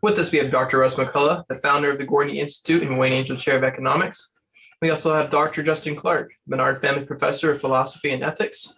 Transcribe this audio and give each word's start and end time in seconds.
With 0.00 0.16
us, 0.18 0.30
we 0.30 0.38
have 0.38 0.52
Dr. 0.52 0.78
Russ 0.78 0.94
McCullough, 0.94 1.44
the 1.48 1.56
founder 1.56 1.90
of 1.90 1.98
the 1.98 2.06
Gwartney 2.06 2.36
Institute 2.36 2.84
and 2.84 2.98
Wayne 2.98 3.12
Angell 3.12 3.36
Chair 3.36 3.56
of 3.56 3.64
Economics. 3.64 4.32
We 4.80 4.90
also 4.90 5.12
have 5.12 5.28
Dr. 5.28 5.64
Justin 5.64 5.96
Clark, 5.96 6.30
Menard 6.46 6.80
Family 6.80 7.04
Professor 7.04 7.50
of 7.50 7.60
Philosophy 7.60 8.12
and 8.12 8.22
Ethics. 8.22 8.74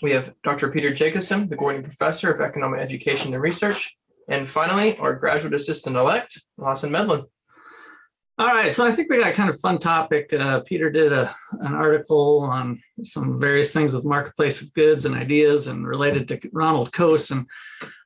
We 0.00 0.12
have 0.12 0.34
Dr. 0.42 0.70
Peter 0.70 0.90
Jacobsen, 0.90 1.50
the 1.50 1.58
Gwartney 1.58 1.84
Professor 1.84 2.32
of 2.32 2.40
Economic 2.40 2.80
Education 2.80 3.34
and 3.34 3.42
Research. 3.42 3.94
And 4.28 4.48
finally, 4.48 4.96
our 4.96 5.14
graduate 5.14 5.52
assistant 5.52 5.94
elect, 5.94 6.40
Lawson 6.56 6.90
Medlin. 6.90 7.26
All 8.42 8.48
right, 8.48 8.74
so 8.74 8.84
I 8.84 8.90
think 8.90 9.08
we 9.08 9.18
got 9.18 9.30
a 9.30 9.34
kind 9.34 9.48
of 9.48 9.60
fun 9.60 9.78
topic. 9.78 10.32
Uh, 10.32 10.58
Peter 10.62 10.90
did 10.90 11.12
a, 11.12 11.32
an 11.60 11.74
article 11.74 12.40
on 12.40 12.82
some 13.04 13.38
various 13.38 13.72
things 13.72 13.94
with 13.94 14.04
marketplace 14.04 14.60
of 14.60 14.74
goods 14.74 15.04
and 15.04 15.14
ideas 15.14 15.68
and 15.68 15.86
related 15.86 16.26
to 16.26 16.40
Ronald 16.52 16.90
Coase. 16.90 17.30
And 17.30 17.46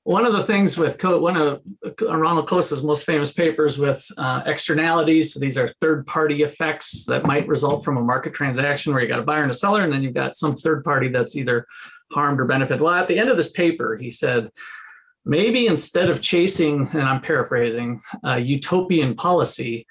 one 0.03 0.27
of 0.27 0.35
the 0.35 0.43
things 0.43 0.77
with 0.77 1.03
one 1.03 1.39
of 1.39 1.63
uh, 1.83 2.19
Ronald 2.19 2.47
Coase's 2.51 2.83
most 2.83 3.07
famous 3.07 3.33
papers 3.33 3.79
with 3.79 4.07
uh, 4.19 4.43
externalities. 4.45 5.33
So 5.33 5.41
these 5.41 5.57
are 5.57 5.71
third 5.81 6.07
party 6.07 6.43
effects 6.43 7.07
that 7.07 7.25
might 7.25 7.49
result 7.49 7.83
from 7.83 7.97
a 7.97 8.03
market 8.03 8.35
transaction 8.35 8.93
where 8.93 9.03
you 9.03 9.09
got 9.09 9.21
a 9.21 9.25
buyer 9.25 9.41
and 9.41 9.51
a 9.51 9.55
seller, 9.55 9.85
and 9.85 9.93
then 9.93 10.03
you've 10.03 10.13
got 10.13 10.37
some 10.37 10.55
third 10.55 10.85
party 10.85 11.09
that's 11.09 11.35
either 11.35 11.67
harmed 12.13 12.41
or 12.41 12.45
benefited. 12.45 12.83
Well, 12.83 12.93
at 12.93 13.09
the 13.09 13.19
end 13.19 13.31
of 13.31 13.39
this 13.39 13.53
paper, 13.53 13.97
he 13.97 14.11
said, 14.11 14.51
maybe 15.25 15.67
instead 15.67 16.11
of 16.11 16.21
chasing, 16.21 16.91
and 16.93 17.05
I'm 17.05 17.23
paraphrasing, 17.23 18.03
uh, 18.23 18.35
utopian 18.35 19.15
policy, 19.15 19.87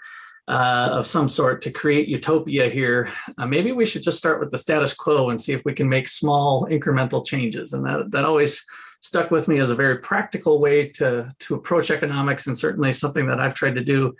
uh, 0.47 0.89
of 0.91 1.07
some 1.07 1.27
sort 1.27 1.61
to 1.63 1.71
create 1.71 2.07
utopia 2.07 2.69
here, 2.69 3.11
uh, 3.37 3.45
maybe 3.45 3.71
we 3.71 3.85
should 3.85 4.03
just 4.03 4.17
start 4.17 4.39
with 4.39 4.51
the 4.51 4.57
status 4.57 4.93
quo 4.93 5.29
and 5.29 5.41
see 5.41 5.53
if 5.53 5.63
we 5.65 5.73
can 5.73 5.89
make 5.89 6.07
small 6.07 6.67
incremental 6.69 7.25
changes. 7.25 7.73
And 7.73 7.85
that, 7.85 8.11
that 8.11 8.25
always 8.25 8.63
stuck 9.01 9.31
with 9.31 9.47
me 9.47 9.59
as 9.59 9.69
a 9.69 9.75
very 9.75 9.99
practical 9.99 10.59
way 10.59 10.87
to 10.89 11.31
to 11.39 11.55
approach 11.55 11.91
economics 11.91 12.47
and 12.47 12.57
certainly 12.57 12.91
something 12.91 13.27
that 13.27 13.39
I've 13.39 13.53
tried 13.53 13.75
to 13.75 13.83
do 13.83 14.15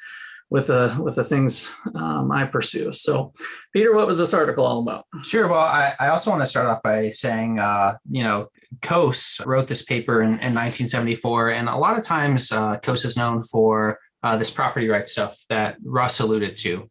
with 0.49 0.67
the 0.67 0.95
with 0.99 1.15
the 1.15 1.23
things 1.23 1.73
um, 1.95 2.31
I 2.31 2.45
pursue. 2.45 2.93
So, 2.93 3.33
Peter, 3.73 3.95
what 3.95 4.07
was 4.07 4.19
this 4.19 4.33
article 4.33 4.65
all 4.65 4.79
about? 4.79 5.05
Sure. 5.23 5.47
Well, 5.47 5.59
I, 5.59 5.95
I 5.99 6.09
also 6.09 6.29
want 6.29 6.43
to 6.43 6.47
start 6.47 6.67
off 6.67 6.83
by 6.83 7.09
saying, 7.09 7.59
uh, 7.59 7.97
you 8.09 8.23
know, 8.23 8.49
Coase 8.81 9.45
wrote 9.45 9.67
this 9.67 9.83
paper 9.83 10.21
in, 10.21 10.29
in 10.29 10.53
1974, 10.53 11.49
and 11.51 11.67
a 11.67 11.75
lot 11.75 11.97
of 11.97 12.05
times 12.05 12.51
uh, 12.51 12.77
Coase 12.79 13.05
is 13.05 13.17
known 13.17 13.41
for 13.43 13.99
uh, 14.25 14.35
this 14.35 14.51
property 14.51 14.89
rights 14.89 15.11
stuff 15.11 15.37
that 15.49 15.77
Russ 15.83 16.19
alluded 16.19 16.57
to, 16.57 16.89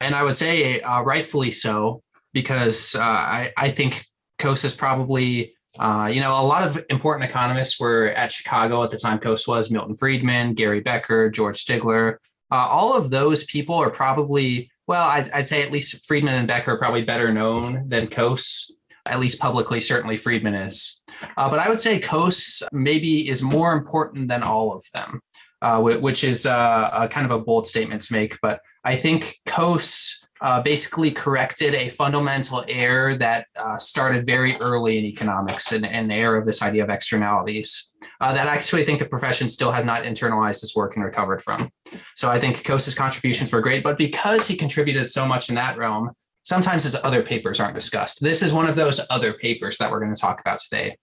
and 0.00 0.14
I 0.14 0.22
would 0.22 0.36
say 0.36 0.80
uh, 0.80 1.02
rightfully 1.02 1.50
so 1.50 2.02
because 2.32 2.94
uh, 2.94 3.02
I 3.02 3.52
I 3.56 3.70
think 3.70 4.06
Coase 4.38 4.64
is 4.64 4.74
probably 4.74 5.54
uh, 5.78 6.10
you 6.12 6.20
know, 6.20 6.32
a 6.40 6.42
lot 6.42 6.66
of 6.66 6.84
important 6.90 7.28
economists 7.28 7.78
were 7.78 8.06
at 8.06 8.32
Chicago 8.32 8.82
at 8.82 8.90
the 8.90 8.98
time 8.98 9.18
Coase 9.18 9.46
was 9.46 9.70
Milton 9.70 9.94
Friedman, 9.94 10.54
Gary 10.54 10.80
Becker, 10.80 11.30
George 11.30 11.64
Stigler. 11.64 12.16
Uh, 12.50 12.66
all 12.68 12.96
of 12.96 13.10
those 13.10 13.44
people 13.44 13.74
are 13.76 13.90
probably, 13.90 14.70
well, 14.86 15.08
I'd, 15.08 15.30
I'd, 15.30 15.46
say 15.46 15.62
at 15.62 15.70
least 15.70 16.06
Friedman 16.06 16.34
and 16.34 16.48
Becker 16.48 16.72
are 16.72 16.78
probably 16.78 17.04
better 17.04 17.32
known 17.32 17.88
than 17.88 18.08
Coase, 18.08 18.70
at 19.06 19.20
least 19.20 19.38
publicly, 19.38 19.80
certainly 19.80 20.16
Friedman 20.16 20.54
is. 20.54 21.04
Uh, 21.36 21.48
but 21.50 21.58
I 21.58 21.68
would 21.68 21.80
say 21.80 22.00
Coase 22.00 22.62
maybe 22.72 23.28
is 23.28 23.42
more 23.42 23.72
important 23.72 24.28
than 24.28 24.42
all 24.42 24.72
of 24.72 24.84
them, 24.94 25.20
uh, 25.62 25.80
which 25.80 26.24
is 26.24 26.46
uh, 26.46 26.90
a 26.92 27.08
kind 27.08 27.24
of 27.24 27.32
a 27.32 27.42
bold 27.42 27.66
statement 27.66 28.02
to 28.02 28.12
make. 28.12 28.38
But 28.40 28.60
I 28.84 28.96
think 28.96 29.38
Coase 29.46 30.24
uh, 30.40 30.62
basically 30.62 31.10
corrected 31.10 31.74
a 31.74 31.88
fundamental 31.88 32.64
error 32.68 33.16
that 33.16 33.46
uh, 33.56 33.76
started 33.76 34.24
very 34.24 34.56
early 34.56 34.98
in 34.98 35.04
economics 35.04 35.72
and 35.72 35.84
an 35.84 36.10
error 36.10 36.36
of 36.36 36.46
this 36.46 36.62
idea 36.62 36.84
of 36.84 36.90
externalities 36.90 37.94
uh, 38.20 38.32
that 38.32 38.46
I 38.46 38.54
actually 38.54 38.84
think 38.84 39.00
the 39.00 39.06
profession 39.06 39.48
still 39.48 39.72
has 39.72 39.84
not 39.84 40.04
internalized 40.04 40.60
this 40.60 40.76
work 40.76 40.94
and 40.94 41.04
recovered 41.04 41.42
from. 41.42 41.68
So 42.14 42.30
I 42.30 42.38
think 42.38 42.62
Coase's 42.62 42.94
contributions 42.94 43.52
were 43.52 43.60
great, 43.60 43.82
but 43.82 43.98
because 43.98 44.46
he 44.46 44.56
contributed 44.56 45.10
so 45.10 45.26
much 45.26 45.48
in 45.48 45.56
that 45.56 45.76
realm, 45.76 46.12
sometimes 46.44 46.84
his 46.84 46.94
other 46.94 47.22
papers 47.22 47.60
aren't 47.60 47.74
discussed. 47.74 48.22
This 48.22 48.42
is 48.42 48.52
one 48.52 48.68
of 48.68 48.76
those 48.76 49.00
other 49.10 49.34
papers 49.34 49.78
that 49.78 49.90
we're 49.90 50.00
going 50.00 50.14
to 50.14 50.20
talk 50.20 50.40
about 50.40 50.60
today, 50.60 50.96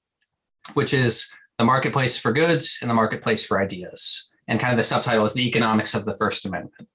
which 0.74 0.94
is 0.94 1.30
the 1.58 1.66
marketplace 1.66 2.18
for 2.18 2.32
goods 2.32 2.80
and 2.82 2.90
the 2.90 2.96
marketplace 2.96 3.46
for 3.46 3.62
ideas. 3.62 4.32
And 4.48 4.60
kind 4.60 4.72
of 4.72 4.78
the 4.78 4.84
subtitle 4.84 5.26
is 5.26 5.34
the 5.34 5.48
economics 5.48 5.94
of 5.94 6.06
the 6.06 6.14
First 6.14 6.46
Amendment. 6.46 6.88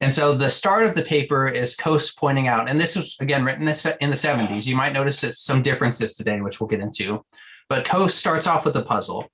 And 0.00 0.12
so 0.12 0.34
the 0.34 0.50
start 0.50 0.84
of 0.84 0.94
the 0.94 1.02
paper 1.02 1.46
is 1.46 1.76
Coase 1.76 2.14
pointing 2.16 2.46
out, 2.46 2.68
and 2.68 2.78
this 2.78 2.96
was 2.96 3.16
again 3.20 3.44
written 3.44 3.62
in 3.62 4.10
the 4.10 4.16
70s. 4.16 4.66
You 4.66 4.76
might 4.76 4.92
notice 4.92 5.24
some 5.38 5.62
differences 5.62 6.14
today, 6.14 6.40
which 6.40 6.60
we'll 6.60 6.68
get 6.68 6.80
into. 6.80 7.24
But 7.68 7.86
Coase 7.86 8.10
starts 8.10 8.46
off 8.46 8.66
with 8.66 8.76
a 8.76 8.82
puzzle. 8.82 9.30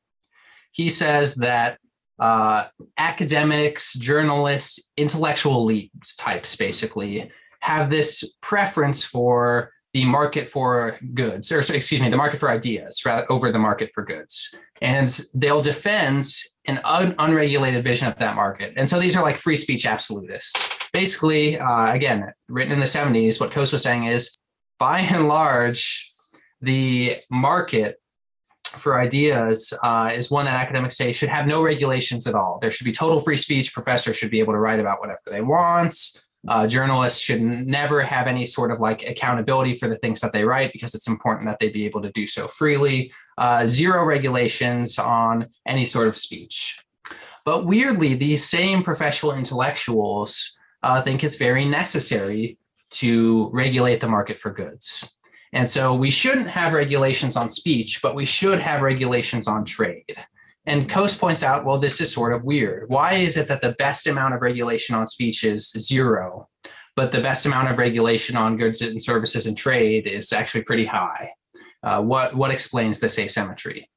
He 0.71 0.89
says 0.89 1.35
that 1.37 1.79
uh, 2.21 2.67
academics, 2.99 3.95
journalists, 3.95 4.93
intellectual 4.97 5.67
elites 5.67 6.15
types 6.17 6.55
basically 6.55 7.33
have 7.61 7.91
this 7.91 8.37
preference 8.41 9.03
for 9.03 9.73
the 9.93 10.05
market 10.05 10.47
for 10.47 10.99
goods, 11.15 11.51
or 11.51 11.59
excuse 11.59 12.01
me, 12.01 12.09
the 12.09 12.17
market 12.17 12.39
for 12.39 12.49
ideas 12.49 13.05
rather 13.05 13.31
over 13.33 13.51
the 13.51 13.59
market 13.59 13.91
for 13.93 14.05
goods. 14.05 14.55
And 14.81 15.09
they'll 15.35 15.63
defend 15.63 16.31
an 16.71 16.81
un- 16.85 17.15
unregulated 17.19 17.83
vision 17.83 18.09
of 18.09 18.17
that 18.19 18.35
market. 18.35 18.75
And 18.77 18.89
so 18.89 18.99
these 18.99 19.17
are 19.17 19.23
like 19.23 19.37
free 19.37 19.57
speech 19.57 19.87
absolutists. 19.87 20.91
Basically, 20.93 21.59
uh, 21.59 21.93
again, 21.93 22.33
written 22.49 22.73
in 22.73 22.81
the 22.81 22.87
70s, 22.87 23.41
what 23.41 23.53
Coase 23.53 23.73
was 23.73 23.83
saying 23.83 24.05
is 24.05 24.39
by 24.79 25.01
and 25.01 25.29
large, 25.29 26.13
the 26.61 27.19
market 27.31 27.97
for 28.65 29.01
ideas 29.01 29.73
uh, 29.83 30.13
is 30.15 30.31
one 30.31 30.45
that 30.45 30.55
academics 30.55 30.97
say 30.97 31.13
should 31.13 31.29
have 31.29 31.47
no 31.47 31.63
regulations 31.63 32.27
at 32.27 32.35
all. 32.35 32.59
There 32.61 32.71
should 32.71 32.85
be 32.85 32.93
total 32.93 33.21
free 33.21 33.37
speech. 33.37 33.75
Professors 33.75 34.17
should 34.17 34.31
be 34.31 34.41
able 34.41 34.53
to 34.53 34.59
write 34.59 34.81
about 34.81 35.01
whatever 35.01 35.19
they 35.27 35.41
want. 35.41 35.97
Uh, 36.49 36.67
journalists 36.67 37.21
should 37.21 37.43
never 37.43 38.01
have 38.03 38.27
any 38.27 38.47
sort 38.47 38.71
of 38.71 38.81
like 38.81 39.07
accountability 39.07 39.75
for 39.75 39.89
the 39.89 39.97
things 39.97 40.21
that 40.21 40.33
they 40.33 40.43
write 40.43 40.73
because 40.73 40.95
it's 40.95 41.09
important 41.09 41.47
that 41.47 41.59
they 41.61 41.69
be 41.69 41.85
able 41.85 42.01
to 42.01 42.11
do 42.13 42.27
so 42.27 42.49
freely. 42.49 43.13
Uh, 43.37 43.67
zero 43.67 44.05
regulations 44.05 44.99
on 44.99 45.47
any 45.67 45.85
sort 45.85 46.09
of 46.09 46.17
speech. 46.17 46.83
But 47.45 47.67
weirdly, 47.67 48.15
these 48.15 48.49
same 48.49 48.83
professional 48.83 49.33
intellectuals 49.33 50.59
uh, 50.83 51.03
think 51.03 51.23
it's 51.23 51.37
very 51.37 51.65
necessary 51.65 52.59
to 52.91 53.51
regulate 53.53 54.01
the 54.01 54.09
market 54.09 54.37
for 54.37 54.51
goods. 54.51 55.17
And 55.53 55.69
so 55.69 55.95
we 55.95 56.11
shouldn't 56.11 56.49
have 56.49 56.75
regulations 56.75 57.37
on 57.37 57.51
speech, 57.51 58.01
but 58.03 58.15
we 58.15 58.25
should 58.25 58.61
have 58.61 58.83
regulations 58.83 59.49
on 59.49 59.65
trade. 59.65 60.17
And 60.71 60.89
Coase 60.89 61.19
points 61.19 61.43
out, 61.43 61.65
well, 61.65 61.79
this 61.79 62.01
is 62.01 62.15
sort 62.15 62.33
of 62.33 62.45
weird. 62.45 62.89
Why 62.89 63.15
is 63.15 63.37
it 63.37 63.49
that 63.49 63.61
the 63.61 63.73
best 63.73 64.07
amount 64.07 64.35
of 64.35 64.41
regulation 64.41 64.95
on 64.95 65.09
speech 65.09 65.43
is 65.43 65.73
zero, 65.73 66.49
but 66.95 67.11
the 67.11 67.21
best 67.21 67.45
amount 67.45 67.73
of 67.73 67.77
regulation 67.77 68.37
on 68.37 68.57
goods 68.57 68.81
and 68.81 69.03
services 69.03 69.47
and 69.49 69.59
trade 69.59 70.07
is 70.07 70.33
actually 70.33 70.63
pretty 70.63 70.87
high? 70.87 71.33
Uh, 71.83 72.01
what, 72.03 72.37
what 72.37 72.53
explains 72.53 73.01
this 73.01 73.19
asymmetry? 73.19 73.91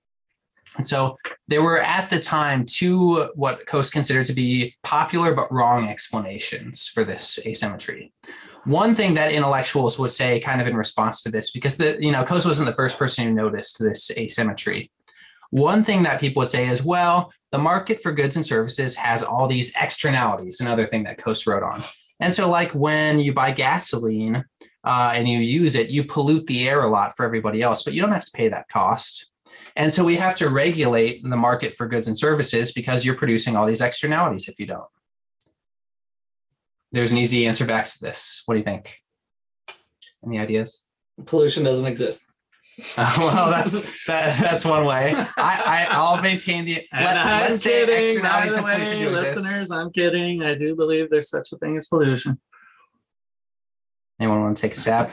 And 0.75 0.87
so 0.87 1.15
there 1.47 1.61
were 1.61 1.79
at 1.79 2.09
the 2.09 2.19
time 2.19 2.65
two 2.65 3.29
what 3.35 3.67
Coase 3.67 3.93
considered 3.93 4.25
to 4.25 4.33
be 4.33 4.75
popular 4.81 5.35
but 5.35 5.51
wrong 5.51 5.87
explanations 5.87 6.87
for 6.87 7.03
this 7.03 7.37
asymmetry. 7.45 8.11
One 8.65 8.95
thing 8.95 9.13
that 9.13 9.31
intellectuals 9.31 9.99
would 9.99 10.11
say, 10.11 10.39
kind 10.39 10.59
of 10.59 10.65
in 10.65 10.75
response 10.75 11.21
to 11.21 11.29
this, 11.29 11.51
because 11.51 11.77
the 11.77 11.97
you 11.99 12.11
know 12.11 12.23
Coase 12.23 12.47
wasn't 12.47 12.65
the 12.65 12.73
first 12.73 12.97
person 12.97 13.27
who 13.27 13.31
noticed 13.31 13.77
this 13.77 14.09
asymmetry, 14.17 14.89
one 15.53 15.83
thing 15.83 16.01
that 16.01 16.19
people 16.19 16.41
would 16.41 16.49
say 16.49 16.67
is, 16.67 16.83
well, 16.83 17.31
the 17.51 17.59
market 17.59 18.01
for 18.01 18.11
goods 18.11 18.35
and 18.35 18.43
services 18.45 18.95
has 18.95 19.21
all 19.21 19.47
these 19.47 19.71
externalities, 19.79 20.59
another 20.59 20.87
thing 20.87 21.03
that 21.03 21.19
Coase 21.19 21.45
wrote 21.45 21.61
on. 21.61 21.83
And 22.19 22.33
so, 22.33 22.49
like 22.49 22.71
when 22.71 23.19
you 23.19 23.33
buy 23.33 23.51
gasoline 23.51 24.45
uh, 24.83 25.11
and 25.13 25.29
you 25.29 25.37
use 25.37 25.75
it, 25.75 25.89
you 25.91 26.05
pollute 26.05 26.47
the 26.47 26.67
air 26.67 26.81
a 26.81 26.87
lot 26.87 27.15
for 27.15 27.23
everybody 27.23 27.61
else, 27.61 27.83
but 27.83 27.93
you 27.93 28.01
don't 28.01 28.13
have 28.13 28.23
to 28.25 28.31
pay 28.33 28.47
that 28.47 28.67
cost. 28.67 29.31
And 29.75 29.93
so 29.93 30.03
we 30.03 30.15
have 30.15 30.35
to 30.37 30.49
regulate 30.49 31.21
the 31.23 31.37
market 31.37 31.75
for 31.75 31.87
goods 31.87 32.07
and 32.07 32.17
services 32.17 32.71
because 32.71 33.05
you're 33.05 33.15
producing 33.15 33.55
all 33.55 33.67
these 33.67 33.81
externalities 33.81 34.47
if 34.47 34.59
you 34.59 34.65
don't. 34.65 34.89
There's 36.91 37.11
an 37.11 37.19
easy 37.19 37.45
answer 37.45 37.65
back 37.65 37.85
to 37.85 37.99
this. 38.01 38.41
What 38.47 38.55
do 38.55 38.57
you 38.57 38.63
think? 38.63 39.01
Any 40.25 40.39
ideas? 40.39 40.87
Pollution 41.25 41.63
doesn't 41.63 41.85
exist. 41.85 42.32
Uh, 42.97 43.13
well, 43.17 43.49
that's 43.49 44.05
that, 44.05 44.39
that's 44.39 44.65
one 44.65 44.85
way. 44.85 45.13
I, 45.15 45.27
I 45.37 45.87
I'll 45.91 46.21
maintain 46.21 46.65
the. 46.65 46.87
Let, 46.93 47.17
I'm 47.17 47.49
let's 47.49 47.63
say 47.63 47.85
kidding, 47.85 47.95
by 47.95 47.99
externalities 47.99 48.55
the 48.55 48.61
pollution 48.61 48.99
way, 48.99 49.11
exist. 49.11 49.35
listeners. 49.37 49.71
I'm 49.71 49.91
kidding. 49.91 50.43
I 50.43 50.55
do 50.55 50.75
believe 50.75 51.09
there's 51.09 51.29
such 51.29 51.51
a 51.51 51.57
thing 51.57 51.77
as 51.77 51.87
pollution. 51.87 52.39
Anyone 54.19 54.41
want 54.41 54.57
to 54.57 54.61
take 54.61 54.73
a 54.73 54.79
stab? 54.79 55.11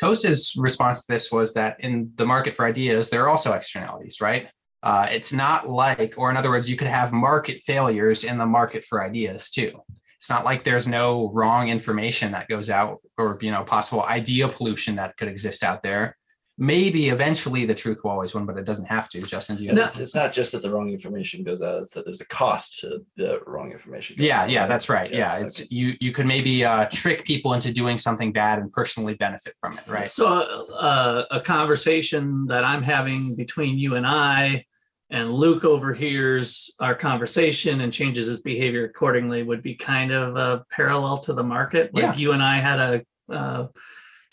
Coase's 0.00 0.54
response 0.56 1.04
to 1.04 1.12
this 1.12 1.30
was 1.30 1.54
that 1.54 1.76
in 1.80 2.12
the 2.16 2.26
market 2.26 2.54
for 2.54 2.64
ideas, 2.64 3.10
there 3.10 3.22
are 3.22 3.28
also 3.28 3.52
externalities, 3.52 4.20
right? 4.20 4.48
Uh, 4.82 5.08
it's 5.10 5.32
not 5.32 5.68
like, 5.68 6.14
or 6.18 6.30
in 6.30 6.36
other 6.36 6.50
words, 6.50 6.68
you 6.68 6.76
could 6.76 6.88
have 6.88 7.12
market 7.12 7.62
failures 7.64 8.22
in 8.22 8.36
the 8.36 8.46
market 8.46 8.84
for 8.84 9.02
ideas 9.02 9.50
too. 9.50 9.80
It's 10.18 10.28
not 10.28 10.44
like 10.44 10.64
there's 10.64 10.86
no 10.86 11.30
wrong 11.32 11.68
information 11.68 12.32
that 12.32 12.48
goes 12.48 12.70
out 12.70 12.98
or, 13.16 13.38
you 13.40 13.50
know, 13.50 13.62
possible 13.64 14.02
idea 14.04 14.48
pollution 14.48 14.96
that 14.96 15.16
could 15.16 15.28
exist 15.28 15.62
out 15.62 15.82
there. 15.82 16.16
Maybe 16.56 17.08
eventually 17.08 17.64
the 17.64 17.74
truth 17.74 18.04
will 18.04 18.12
always 18.12 18.32
win, 18.32 18.46
but 18.46 18.56
it 18.56 18.64
doesn't 18.64 18.84
have 18.84 19.08
to. 19.08 19.22
Justin, 19.22 19.56
do 19.56 19.64
you? 19.64 19.72
No. 19.72 19.86
It's, 19.86 19.98
it's 19.98 20.14
not 20.14 20.32
just 20.32 20.52
that 20.52 20.62
the 20.62 20.70
wrong 20.70 20.88
information 20.88 21.42
goes 21.42 21.60
out; 21.60 21.80
it's 21.80 21.90
that 21.94 22.04
there's 22.04 22.20
a 22.20 22.26
cost 22.28 22.78
to 22.80 23.04
the 23.16 23.40
wrong 23.44 23.72
information. 23.72 24.14
Yeah, 24.20 24.42
out, 24.42 24.50
yeah, 24.50 24.66
that's 24.68 24.88
right. 24.88 25.10
Yeah, 25.12 25.34
okay. 25.34 25.46
it's 25.46 25.70
you. 25.72 25.94
You 26.00 26.12
could 26.12 26.26
maybe 26.26 26.64
uh, 26.64 26.86
trick 26.92 27.24
people 27.24 27.54
into 27.54 27.72
doing 27.72 27.98
something 27.98 28.32
bad 28.32 28.60
and 28.60 28.72
personally 28.72 29.14
benefit 29.14 29.56
from 29.60 29.76
it, 29.78 29.84
right? 29.88 30.10
So 30.10 30.26
uh, 30.28 31.24
a 31.30 31.40
conversation 31.40 32.46
that 32.46 32.62
I'm 32.62 32.84
having 32.84 33.34
between 33.34 33.76
you 33.76 33.96
and 33.96 34.06
I, 34.06 34.64
and 35.10 35.32
Luke 35.32 35.64
overhears 35.64 36.72
our 36.80 36.94
conversation 36.94 37.80
and 37.80 37.92
changes 37.92 38.26
his 38.26 38.42
behavior 38.42 38.84
accordingly 38.84 39.42
would 39.42 39.62
be 39.62 39.74
kind 39.74 40.12
of 40.12 40.36
a 40.36 40.64
parallel 40.70 41.18
to 41.18 41.32
the 41.32 41.42
market. 41.42 41.92
Like 41.94 42.02
Yeah. 42.02 42.14
you 42.14 42.32
and 42.32 42.42
I 42.42 42.60
had 42.60 42.78
a 42.80 43.04
uh, 43.32 43.66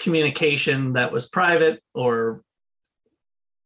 communication 0.02 0.94
that 0.94 1.12
was 1.12 1.30
private 1.30 1.82
or 1.94 2.44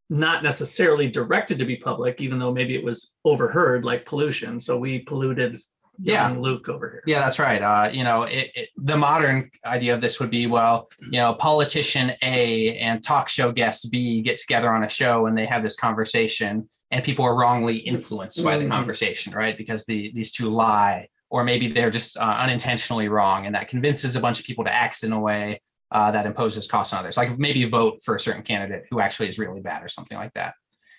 not 0.10 0.44
necessarily 0.44 1.10
directed 1.10 1.58
to 1.60 1.66
be 1.66 1.78
public, 1.78 2.22
even 2.22 2.38
though 2.38 2.54
maybe 2.54 2.76
it 2.76 2.84
was 2.84 3.16
overheard, 3.24 3.86
like 3.86 4.06
pollution. 4.06 4.60
So 4.60 4.78
we 4.78 5.00
polluted 5.00 5.62
Yeah. 5.98 6.28
young 6.28 6.42
Luke 6.42 6.68
over 6.68 6.90
here. 6.92 7.04
Yeah, 7.08 7.20
that's 7.22 7.40
right. 7.40 7.62
Uh, 7.62 7.90
you 7.92 8.04
know, 8.04 8.24
it, 8.24 8.52
it, 8.54 8.70
the 8.76 8.98
modern 8.98 9.50
idea 9.66 9.94
of 9.96 10.02
this 10.02 10.20
would 10.20 10.30
be, 10.30 10.46
well, 10.46 10.90
you 11.00 11.20
know, 11.22 11.34
politician 11.36 12.12
A 12.22 12.78
and 12.80 13.02
talk 13.02 13.30
show 13.30 13.52
guest 13.54 13.90
B 13.92 14.22
get 14.22 14.38
together 14.38 14.70
on 14.70 14.84
a 14.84 14.90
show 14.90 15.26
and 15.26 15.38
they 15.38 15.46
have 15.46 15.64
this 15.64 15.78
conversation, 15.78 16.70
and 16.92 17.04
people 17.04 17.24
are 17.26 17.34
wrongly 17.36 17.78
influenced 17.78 18.44
by 18.44 18.58
the 18.58 18.66
Mhm. 18.66 18.72
conversation, 18.72 19.34
right? 19.34 19.58
Because 19.58 19.86
the 19.86 20.12
these 20.14 20.32
two 20.34 20.50
lie, 20.50 21.08
or 21.30 21.44
maybe 21.46 21.70
they're 21.70 21.90
just 21.90 22.18
uh, 22.18 22.38
unintentionally 22.46 23.08
wrong, 23.08 23.46
and 23.46 23.56
that 23.56 23.70
convinces 23.70 24.16
a 24.18 24.20
bunch 24.20 24.40
of 24.40 24.46
people 24.46 24.66
to 24.66 24.74
act 24.74 25.02
in 25.04 25.14
a 25.14 25.20
way 25.20 25.62
uh, 25.96 26.12
that 26.12 26.26
imposes 26.26 26.68
costs 26.68 26.94
on 26.94 27.00
others, 27.00 27.18
like 27.18 27.40
maybe 27.40 27.64
vote 27.66 27.96
for 28.04 28.14
a 28.16 28.20
certain 28.20 28.44
candidate 28.44 28.84
who 28.90 29.00
actually 29.00 29.28
is 29.30 29.40
really 29.40 29.62
bad 29.62 29.82
or 29.84 29.88
something 29.88 30.18
like 30.18 30.34
that. 30.34 30.54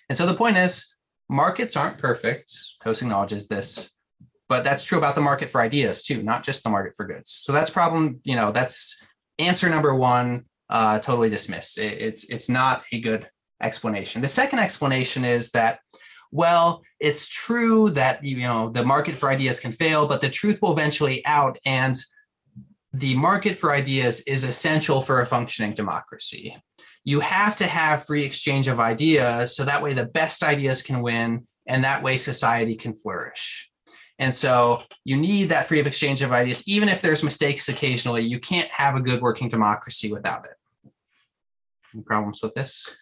And 0.09 0.17
so 0.17 0.25
the 0.25 0.33
point 0.33 0.57
is, 0.57 0.73
markets 1.29 1.75
aren't 1.77 1.99
perfect. 1.99 2.47
Coase 2.83 3.01
acknowledges 3.01 3.47
this 3.47 3.93
but 4.49 4.63
that's 4.63 4.83
true 4.83 4.97
about 4.97 5.15
the 5.15 5.21
market 5.21 5.49
for 5.49 5.61
ideas 5.61 6.03
too 6.03 6.23
not 6.23 6.43
just 6.43 6.63
the 6.63 6.69
market 6.69 6.93
for 6.95 7.05
goods 7.05 7.31
so 7.31 7.51
that's 7.51 7.69
problem 7.69 8.19
you 8.23 8.35
know 8.35 8.51
that's 8.51 9.01
answer 9.39 9.69
number 9.69 9.93
one 9.93 10.45
uh, 10.69 10.99
totally 10.99 11.29
dismissed 11.29 11.77
It- 11.77 12.01
it's 12.01 12.23
it's 12.25 12.49
not 12.49 12.83
a 12.91 12.99
good 12.99 13.29
explanation 13.61 14.21
the 14.21 14.27
second 14.27 14.59
explanation 14.59 15.25
is 15.25 15.51
that 15.51 15.79
well 16.31 16.81
it's 16.99 17.27
true 17.27 17.89
that 17.91 18.23
you 18.23 18.37
know 18.37 18.69
the 18.69 18.83
market 18.83 19.15
for 19.15 19.29
ideas 19.29 19.59
can 19.59 19.71
fail 19.71 20.07
but 20.07 20.21
the 20.21 20.29
truth 20.29 20.59
will 20.61 20.73
eventually 20.73 21.25
out 21.25 21.57
and 21.65 21.95
the 22.99 23.15
market 23.15 23.55
for 23.55 23.71
ideas 23.73 24.21
is 24.21 24.43
essential 24.43 25.01
for 25.01 25.21
a 25.21 25.25
functioning 25.25 25.73
democracy 25.73 26.55
you 27.03 27.19
have 27.19 27.55
to 27.55 27.65
have 27.65 28.05
free 28.05 28.23
exchange 28.23 28.67
of 28.67 28.79
ideas 28.79 29.55
so 29.55 29.63
that 29.63 29.81
way 29.81 29.93
the 29.93 30.05
best 30.05 30.43
ideas 30.43 30.81
can 30.81 31.01
win 31.01 31.41
and 31.67 31.83
that 31.83 32.03
way 32.03 32.17
society 32.17 32.75
can 32.75 32.93
flourish 32.93 33.71
and 34.19 34.33
so 34.33 34.81
you 35.05 35.15
need 35.15 35.49
that 35.49 35.67
free 35.67 35.79
of 35.79 35.87
exchange 35.87 36.21
of 36.21 36.31
ideas, 36.31 36.67
even 36.67 36.89
if 36.89 37.01
there's 37.01 37.23
mistakes 37.23 37.69
occasionally. 37.69 38.23
You 38.23 38.39
can't 38.39 38.69
have 38.69 38.95
a 38.95 39.01
good 39.01 39.21
working 39.21 39.47
democracy 39.47 40.11
without 40.11 40.45
it. 40.45 40.91
Any 41.93 42.03
problems 42.03 42.41
with 42.41 42.55
this? 42.55 42.97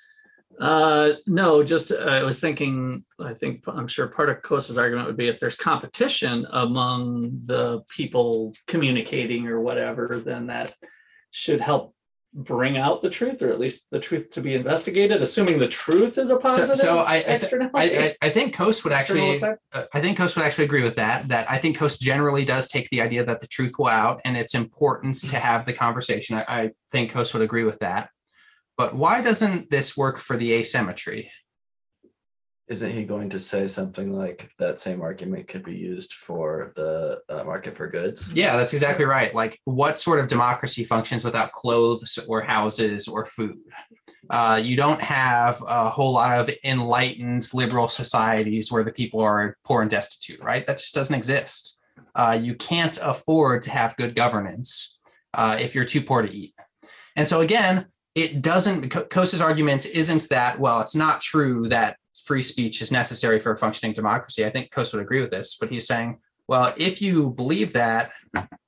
Uh, 0.60 1.14
no, 1.28 1.64
just 1.64 1.92
uh, 1.92 1.96
I 1.96 2.24
was 2.24 2.40
thinking, 2.40 3.04
I 3.20 3.34
think, 3.34 3.64
I'm 3.68 3.88
sure 3.88 4.08
part 4.08 4.30
of 4.30 4.42
Coase's 4.42 4.78
argument 4.78 5.08
would 5.08 5.18
be 5.18 5.28
if 5.28 5.40
there's 5.40 5.56
competition 5.56 6.46
among 6.52 7.32
the 7.46 7.82
people 7.90 8.54
communicating 8.68 9.48
or 9.48 9.60
whatever, 9.62 10.22
then 10.24 10.48
that 10.48 10.74
should 11.32 11.60
help 11.62 11.94
bring 12.38 12.78
out 12.78 13.02
the 13.02 13.10
truth, 13.10 13.42
or 13.42 13.50
at 13.50 13.60
least 13.62 13.88
the 13.92 14.00
truth 14.00 14.30
to 14.30 14.42
be 14.42 14.56
investigated, 14.56 15.22
assuming 15.22 15.58
the 15.58 15.68
truth 15.70 16.18
is 16.18 16.32
a 16.32 16.38
positive. 16.38 16.78
so 16.78 17.00
I- 17.00 17.16
I- 17.16 17.22
I, 17.80 17.84
I, 18.22 18.28
I 18.28 18.30
think 18.30 18.54
Coase 18.56 18.84
would 18.84 18.92
actually, 18.92 19.40
uh, 19.74 19.84
I 19.94 20.02
think 20.02 20.18
Coase 20.18 20.36
would 20.36 20.44
actually 20.46 20.66
agree 20.66 20.84
with 20.84 20.96
that. 20.98 21.30
That 21.30 21.50
I 21.50 21.58
think 21.58 21.78
Coase 21.78 21.98
generally 22.00 22.44
does 22.44 22.68
take 22.68 22.90
the 22.90 23.00
idea 23.02 23.24
that 23.24 23.40
the 23.40 23.48
truth 23.48 23.74
will 23.80 23.88
out 23.88 24.20
and 24.26 24.36
its 24.36 24.54
importance 24.54 25.22
to 25.30 25.40
have 25.40 25.66
the 25.66 25.72
conversation. 25.72 26.36
I, 26.38 26.44
I 26.48 26.70
think 26.92 27.12
Coase 27.14 27.34
would 27.34 27.42
agree 27.44 27.64
with 27.64 27.80
that. 27.80 28.10
But 28.78 28.96
why 28.96 29.22
doesn't 29.22 29.70
this 29.70 29.96
work 29.96 30.20
for 30.20 30.38
the 30.38 30.54
asymmetry? 30.54 31.32
Isn't 32.68 32.92
he 32.92 33.06
going 33.06 33.30
to 33.30 33.40
say 33.40 33.68
something 33.68 34.12
like 34.12 34.50
that 34.58 34.82
same 34.82 35.02
argument 35.02 35.48
could 35.48 35.64
be 35.64 35.76
used 35.76 36.14
for 36.14 36.74
the 36.76 37.22
uh, 37.30 37.44
market 37.44 37.78
for 37.78 37.88
goods? 37.88 38.34
Yeah, 38.34 38.58
that's 38.58 38.74
exactly 38.74 39.06
right. 39.06 39.36
Like, 39.36 39.60
what 39.66 40.00
sort 40.00 40.20
of 40.20 40.28
democracy 40.28 40.84
functions 40.84 41.24
without 41.24 41.52
clothes 41.52 42.18
or 42.28 42.42
houses 42.42 43.08
or 43.08 43.28
food? 43.28 43.60
Uh, 44.32 44.60
you 44.62 44.76
don't 44.76 45.00
have 45.00 45.64
a 45.68 45.92
whole 45.92 46.14
lot 46.14 46.40
of 46.40 46.50
enlightened 46.64 47.48
liberal 47.54 47.88
societies 47.88 48.72
where 48.72 48.84
the 48.84 48.92
people 48.92 49.22
are 49.22 49.58
poor 49.64 49.82
and 49.82 49.92
destitute, 49.92 50.42
right? 50.44 50.66
That 50.66 50.80
just 50.80 50.96
doesn't 50.96 51.16
exist. 51.16 51.80
Uh, 52.16 52.38
you 52.42 52.56
can't 52.56 52.98
afford 53.04 53.62
to 53.64 53.70
have 53.70 53.96
good 53.96 54.16
governance 54.16 55.00
uh, 55.36 55.58
if 55.60 55.76
you're 55.76 55.86
too 55.86 56.02
poor 56.02 56.24
to 56.24 56.32
eat. 56.32 56.56
And 57.16 57.28
so, 57.28 57.42
again, 57.42 57.86
it 58.16 58.42
doesn't, 58.42 58.90
Co- 58.90 59.04
Coase's 59.04 59.42
argument 59.42 59.86
isn't 59.86 60.30
that, 60.30 60.60
well, 60.60 60.82
it's 60.82 60.96
not 60.96 61.22
true 61.22 61.68
that 61.68 61.98
free 62.24 62.42
speech 62.42 62.82
is 62.82 62.92
necessary 62.92 63.40
for 63.40 63.52
a 63.52 63.58
functioning 63.58 63.94
democracy. 63.94 64.46
I 64.46 64.50
think 64.50 64.72
Coase 64.72 64.94
would 64.94 65.02
agree 65.02 65.22
with 65.22 65.32
this, 65.32 65.58
but 65.60 65.70
he's 65.70 65.86
saying, 65.86 66.20
well, 66.48 66.74
if 66.78 67.02
you 67.02 67.32
believe 67.32 67.74
that, 67.74 68.12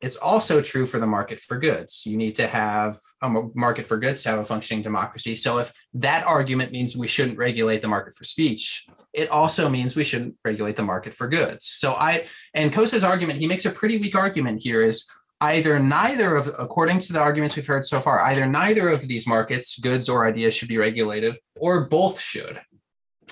it's 0.01 0.15
also 0.15 0.61
true 0.61 0.87
for 0.87 0.99
the 0.99 1.05
market 1.05 1.39
for 1.39 1.59
goods. 1.59 2.03
You 2.07 2.17
need 2.17 2.33
to 2.35 2.47
have 2.47 2.97
a 3.21 3.29
market 3.53 3.85
for 3.85 3.97
goods 3.97 4.23
to 4.23 4.29
have 4.29 4.39
a 4.39 4.45
functioning 4.45 4.81
democracy. 4.81 5.35
So 5.35 5.59
if 5.59 5.71
that 5.93 6.25
argument 6.25 6.71
means 6.71 6.97
we 6.97 7.07
shouldn't 7.07 7.37
regulate 7.37 7.83
the 7.83 7.87
market 7.87 8.15
for 8.15 8.23
speech, 8.23 8.87
it 9.13 9.29
also 9.29 9.69
means 9.69 9.95
we 9.95 10.03
shouldn't 10.03 10.35
regulate 10.43 10.75
the 10.75 10.83
market 10.83 11.13
for 11.13 11.27
goods. 11.27 11.65
So 11.65 11.93
I 11.93 12.25
and 12.55 12.73
Coase's 12.73 13.03
argument, 13.03 13.39
he 13.39 13.47
makes 13.47 13.65
a 13.65 13.71
pretty 13.71 13.97
weak 13.99 14.15
argument 14.15 14.63
here 14.63 14.81
is 14.81 15.07
either 15.41 15.79
neither 15.79 16.35
of 16.35 16.47
according 16.57 16.99
to 16.99 17.13
the 17.13 17.19
arguments 17.19 17.55
we've 17.55 17.67
heard 17.67 17.85
so 17.85 17.99
far, 17.99 18.21
either 18.21 18.45
neither 18.45 18.89
of 18.89 19.07
these 19.07 19.27
markets, 19.27 19.79
goods 19.79 20.09
or 20.09 20.27
ideas 20.27 20.53
should 20.53 20.67
be 20.67 20.77
regulated 20.77 21.37
or 21.55 21.85
both 21.85 22.19
should. 22.19 22.59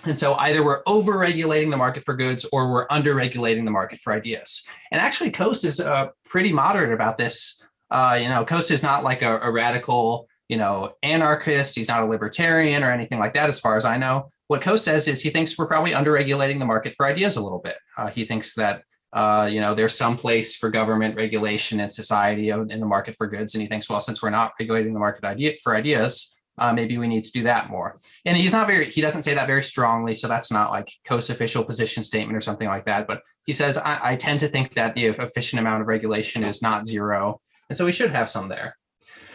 And 0.06 0.20
so 0.20 0.36
either 0.36 0.64
we're 0.64 0.82
over 0.86 1.18
regulating 1.18 1.70
the 1.70 1.78
market 1.78 2.04
for 2.04 2.16
goods 2.16 2.46
or 2.52 2.70
we're 2.70 2.86
under 2.90 3.16
regulating 3.16 3.66
the 3.66 3.72
market 3.72 4.00
for 4.00 4.14
ideas. 4.14 4.68
And 4.92 5.02
actually, 5.02 5.32
Coase 5.32 5.64
is 5.64 5.80
uh, 5.80 6.10
pretty 6.26 6.52
moderate 6.52 6.94
about 6.94 7.18
this. 7.18 7.62
Uh, 7.90 8.20
you 8.22 8.28
know, 8.28 8.46
Coase 8.46 8.72
is 8.72 8.84
not 8.84 9.04
like 9.04 9.22
a, 9.22 9.40
a 9.40 9.52
radical, 9.52 10.28
you 10.50 10.58
know, 10.58 10.94
anarchist. 11.02 11.76
He's 11.76 11.88
not 11.88 12.04
a 12.04 12.06
libertarian 12.06 12.84
or 12.84 12.92
anything 12.92 13.20
like 13.20 13.34
that, 13.36 13.50
as 13.50 13.60
far 13.60 13.78
as 13.78 13.86
I 13.86 13.98
know. 13.98 14.30
What 14.48 14.62
Coase 14.62 14.80
says 14.80 15.08
is 15.08 15.22
he 15.22 15.30
thinks 15.30 15.58
we're 15.58 15.68
probably 15.68 15.94
under 15.94 16.12
regulating 16.12 16.60
the 16.60 16.66
market 16.66 16.94
for 16.94 17.06
ideas 17.06 17.38
a 17.38 17.42
little 17.42 17.60
bit. 17.60 17.78
Uh, 17.98 18.08
he 18.08 18.26
thinks 18.26 18.54
that 18.56 18.84
uh, 19.14 19.48
you 19.52 19.62
know 19.62 19.74
there's 19.74 19.96
some 19.96 20.18
place 20.18 20.56
for 20.56 20.70
government 20.70 21.16
regulation 21.16 21.80
in 21.80 21.90
society 21.90 22.50
in 22.50 22.80
the 22.80 22.86
market 22.86 23.16
for 23.16 23.28
goods, 23.28 23.56
and 23.56 23.62
he 23.62 23.68
thinks, 23.68 23.90
well, 23.90 24.00
since 24.00 24.22
we're 24.22 24.30
not 24.30 24.54
regulating 24.60 24.94
the 24.94 25.00
market 25.00 25.24
idea 25.24 25.54
for 25.64 25.76
ideas, 25.76 26.36
uh, 26.58 26.74
maybe 26.74 26.98
we 26.98 27.08
need 27.08 27.24
to 27.24 27.32
do 27.32 27.44
that 27.44 27.70
more. 27.70 28.00
And 28.26 28.38
he's 28.38 28.52
not 28.52 28.68
very, 28.68 28.86
he 28.86 29.02
doesn't 29.02 29.24
say 29.24 29.34
that 29.34 29.48
very 29.48 29.64
strongly. 29.64 30.16
So 30.16 30.28
that's 30.28 30.52
not 30.52 30.72
like 30.72 30.92
Coase 31.08 31.30
official 31.30 31.64
position 31.64 32.04
statement 32.04 32.38
or 32.38 32.42
something 32.42 32.68
like 32.68 32.86
that. 32.86 33.08
But 33.08 33.22
he 33.46 33.54
says, 33.54 33.78
I, 33.78 34.00
I 34.02 34.16
tend 34.16 34.40
to 34.42 34.48
think 34.48 34.74
that 34.76 34.96
the 34.96 35.08
efficient 35.08 35.60
amount 35.60 35.82
of 35.82 35.88
regulation 35.88 36.44
is 36.44 36.62
not 36.62 36.86
zero. 36.86 37.42
And 37.70 37.78
so 37.78 37.86
we 37.86 37.92
should 37.92 38.12
have 38.12 38.30
some 38.30 38.48
there. 38.48 38.78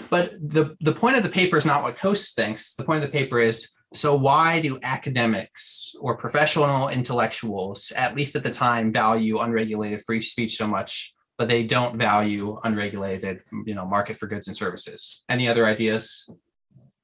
But 0.08 0.32
the, 0.32 0.76
the 0.80 0.92
point 0.92 1.16
of 1.16 1.22
the 1.22 1.28
paper 1.28 1.56
is 1.56 1.66
not 1.66 1.82
what 1.82 1.98
Coase 1.98 2.34
thinks. 2.34 2.74
The 2.74 2.84
point 2.84 3.04
of 3.04 3.10
the 3.10 3.18
paper 3.18 3.38
is 3.38 3.70
so 3.92 4.14
why 4.14 4.60
do 4.60 4.78
academics 4.82 5.94
or 6.00 6.16
professional 6.16 6.88
intellectuals, 6.88 7.92
at 7.96 8.14
least 8.14 8.36
at 8.36 8.42
the 8.44 8.50
time, 8.50 8.92
value 8.92 9.38
unregulated 9.40 10.00
free 10.02 10.20
speech 10.20 10.56
so 10.56 10.66
much, 10.66 11.12
but 11.38 11.48
they 11.48 11.64
don't 11.64 11.96
value 11.96 12.58
unregulated, 12.62 13.42
you 13.66 13.74
know, 13.74 13.84
market 13.86 14.16
for 14.16 14.26
goods 14.26 14.46
and 14.48 14.56
services? 14.56 15.24
Any 15.28 15.48
other 15.48 15.66
ideas? 15.66 16.28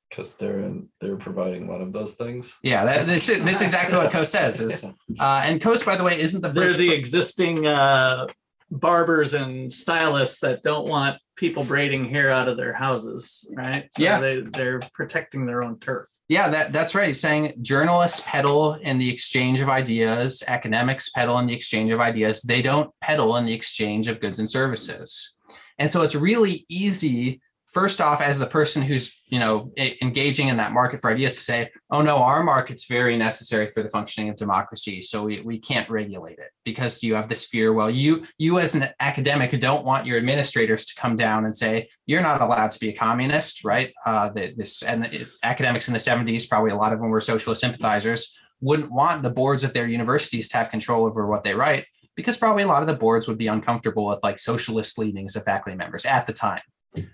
Because 0.08 0.34
they're 0.34 0.60
in, 0.60 0.88
they're 1.00 1.16
providing 1.16 1.66
one 1.66 1.80
of 1.80 1.92
those 1.92 2.14
things. 2.14 2.56
Yeah, 2.62 2.84
that, 2.84 3.06
this 3.06 3.28
is 3.28 3.42
this 3.42 3.56
is 3.56 3.62
exactly 3.62 3.98
what 3.98 4.12
Coase 4.12 4.28
says. 4.28 4.60
Is 4.60 4.84
uh, 5.18 5.42
and 5.44 5.60
Coase, 5.60 5.84
by 5.84 5.96
the 5.96 6.04
way, 6.04 6.20
isn't 6.20 6.40
the 6.40 6.48
They're 6.50 6.68
first. 6.68 6.78
the 6.78 6.92
existing 6.94 7.66
uh, 7.66 8.28
barbers 8.70 9.34
and 9.34 9.72
stylists 9.72 10.38
that 10.40 10.62
don't 10.62 10.86
want 10.88 11.18
people 11.36 11.64
braiding 11.64 12.08
hair 12.08 12.30
out 12.30 12.48
of 12.48 12.56
their 12.56 12.72
houses, 12.72 13.50
right? 13.56 13.88
So 13.96 14.02
Yeah. 14.02 14.20
they, 14.20 14.40
they're 14.42 14.80
protecting 14.94 15.44
their 15.46 15.64
own 15.64 15.78
turf. 15.80 16.06
Yeah, 16.28 16.48
that, 16.48 16.72
that's 16.72 16.94
right. 16.94 17.06
He's 17.06 17.20
saying 17.20 17.54
journalists 17.62 18.20
peddle 18.26 18.74
in 18.74 18.98
the 18.98 19.08
exchange 19.08 19.60
of 19.60 19.68
ideas, 19.68 20.42
academics 20.48 21.10
peddle 21.10 21.38
in 21.38 21.46
the 21.46 21.54
exchange 21.54 21.92
of 21.92 22.00
ideas. 22.00 22.42
They 22.42 22.62
don't 22.62 22.90
peddle 23.00 23.36
in 23.36 23.44
the 23.44 23.54
exchange 23.54 24.08
of 24.08 24.20
goods 24.20 24.40
and 24.40 24.50
services. 24.50 25.36
And 25.78 25.90
so 25.90 26.02
it's 26.02 26.16
really 26.16 26.66
easy 26.68 27.40
first 27.76 28.00
off 28.00 28.22
as 28.22 28.38
the 28.38 28.46
person 28.46 28.80
who's 28.80 29.20
you 29.26 29.38
know 29.38 29.70
engaging 30.00 30.48
in 30.48 30.56
that 30.56 30.72
market 30.72 30.98
for 30.98 31.10
ideas 31.10 31.34
to 31.34 31.40
say 31.40 31.68
oh 31.90 32.00
no 32.00 32.16
our 32.22 32.42
market's 32.42 32.86
very 32.86 33.18
necessary 33.18 33.68
for 33.68 33.82
the 33.82 33.88
functioning 33.90 34.30
of 34.30 34.36
democracy 34.36 35.02
so 35.02 35.24
we, 35.24 35.42
we 35.42 35.58
can't 35.58 35.90
regulate 35.90 36.38
it 36.38 36.52
because 36.64 37.02
you 37.02 37.14
have 37.14 37.28
this 37.28 37.44
fear. 37.44 37.74
Well 37.74 37.90
you 37.90 38.24
you 38.38 38.58
as 38.58 38.74
an 38.74 38.88
academic 38.98 39.50
don't 39.60 39.84
want 39.84 40.06
your 40.06 40.16
administrators 40.16 40.86
to 40.86 40.98
come 40.98 41.16
down 41.16 41.44
and 41.44 41.54
say 41.54 41.90
you're 42.06 42.22
not 42.22 42.40
allowed 42.40 42.70
to 42.70 42.80
be 42.80 42.88
a 42.88 42.94
communist 42.94 43.62
right? 43.62 43.92
Uh, 44.06 44.30
this 44.30 44.82
and 44.82 45.04
the, 45.04 45.26
academics 45.42 45.86
in 45.86 45.92
the 45.92 46.00
70s 46.00 46.48
probably 46.48 46.70
a 46.70 46.76
lot 46.76 46.94
of 46.94 46.98
them 46.98 47.10
were 47.10 47.20
socialist 47.20 47.60
sympathizers 47.60 48.38
wouldn't 48.62 48.90
want 48.90 49.22
the 49.22 49.36
boards 49.40 49.64
of 49.64 49.74
their 49.74 49.86
universities 49.86 50.48
to 50.48 50.56
have 50.56 50.70
control 50.70 51.04
over 51.04 51.26
what 51.26 51.44
they 51.44 51.52
write 51.52 51.84
because 52.14 52.38
probably 52.38 52.62
a 52.62 52.68
lot 52.68 52.82
of 52.82 52.88
the 52.88 53.02
boards 53.04 53.28
would 53.28 53.36
be 53.36 53.48
uncomfortable 53.48 54.06
with 54.06 54.20
like 54.22 54.38
socialist 54.38 54.96
leanings 54.96 55.36
of 55.36 55.44
faculty 55.44 55.76
members 55.76 56.06
at 56.06 56.26
the 56.26 56.32
time 56.32 56.62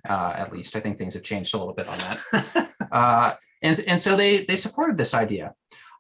uh, 0.08 0.34
at 0.36 0.52
least. 0.52 0.76
I 0.76 0.80
think 0.80 0.98
things 0.98 1.14
have 1.14 1.22
changed 1.22 1.54
a 1.54 1.58
little 1.58 1.74
bit 1.74 1.88
on 1.88 1.98
that. 1.98 2.70
uh, 2.92 3.34
and, 3.62 3.78
and 3.86 4.00
so 4.00 4.16
they 4.16 4.44
they 4.44 4.56
supported 4.56 4.98
this 4.98 5.14
idea. 5.14 5.54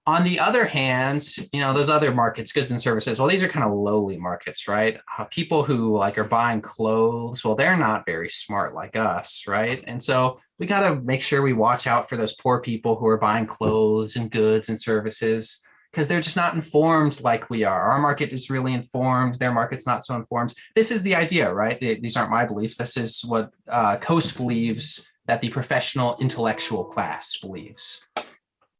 On 0.04 0.24
the 0.24 0.40
other 0.40 0.64
hand, 0.64 1.24
you 1.52 1.60
know, 1.60 1.72
those 1.72 1.88
other 1.88 2.12
markets, 2.12 2.50
goods 2.50 2.72
and 2.72 2.80
services, 2.80 3.20
well, 3.20 3.28
these 3.28 3.44
are 3.44 3.48
kind 3.48 3.64
of 3.64 3.72
lowly 3.72 4.18
markets, 4.18 4.66
right? 4.66 4.98
Uh, 5.16 5.24
people 5.26 5.62
who 5.62 5.96
like 5.96 6.18
are 6.18 6.24
buying 6.24 6.60
clothes, 6.60 7.44
well, 7.44 7.54
they're 7.54 7.76
not 7.76 8.04
very 8.04 8.28
smart 8.28 8.74
like 8.74 8.96
us, 8.96 9.44
right? 9.46 9.84
And 9.86 10.02
so 10.02 10.40
we 10.58 10.66
got 10.66 10.88
to 10.88 11.00
make 11.02 11.22
sure 11.22 11.40
we 11.40 11.52
watch 11.52 11.86
out 11.86 12.08
for 12.08 12.16
those 12.16 12.34
poor 12.34 12.60
people 12.60 12.96
who 12.96 13.06
are 13.06 13.16
buying 13.16 13.46
clothes 13.46 14.16
and 14.16 14.28
goods 14.28 14.68
and 14.68 14.80
services 14.80 15.62
because 15.92 16.08
they're 16.08 16.22
just 16.22 16.36
not 16.36 16.54
informed 16.54 17.20
like 17.20 17.50
we 17.50 17.64
are. 17.64 17.82
Our 17.92 18.00
market 18.00 18.32
is 18.32 18.48
really 18.48 18.72
informed. 18.72 19.34
Their 19.34 19.52
market's 19.52 19.86
not 19.86 20.04
so 20.04 20.14
informed. 20.14 20.54
This 20.74 20.90
is 20.90 21.02
the 21.02 21.14
idea, 21.14 21.52
right? 21.52 21.78
These 21.78 22.16
aren't 22.16 22.30
my 22.30 22.46
beliefs. 22.46 22.78
This 22.78 22.96
is 22.96 23.22
what 23.24 23.50
uh, 23.68 23.98
Coase 23.98 24.34
believes 24.34 25.12
that 25.26 25.42
the 25.42 25.50
professional 25.50 26.16
intellectual 26.18 26.84
class 26.84 27.36
believes. 27.36 28.08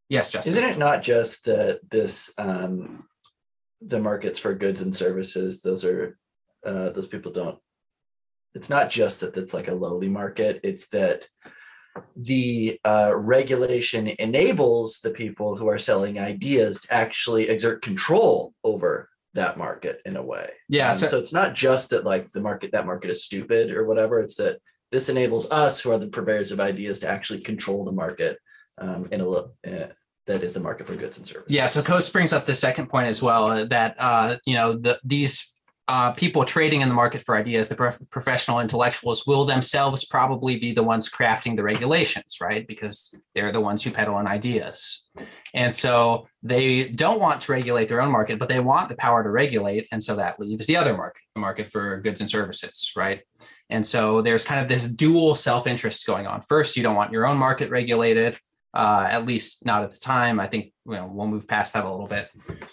Yes, 0.09 0.31
Justin. 0.31 0.53
Isn't 0.53 0.71
it 0.71 0.79
not 0.79 1.03
just 1.03 1.45
that 1.45 1.81
this 1.91 2.33
um, 2.39 3.05
the 3.81 4.01
markets 4.01 4.39
for 4.39 4.55
goods 4.55 4.81
and 4.81 4.95
services? 4.95 5.61
Those 5.61 5.85
are 5.85 6.19
uh, 6.65 6.91
those 6.91 7.09
people 7.09 7.33
don't. 7.33 7.59
It's 8.55 8.71
not 8.71 8.91
just 8.91 9.21
that 9.21 9.37
it's 9.37 9.55
like 9.55 9.69
a 9.69 9.75
lowly 9.75 10.09
market. 10.09 10.61
It's 10.63 10.89
that 10.89 11.29
the 12.17 12.79
uh, 12.85 13.13
regulation 13.15 14.09
enables 14.19 15.01
the 15.01 15.11
people 15.11 15.57
who 15.57 15.69
are 15.69 15.79
selling 15.79 16.19
ideas 16.19 16.83
to 16.83 16.93
actually 16.93 17.49
exert 17.49 17.83
control 17.83 18.55
over 18.65 19.09
that 19.35 19.57
market 19.57 20.01
in 20.05 20.17
a 20.17 20.23
way. 20.23 20.51
Yeah. 20.69 20.91
Um, 20.91 20.97
so, 20.97 21.07
so, 21.07 21.19
it's 21.19 21.33
not 21.33 21.55
just 21.55 21.91
that 21.91 22.05
like 22.05 22.31
the 22.33 22.41
market 22.41 22.73
that 22.73 22.87
market 22.87 23.11
is 23.11 23.25
stupid 23.25 23.71
or 23.71 23.87
whatever. 23.87 24.21
It's 24.21 24.37
that 24.37 24.59
this 24.91 25.09
enables 25.09 25.51
us 25.51 25.81
who 25.81 25.91
are 25.91 25.99
the 25.99 26.09
purveyors 26.09 26.53
of 26.53 26.61
ideas 26.61 27.01
to 27.01 27.09
actually 27.09 27.41
control 27.41 27.85
the 27.85 27.93
market 27.93 28.39
um, 28.79 29.09
in 29.11 29.21
a 29.21 29.27
little. 29.27 29.55
Uh, 29.67 29.89
that 30.29 30.45
is 30.45 30.55
the 30.55 30.61
market 30.61 30.87
for 30.87 30.95
goods 30.95 31.19
and 31.19 31.27
services. 31.27 31.53
Yeah, 31.53 31.67
so 31.67 31.83
Coase 31.83 32.13
brings 32.13 32.33
up 32.33 32.47
the 32.47 32.55
second 32.55 32.89
point 32.89 33.09
as 33.09 33.21
well 33.21 33.49
uh, 33.49 33.65
that 33.65 33.97
uh, 33.99 34.37
you 34.47 34.55
know 34.55 34.75
the, 34.75 35.01
these 35.03 35.52
uh, 35.89 36.13
people 36.13 36.45
trading 36.45 36.81
in 36.81 36.89
the 36.89 36.95
market 36.95 37.23
for 37.23 37.37
ideas, 37.37 37.69
the 37.69 37.75
prof- 37.75 38.01
professional 38.11 38.61
intellectuals, 38.61 39.27
will 39.27 39.45
themselves 39.45 40.05
probably 40.05 40.57
be 40.57 40.73
the 40.73 40.83
ones 40.83 41.11
crafting 41.11 41.57
the 41.57 41.63
regulations, 41.63 42.39
right? 42.41 42.67
Because 42.67 43.15
they're 43.35 43.53
the 43.53 43.61
ones 43.61 43.83
who 43.83 43.91
peddle 43.91 44.15
on 44.15 44.27
ideas. 44.27 45.09
And 45.55 45.75
so 45.75 46.29
they 46.43 46.89
don't 46.89 47.21
want 47.21 47.41
to 47.43 47.53
regulate 47.53 47.89
their 47.89 48.01
own 48.01 48.13
market, 48.13 48.39
but 48.39 48.49
they 48.49 48.61
want 48.61 48.89
the 48.89 48.97
power 48.97 49.23
to 49.23 49.31
regulate. 49.31 49.89
And 49.91 50.03
so 50.03 50.17
that 50.17 50.39
leaves 50.39 50.67
the 50.67 50.77
other 50.77 50.97
market, 50.97 51.23
the 51.35 51.41
market 51.41 51.69
for 51.69 52.01
goods 52.01 52.21
and 52.21 52.31
services, 52.31 52.93
right? 52.97 53.23
And 53.69 53.87
so 53.87 54.23
there's 54.23 54.45
kind 54.45 54.61
of 54.61 54.69
this 54.69 54.91
dual 54.91 55.35
self 55.35 55.67
interest 55.67 56.07
going 56.07 56.27
on. 56.27 56.43
First, 56.43 56.77
you 56.77 56.83
don't 56.83 56.97
want 56.97 57.13
your 57.13 57.27
own 57.27 57.39
market 57.39 57.71
regulated 57.71 58.39
uh, 58.75 59.07
at 59.11 59.27
least 59.27 59.67
not 59.67 59.83
at 59.83 59.93
the 59.93 59.99
time. 59.99 60.41
I 60.41 60.47
think 60.47 60.73
you 60.87 60.93
know, 60.93 61.07
we'll 61.13 61.29
move 61.29 61.47
past 61.47 61.75
that 61.75 61.85
a 61.85 61.91
little 61.91 62.07
bit. 62.07 62.29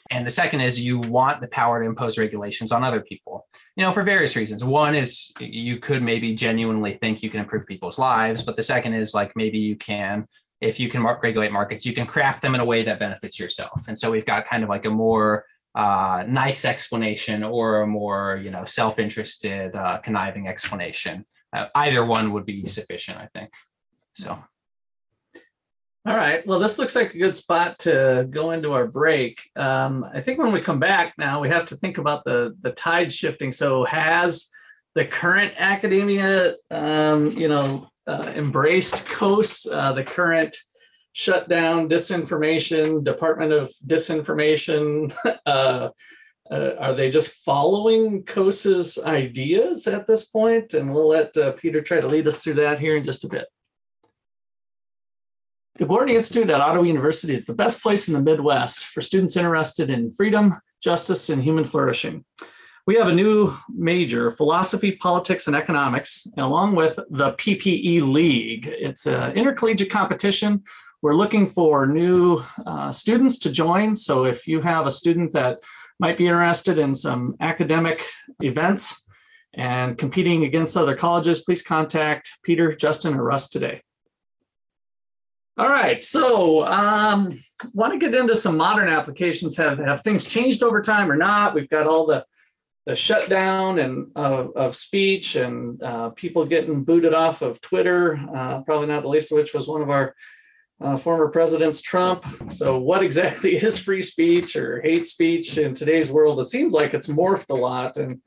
And 0.10 0.25
the 0.25 0.32
second 0.32 0.62
is 0.62 0.82
you 0.82 1.00
want 1.00 1.41
the 1.41 1.48
power 1.50 1.82
to 1.82 1.86
impose 1.86 2.18
regulations 2.18 2.72
on 2.72 2.84
other 2.84 3.01
people, 3.01 3.46
you 3.75 3.84
know, 3.84 3.91
for 3.91 4.03
various 4.03 4.36
reasons. 4.36 4.63
One 4.63 4.96
is 4.96 5.32
you 5.39 5.77
could 5.77 6.01
maybe 6.01 6.36
genuinely 6.36 6.94
think 6.94 7.22
you 7.22 7.29
can 7.29 7.41
improve 7.41 7.68
people's 7.68 8.00
lives, 8.00 8.44
but 8.44 8.56
the 8.56 8.63
second 8.63 8.94
is 8.94 9.13
like 9.13 9.36
maybe 9.36 9.60
you 9.60 9.75
can, 9.75 10.25
if 10.62 10.79
you 10.79 10.89
can 10.89 11.01
mark, 11.01 11.22
regulate 11.22 11.51
markets, 11.51 11.86
you 11.86 11.94
can 11.94 12.08
craft 12.08 12.41
them 12.41 12.56
in 12.56 12.62
a 12.62 12.65
way 12.65 12.84
that 12.84 13.00
benefits 13.00 13.39
yourself. 13.39 13.88
And 13.88 13.98
so 13.98 14.10
we've 14.10 14.25
got 14.25 14.46
kind 14.46 14.63
of 14.63 14.70
like 14.70 14.86
a 14.86 14.89
more 14.89 15.46
uh, 15.75 16.24
nice 16.27 16.65
explanation 16.65 17.44
or 17.44 17.82
a 17.82 17.88
more, 17.88 18.39
you 18.44 18.51
know, 18.51 18.65
self-interested, 18.65 19.75
uh, 19.75 20.00
conniving 20.00 20.48
explanation. 20.48 21.25
Uh, 21.53 21.68
either 21.75 22.03
one 22.06 22.32
would 22.32 22.46
be 22.46 22.65
sufficient, 22.65 23.18
I 23.18 23.27
think. 23.34 23.51
So. 24.13 24.39
All 26.06 26.15
right. 26.15 26.46
Well, 26.48 26.60
this 26.60 26.79
looks 26.79 26.96
like 26.96 27.13
a 27.13 27.18
good 27.18 27.36
spot 27.36 27.77
to 27.79 28.25
go 28.29 28.51
into 28.51 28.72
our 28.72 28.88
break. 28.88 29.38
Um, 29.58 30.06
I 30.13 30.22
think 30.22 30.39
when 30.39 30.53
we 30.53 30.62
come 30.62 30.79
back 30.79 31.13
now, 31.18 31.41
we 31.41 31.50
have 31.50 31.65
to 31.68 31.75
think 31.75 31.98
about 31.98 32.24
the 32.24 32.56
the 32.62 32.72
tide 32.72 33.12
shifting. 33.13 33.51
So, 33.51 33.84
has 33.84 34.48
the 34.96 35.06
current 35.06 35.53
academia, 35.58 36.56
um, 36.72 37.32
you 37.32 37.50
know, 37.50 37.89
uh, 38.08 38.32
embraced 38.34 39.06
Coase, 39.08 39.68
uh, 39.70 39.91
the 39.91 40.06
current 40.06 40.56
shutdown, 41.12 41.89
disinformation, 41.89 43.03
Department 43.03 43.51
of 43.51 43.70
Disinformation? 43.86 45.13
uh, 45.46 45.89
uh, 46.50 46.72
are 46.79 46.96
they 46.96 47.12
just 47.12 47.44
following 47.44 48.24
Coase's 48.24 48.98
ideas 49.03 49.86
at 49.86 50.08
this 50.08 50.25
point? 50.25 50.74
And 50.74 50.96
we'll 50.96 51.10
let 51.10 51.36
uh, 51.36 51.51
Peter 51.51 51.82
try 51.82 52.00
to 52.00 52.08
lead 52.08 52.27
us 52.27 52.41
through 52.41 52.56
that 52.56 52.79
here 52.79 52.96
in 52.96 53.03
just 53.03 53.25
a 53.25 53.27
bit. 53.27 53.48
The 55.79 55.86
Gwartney 55.86 56.15
Institute 56.15 56.50
at 56.50 56.59
Ottawa 56.59 56.83
University 56.83 57.33
is 57.33 57.45
the 57.45 57.53
best 57.53 57.81
place 57.81 58.09
in 58.09 58.13
the 58.13 58.21
Midwest 58.21 58.88
for 58.88 59.01
students 59.01 59.38
interested 59.38 59.89
in 59.89 60.12
freedom, 60.12 60.59
justice, 60.83 61.29
and 61.29 61.41
human 61.41 61.63
flourishing. 61.63 62.25
We 62.86 62.95
have 62.95 63.07
a 63.07 63.15
new 63.15 63.55
major, 63.69 64.31
philosophy, 64.31 64.98
politics, 64.98 65.48
and 65.48 65.55
economics, 65.55 66.27
along 66.38 66.75
with 66.75 67.00
the 67.09 67.31
PPE 67.31 68.01
League. 68.12 68.67
It's 68.67 69.05
an 69.05 69.31
intercollegiate 69.38 69.89
competition. 69.89 70.65
We're 71.01 71.15
looking 71.15 71.48
for 71.48 71.88
new 71.88 72.43
uh, 72.65 72.91
students 72.91 73.39
to 73.39 73.50
join. 73.50 73.95
So 73.95 74.25
if 74.25 74.50
you 74.50 74.59
have 74.59 74.86
a 74.86 74.91
student 74.91 75.31
that 75.31 75.59
might 75.98 76.17
be 76.17 76.27
interested 76.27 76.77
in 76.77 76.93
some 76.93 77.38
academic 77.39 78.05
events 78.41 79.07
and 79.53 79.98
competing 79.98 80.43
against 80.43 80.75
other 80.75 80.98
colleges, 80.98 81.41
please 81.41 81.62
contact 81.62 82.31
Peter, 82.43 82.75
Justin, 82.75 83.13
or 83.13 83.24
Russ 83.24 83.48
today. 83.48 83.81
All 85.59 85.67
right, 85.67 86.01
so 86.01 86.65
um, 86.65 87.37
want 87.73 87.91
to 87.91 87.99
get 87.99 88.15
into 88.15 88.33
some 88.33 88.55
modern 88.55 88.87
applications. 88.87 89.57
Have 89.57 89.77
have 89.79 90.03
things 90.03 90.23
changed 90.23 90.63
over 90.63 90.81
time 90.81 91.11
or 91.11 91.17
not? 91.17 91.53
We've 91.53 91.67
got 91.67 91.85
all 91.85 92.05
the 92.05 92.25
the 92.85 92.95
shutdown 92.95 93.77
and 93.77 94.07
uh, 94.15 94.47
of 94.55 94.77
speech 94.77 95.35
and 95.35 95.83
uh, 95.83 96.11
people 96.11 96.45
getting 96.45 96.85
booted 96.85 97.13
off 97.13 97.41
of 97.41 97.59
Twitter. 97.59 98.17
Uh, 98.33 98.61
probably 98.61 98.87
not 98.87 99.01
the 99.01 99.09
least 99.09 99.33
of 99.33 99.37
which 99.37 99.53
was 99.53 99.67
one 99.67 99.81
of 99.81 99.89
our 99.89 100.15
uh, 100.79 100.95
former 100.95 101.27
presidents, 101.27 101.81
Trump. 101.81 102.23
So, 102.53 102.77
what 102.77 103.03
exactly 103.03 103.57
is 103.61 103.77
free 103.77 104.01
speech 104.01 104.55
or 104.55 104.79
hate 104.79 105.07
speech 105.07 105.57
in 105.57 105.75
today's 105.75 106.09
world? 106.09 106.39
It 106.39 106.45
seems 106.45 106.73
like 106.73 106.93
it's 106.93 107.07
morphed 107.07 107.49
a 107.49 107.53
lot 107.53 107.97
and 107.97 108.21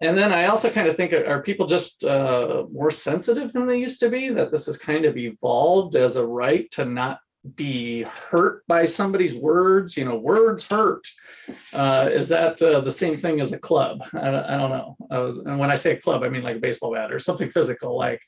and 0.00 0.16
then 0.16 0.32
I 0.32 0.46
also 0.46 0.70
kind 0.70 0.88
of 0.88 0.96
think 0.96 1.12
are 1.12 1.42
people 1.42 1.66
just 1.66 2.04
uh, 2.04 2.64
more 2.72 2.90
sensitive 2.90 3.52
than 3.52 3.66
they 3.66 3.78
used 3.78 4.00
to 4.00 4.08
be? 4.08 4.30
That 4.30 4.50
this 4.50 4.66
has 4.66 4.78
kind 4.78 5.04
of 5.04 5.16
evolved 5.16 5.96
as 5.96 6.16
a 6.16 6.26
right 6.26 6.70
to 6.72 6.84
not 6.84 7.20
be 7.54 8.02
hurt 8.02 8.66
by 8.66 8.84
somebody's 8.84 9.34
words. 9.34 9.96
You 9.96 10.06
know, 10.06 10.16
words 10.16 10.66
hurt. 10.68 11.06
Uh, 11.72 12.08
is 12.10 12.28
that 12.28 12.60
uh, 12.62 12.80
the 12.80 12.90
same 12.90 13.16
thing 13.16 13.40
as 13.40 13.52
a 13.52 13.58
club? 13.58 14.02
I, 14.14 14.28
I 14.28 14.56
don't 14.56 14.70
know. 14.70 14.96
I 15.10 15.18
was, 15.18 15.36
and 15.36 15.58
when 15.58 15.70
I 15.70 15.74
say 15.74 15.92
a 15.92 16.00
club, 16.00 16.22
I 16.22 16.28
mean 16.28 16.42
like 16.42 16.56
a 16.56 16.60
baseball 16.60 16.94
bat 16.94 17.12
or 17.12 17.20
something 17.20 17.50
physical. 17.50 17.96
Like 17.98 18.22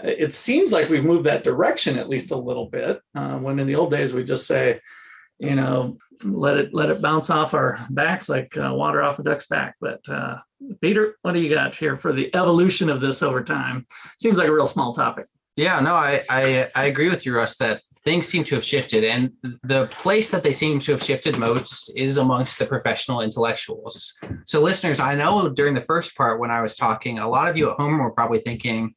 it 0.00 0.32
seems 0.32 0.70
like 0.70 0.88
we've 0.88 1.04
moved 1.04 1.24
that 1.24 1.44
direction 1.44 1.98
at 1.98 2.08
least 2.08 2.30
a 2.30 2.36
little 2.36 2.68
bit. 2.68 3.00
Uh, 3.14 3.38
when 3.38 3.58
in 3.58 3.66
the 3.66 3.74
old 3.74 3.90
days 3.90 4.12
we 4.12 4.22
just 4.22 4.46
say, 4.46 4.80
you 5.38 5.54
know, 5.54 5.98
let 6.24 6.56
it 6.56 6.74
let 6.74 6.90
it 6.90 7.02
bounce 7.02 7.30
off 7.30 7.54
our 7.54 7.78
backs 7.90 8.28
like 8.28 8.56
uh, 8.56 8.72
water 8.72 9.02
off 9.02 9.18
a 9.18 9.22
duck's 9.22 9.48
back. 9.48 9.74
But 9.80 10.00
uh, 10.08 10.38
Peter, 10.80 11.16
what 11.22 11.32
do 11.32 11.40
you 11.40 11.54
got 11.54 11.76
here 11.76 11.96
for 11.96 12.12
the 12.12 12.34
evolution 12.34 12.88
of 12.90 13.00
this 13.00 13.22
over 13.22 13.42
time? 13.42 13.86
Seems 14.20 14.38
like 14.38 14.48
a 14.48 14.52
real 14.52 14.66
small 14.66 14.94
topic. 14.94 15.26
Yeah, 15.56 15.80
no, 15.80 15.94
I 15.94 16.22
I, 16.28 16.70
I 16.74 16.84
agree 16.84 17.08
with 17.08 17.26
you, 17.26 17.34
Russ. 17.34 17.56
That 17.58 17.80
things 18.04 18.26
seem 18.26 18.44
to 18.44 18.54
have 18.54 18.64
shifted, 18.64 19.04
and 19.04 19.32
the 19.62 19.86
place 19.86 20.30
that 20.30 20.42
they 20.42 20.52
seem 20.52 20.78
to 20.80 20.92
have 20.92 21.02
shifted 21.02 21.36
most 21.38 21.92
is 21.96 22.16
amongst 22.16 22.58
the 22.58 22.66
professional 22.66 23.20
intellectuals. 23.20 24.14
So, 24.46 24.60
listeners, 24.60 25.00
I 25.00 25.14
know 25.14 25.48
during 25.48 25.74
the 25.74 25.80
first 25.80 26.16
part 26.16 26.40
when 26.40 26.50
I 26.50 26.62
was 26.62 26.76
talking, 26.76 27.18
a 27.18 27.28
lot 27.28 27.48
of 27.48 27.56
you 27.56 27.70
at 27.70 27.76
home 27.76 27.98
were 27.98 28.12
probably 28.12 28.38
thinking 28.38 28.94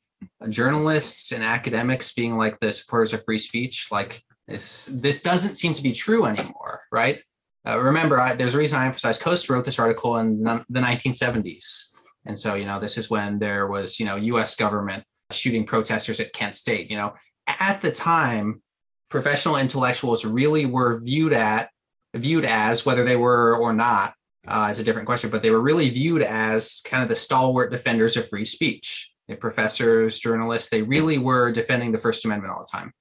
journalists 0.49 1.31
and 1.31 1.43
academics 1.43 2.13
being 2.13 2.37
like 2.37 2.59
the 2.59 2.71
supporters 2.71 3.13
of 3.13 3.23
free 3.25 3.39
speech, 3.39 3.87
like 3.91 4.23
This 4.47 4.85
this 4.91 5.21
doesn't 5.21 5.55
seem 5.55 5.73
to 5.73 5.83
be 5.83 5.91
true 5.93 6.25
anymore, 6.25 6.81
right? 6.91 7.19
Uh, 7.67 7.79
remember, 7.79 8.19
I, 8.19 8.35
there's 8.35 8.55
a 8.55 8.57
reason 8.57 8.79
I 8.79 8.87
emphasize 8.87 9.19
Coase 9.19 9.49
wrote 9.49 9.65
this 9.65 9.79
article 9.79 10.17
in 10.17 10.43
the 10.43 10.79
1970s, 10.79 11.91
and 12.25 12.37
so 12.37 12.55
you 12.55 12.65
know 12.65 12.79
this 12.79 12.97
is 12.97 13.09
when 13.09 13.37
there 13.39 13.67
was 13.67 13.99
you 13.99 14.05
know 14.05 14.15
U.S. 14.15 14.55
government 14.55 15.03
shooting 15.31 15.65
protesters 15.65 16.19
at 16.19 16.33
Kent 16.33 16.55
State. 16.55 16.89
You 16.89 16.97
know, 16.97 17.13
at 17.47 17.81
the 17.81 17.91
time, 17.91 18.61
professional 19.09 19.57
intellectuals 19.57 20.25
really 20.25 20.65
were 20.65 20.99
viewed 20.99 21.33
at 21.33 21.69
viewed 22.15 22.45
as 22.45 22.85
whether 22.85 23.03
they 23.03 23.15
were 23.15 23.55
or 23.55 23.73
not 23.73 24.13
uh, 24.47 24.67
is 24.71 24.79
a 24.79 24.83
different 24.83 25.05
question, 25.05 25.29
but 25.29 25.41
they 25.41 25.51
were 25.51 25.61
really 25.61 25.89
viewed 25.89 26.21
as 26.21 26.81
kind 26.85 27.03
of 27.03 27.09
the 27.09 27.15
stalwart 27.15 27.71
defenders 27.71 28.17
of 28.17 28.27
free 28.27 28.45
speech. 28.45 29.13
The 29.27 29.35
professors, 29.35 30.19
journalists, 30.19 30.69
they 30.69 30.81
really 30.81 31.17
were 31.17 31.51
defending 31.51 31.91
the 31.91 31.97
First 31.97 32.25
Amendment 32.25 32.53
all 32.53 32.65
the 32.65 32.77
time. 32.77 32.91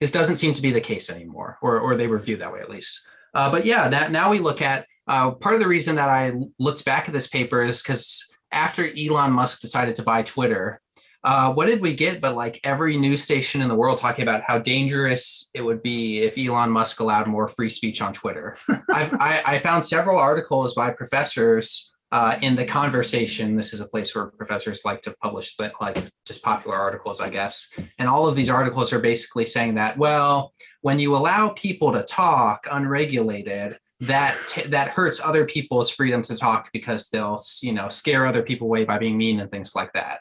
This 0.00 0.12
doesn't 0.12 0.36
seem 0.36 0.52
to 0.54 0.62
be 0.62 0.72
the 0.72 0.80
case 0.80 1.10
anymore, 1.10 1.58
or, 1.60 1.78
or 1.80 1.96
they 1.96 2.06
were 2.06 2.18
viewed 2.18 2.40
that 2.40 2.52
way 2.52 2.60
at 2.60 2.70
least. 2.70 3.06
Uh, 3.36 3.50
but 3.50 3.66
yeah, 3.66 3.86
that, 3.86 4.10
now 4.10 4.30
we 4.30 4.38
look 4.38 4.62
at 4.62 4.86
uh, 5.06 5.30
part 5.30 5.54
of 5.54 5.60
the 5.60 5.68
reason 5.68 5.96
that 5.96 6.08
I 6.08 6.32
looked 6.58 6.86
back 6.86 7.06
at 7.06 7.12
this 7.12 7.28
paper 7.28 7.60
is 7.60 7.82
because 7.82 8.24
after 8.50 8.88
Elon 8.98 9.30
Musk 9.30 9.60
decided 9.60 9.94
to 9.96 10.02
buy 10.02 10.22
Twitter, 10.22 10.80
uh, 11.22 11.52
what 11.52 11.66
did 11.66 11.82
we 11.82 11.94
get 11.94 12.22
but 12.22 12.34
like 12.34 12.58
every 12.64 12.96
news 12.96 13.22
station 13.22 13.60
in 13.60 13.68
the 13.68 13.74
world 13.74 13.98
talking 13.98 14.22
about 14.22 14.42
how 14.42 14.58
dangerous 14.58 15.50
it 15.54 15.60
would 15.60 15.82
be 15.82 16.20
if 16.20 16.38
Elon 16.38 16.70
Musk 16.70 17.00
allowed 17.00 17.26
more 17.26 17.46
free 17.46 17.68
speech 17.68 18.00
on 18.00 18.14
Twitter? 18.14 18.56
I, 18.90 19.42
I 19.44 19.58
found 19.58 19.84
several 19.84 20.18
articles 20.18 20.74
by 20.74 20.90
professors 20.92 21.92
uh, 22.12 22.36
in 22.40 22.56
the 22.56 22.64
conversation. 22.64 23.56
This 23.56 23.74
is 23.74 23.80
a 23.80 23.88
place 23.88 24.14
where 24.14 24.26
professors 24.26 24.82
like 24.84 25.02
to 25.02 25.14
publish 25.22 25.56
like 25.58 26.08
just 26.24 26.42
popular 26.42 26.76
articles, 26.76 27.20
I 27.20 27.30
guess. 27.30 27.72
And 27.98 28.08
all 28.08 28.26
of 28.26 28.36
these 28.36 28.50
articles 28.50 28.92
are 28.92 29.00
basically 29.00 29.46
saying 29.46 29.74
that, 29.74 29.98
well, 29.98 30.52
when 30.82 30.98
you 30.98 31.16
allow 31.16 31.50
people 31.50 31.92
to 31.92 32.02
talk 32.02 32.66
unregulated, 32.70 33.78
that 34.00 34.36
t- 34.48 34.68
that 34.68 34.88
hurts 34.88 35.20
other 35.24 35.46
people's 35.46 35.90
freedom 35.90 36.22
to 36.22 36.36
talk 36.36 36.70
because 36.72 37.08
they'll 37.08 37.40
you 37.62 37.72
know 37.72 37.88
scare 37.88 38.26
other 38.26 38.42
people 38.42 38.66
away 38.66 38.84
by 38.84 38.98
being 38.98 39.16
mean 39.16 39.40
and 39.40 39.50
things 39.50 39.74
like 39.74 39.92
that. 39.94 40.20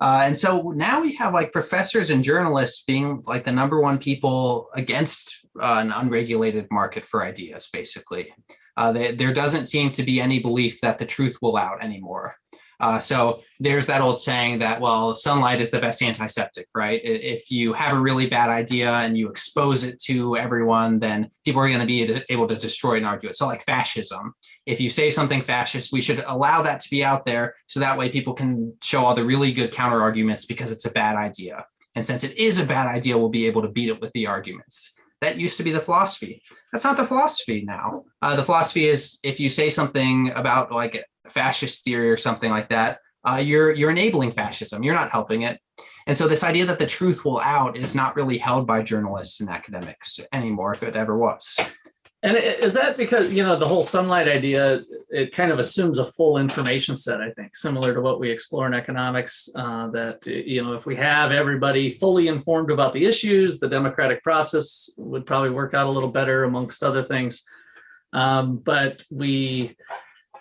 Uh, 0.00 0.22
and 0.24 0.36
so 0.36 0.72
now 0.74 1.00
we 1.00 1.14
have 1.14 1.32
like 1.32 1.52
professors 1.52 2.10
and 2.10 2.24
journalists 2.24 2.82
being 2.84 3.22
like 3.26 3.44
the 3.44 3.52
number 3.52 3.80
one 3.80 3.98
people 3.98 4.68
against 4.74 5.46
uh, 5.60 5.76
an 5.78 5.92
unregulated 5.92 6.66
market 6.72 7.06
for 7.06 7.24
ideas, 7.24 7.68
basically. 7.72 8.32
Uh, 8.76 8.92
they, 8.92 9.12
there 9.12 9.32
doesn't 9.32 9.68
seem 9.68 9.90
to 9.92 10.02
be 10.02 10.20
any 10.20 10.40
belief 10.40 10.80
that 10.80 10.98
the 10.98 11.06
truth 11.06 11.36
will 11.42 11.56
out 11.56 11.82
anymore. 11.82 12.36
Uh, 12.82 12.98
so 12.98 13.40
there's 13.60 13.86
that 13.86 14.00
old 14.00 14.20
saying 14.20 14.58
that, 14.58 14.80
well, 14.80 15.14
sunlight 15.14 15.60
is 15.60 15.70
the 15.70 15.78
best 15.78 16.02
antiseptic, 16.02 16.66
right? 16.74 17.00
If 17.04 17.48
you 17.48 17.72
have 17.74 17.96
a 17.96 18.00
really 18.00 18.26
bad 18.26 18.50
idea 18.50 18.92
and 18.92 19.16
you 19.16 19.28
expose 19.28 19.84
it 19.84 20.02
to 20.02 20.36
everyone, 20.36 20.98
then 20.98 21.30
people 21.44 21.62
are 21.62 21.68
going 21.68 21.78
to 21.78 21.86
be 21.86 22.24
able 22.28 22.48
to 22.48 22.56
destroy 22.56 22.96
and 22.96 23.06
argue 23.06 23.30
it. 23.30 23.36
So, 23.36 23.46
like 23.46 23.62
fascism, 23.62 24.34
if 24.66 24.80
you 24.80 24.90
say 24.90 25.10
something 25.10 25.42
fascist, 25.42 25.92
we 25.92 26.00
should 26.00 26.24
allow 26.26 26.60
that 26.62 26.80
to 26.80 26.90
be 26.90 27.04
out 27.04 27.24
there 27.24 27.54
so 27.68 27.78
that 27.78 27.96
way 27.96 28.08
people 28.08 28.34
can 28.34 28.74
show 28.82 29.04
all 29.04 29.14
the 29.14 29.24
really 29.24 29.52
good 29.52 29.70
counter 29.70 30.02
arguments 30.02 30.46
because 30.46 30.72
it's 30.72 30.84
a 30.84 30.90
bad 30.90 31.14
idea. 31.14 31.64
And 31.94 32.04
since 32.04 32.24
it 32.24 32.36
is 32.36 32.58
a 32.58 32.66
bad 32.66 32.88
idea, 32.88 33.16
we'll 33.16 33.28
be 33.28 33.46
able 33.46 33.62
to 33.62 33.68
beat 33.68 33.90
it 33.90 34.00
with 34.00 34.10
the 34.12 34.26
arguments. 34.26 34.94
That 35.22 35.38
used 35.38 35.56
to 35.58 35.62
be 35.62 35.70
the 35.70 35.80
philosophy. 35.80 36.42
That's 36.72 36.84
not 36.84 36.96
the 36.96 37.06
philosophy 37.06 37.62
now. 37.64 38.04
Uh, 38.20 38.34
the 38.34 38.42
philosophy 38.42 38.88
is 38.88 39.20
if 39.22 39.38
you 39.38 39.48
say 39.48 39.70
something 39.70 40.32
about 40.32 40.72
like 40.72 41.04
fascist 41.28 41.84
theory 41.84 42.10
or 42.10 42.16
something 42.16 42.50
like 42.50 42.68
that, 42.70 42.98
uh, 43.24 43.36
you're 43.36 43.72
you're 43.72 43.92
enabling 43.92 44.32
fascism. 44.32 44.82
You're 44.82 44.96
not 44.96 45.10
helping 45.10 45.42
it. 45.42 45.60
And 46.08 46.18
so 46.18 46.26
this 46.26 46.42
idea 46.42 46.66
that 46.66 46.80
the 46.80 46.86
truth 46.86 47.24
will 47.24 47.38
out 47.38 47.76
is 47.76 47.94
not 47.94 48.16
really 48.16 48.36
held 48.36 48.66
by 48.66 48.82
journalists 48.82 49.40
and 49.40 49.48
academics 49.48 50.18
anymore, 50.32 50.72
if 50.72 50.82
it 50.82 50.96
ever 50.96 51.16
was. 51.16 51.56
And 52.24 52.36
is 52.36 52.74
that 52.74 52.96
because 52.96 53.32
you 53.32 53.42
know 53.42 53.58
the 53.58 53.66
whole 53.66 53.82
sunlight 53.82 54.28
idea? 54.28 54.82
It 55.10 55.34
kind 55.34 55.50
of 55.50 55.58
assumes 55.58 55.98
a 55.98 56.04
full 56.04 56.38
information 56.38 56.94
set. 56.94 57.20
I 57.20 57.30
think 57.32 57.56
similar 57.56 57.92
to 57.94 58.00
what 58.00 58.20
we 58.20 58.30
explore 58.30 58.68
in 58.68 58.74
economics. 58.74 59.48
Uh, 59.56 59.88
that 59.88 60.24
you 60.24 60.62
know, 60.62 60.74
if 60.74 60.86
we 60.86 60.94
have 60.96 61.32
everybody 61.32 61.90
fully 61.90 62.28
informed 62.28 62.70
about 62.70 62.92
the 62.92 63.06
issues, 63.06 63.58
the 63.58 63.68
democratic 63.68 64.22
process 64.22 64.90
would 64.96 65.26
probably 65.26 65.50
work 65.50 65.74
out 65.74 65.88
a 65.88 65.90
little 65.90 66.10
better, 66.10 66.44
amongst 66.44 66.84
other 66.84 67.02
things. 67.02 67.42
Um, 68.12 68.58
but 68.58 69.04
we 69.10 69.76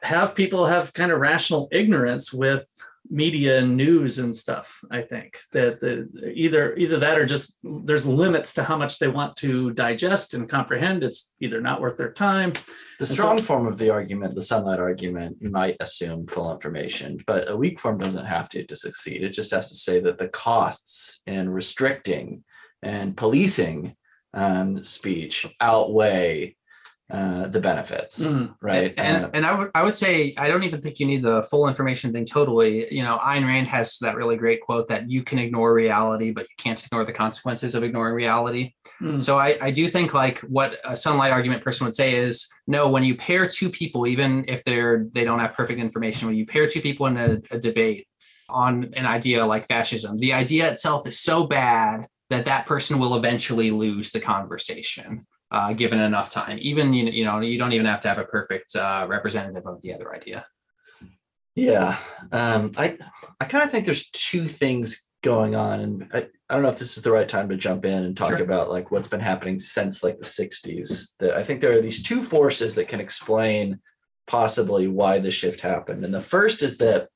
have 0.03 0.35
people 0.35 0.67
have 0.67 0.93
kind 0.93 1.11
of 1.11 1.19
rational 1.19 1.67
ignorance 1.71 2.31
with 2.31 2.70
media 3.11 3.59
and 3.59 3.75
news 3.75 4.19
and 4.19 4.35
stuff 4.35 4.81
i 4.89 5.01
think 5.01 5.37
that 5.51 5.79
the, 5.81 6.09
either 6.33 6.75
either 6.75 6.97
that 6.97 7.19
or 7.19 7.25
just 7.25 7.57
there's 7.63 8.05
limits 8.05 8.53
to 8.53 8.63
how 8.63 8.77
much 8.77 8.99
they 8.99 9.07
want 9.07 9.35
to 9.37 9.71
digest 9.71 10.33
and 10.33 10.49
comprehend. 10.49 11.03
It's 11.03 11.33
either 11.39 11.61
not 11.61 11.81
worth 11.81 11.97
their 11.97 12.11
time. 12.11 12.53
The 12.99 13.07
strong 13.07 13.37
so, 13.37 13.43
form 13.43 13.67
of 13.67 13.77
the 13.77 13.89
argument 13.89 14.35
the 14.35 14.41
sunlight 14.41 14.79
argument 14.79 15.41
might 15.41 15.77
assume 15.79 16.27
full 16.27 16.51
information 16.51 17.17
but 17.25 17.49
a 17.49 17.57
weak 17.57 17.79
form 17.79 17.97
doesn't 17.97 18.25
have 18.25 18.49
to 18.49 18.63
to 18.65 18.75
succeed. 18.75 19.23
It 19.23 19.29
just 19.29 19.51
has 19.51 19.69
to 19.69 19.75
say 19.75 19.99
that 20.01 20.17
the 20.17 20.27
costs 20.27 21.21
in 21.25 21.49
restricting 21.49 22.43
and 22.83 23.17
policing 23.17 23.95
um, 24.33 24.83
speech 24.83 25.47
outweigh 25.59 26.55
uh, 27.11 27.47
the 27.47 27.59
benefits, 27.59 28.23
mm. 28.23 28.55
right? 28.61 28.93
And, 28.97 29.25
uh, 29.25 29.29
and 29.33 29.45
I 29.45 29.53
would 29.53 29.71
I 29.75 29.83
would 29.83 29.95
say 29.95 30.33
I 30.37 30.47
don't 30.47 30.63
even 30.63 30.79
think 30.79 30.97
you 30.97 31.05
need 31.05 31.23
the 31.23 31.43
full 31.43 31.67
information 31.67 32.13
thing 32.13 32.25
totally. 32.25 32.93
You 32.93 33.03
know, 33.03 33.17
Ayn 33.17 33.45
Rand 33.45 33.67
has 33.67 33.97
that 33.99 34.15
really 34.15 34.37
great 34.37 34.61
quote 34.61 34.87
that 34.87 35.09
you 35.09 35.21
can 35.21 35.37
ignore 35.37 35.73
reality, 35.73 36.31
but 36.31 36.43
you 36.43 36.55
can't 36.57 36.81
ignore 36.81 37.03
the 37.03 37.11
consequences 37.11 37.75
of 37.75 37.83
ignoring 37.83 38.15
reality. 38.15 38.75
Mm. 39.01 39.21
So 39.21 39.37
I, 39.37 39.57
I 39.61 39.71
do 39.71 39.89
think 39.89 40.13
like 40.13 40.39
what 40.39 40.77
a 40.85 40.95
sunlight 40.95 41.33
argument 41.33 41.65
person 41.65 41.85
would 41.85 41.95
say 41.95 42.15
is 42.15 42.49
no, 42.65 42.89
when 42.89 43.03
you 43.03 43.17
pair 43.17 43.45
two 43.45 43.69
people, 43.69 44.07
even 44.07 44.45
if 44.47 44.63
they're 44.63 45.05
they 45.11 45.25
don't 45.25 45.39
have 45.39 45.53
perfect 45.53 45.79
information, 45.79 46.29
when 46.29 46.37
you 46.37 46.45
pair 46.45 46.65
two 46.65 46.81
people 46.81 47.07
in 47.07 47.17
a, 47.17 47.41
a 47.51 47.59
debate 47.59 48.07
on 48.47 48.93
an 48.93 49.05
idea 49.05 49.45
like 49.45 49.67
fascism, 49.67 50.17
the 50.17 50.31
idea 50.31 50.71
itself 50.71 51.05
is 51.05 51.19
so 51.19 51.45
bad 51.45 52.07
that 52.29 52.45
that 52.45 52.65
person 52.65 52.99
will 52.99 53.15
eventually 53.15 53.69
lose 53.69 54.11
the 54.11 54.21
conversation 54.21 55.27
uh, 55.51 55.73
given 55.73 55.99
enough 55.99 56.31
time. 56.31 56.57
Even 56.61 56.93
you, 56.93 57.05
you 57.05 57.25
know 57.25 57.39
you 57.41 57.57
don't 57.57 57.73
even 57.73 57.85
have 57.85 58.01
to 58.01 58.07
have 58.07 58.17
a 58.17 58.25
perfect 58.25 58.75
uh, 58.75 59.05
representative 59.07 59.67
of 59.67 59.81
the 59.81 59.93
other 59.93 60.15
idea. 60.15 60.45
Yeah, 61.55 61.97
um, 62.31 62.71
I 62.77 62.97
I 63.39 63.45
kind 63.45 63.63
of 63.63 63.71
think 63.71 63.85
there's 63.85 64.09
two 64.09 64.47
things 64.47 65.09
going 65.21 65.53
on, 65.53 65.79
and 65.81 66.09
I, 66.13 66.27
I 66.49 66.53
don't 66.53 66.63
know 66.63 66.69
if 66.69 66.79
this 66.79 66.97
is 66.97 67.03
the 67.03 67.11
right 67.11 67.27
time 67.27 67.49
to 67.49 67.57
jump 67.57 67.85
in 67.85 68.03
and 68.03 68.15
talk 68.15 68.29
sure. 68.29 68.43
about 68.43 68.71
like 68.71 68.89
what's 68.89 69.09
been 69.09 69.19
happening 69.19 69.59
since 69.59 70.03
like 70.03 70.17
the 70.17 70.25
60s. 70.25 71.17
That 71.19 71.35
I 71.35 71.43
think 71.43 71.61
there 71.61 71.71
are 71.71 71.81
these 71.81 72.01
two 72.01 72.21
forces 72.21 72.75
that 72.75 72.87
can 72.87 73.01
explain 73.01 73.79
possibly 74.27 74.87
why 74.87 75.19
the 75.19 75.31
shift 75.31 75.59
happened. 75.59 76.05
And 76.05 76.13
the 76.13 76.21
first 76.21 76.63
is 76.63 76.77
that 76.77 77.09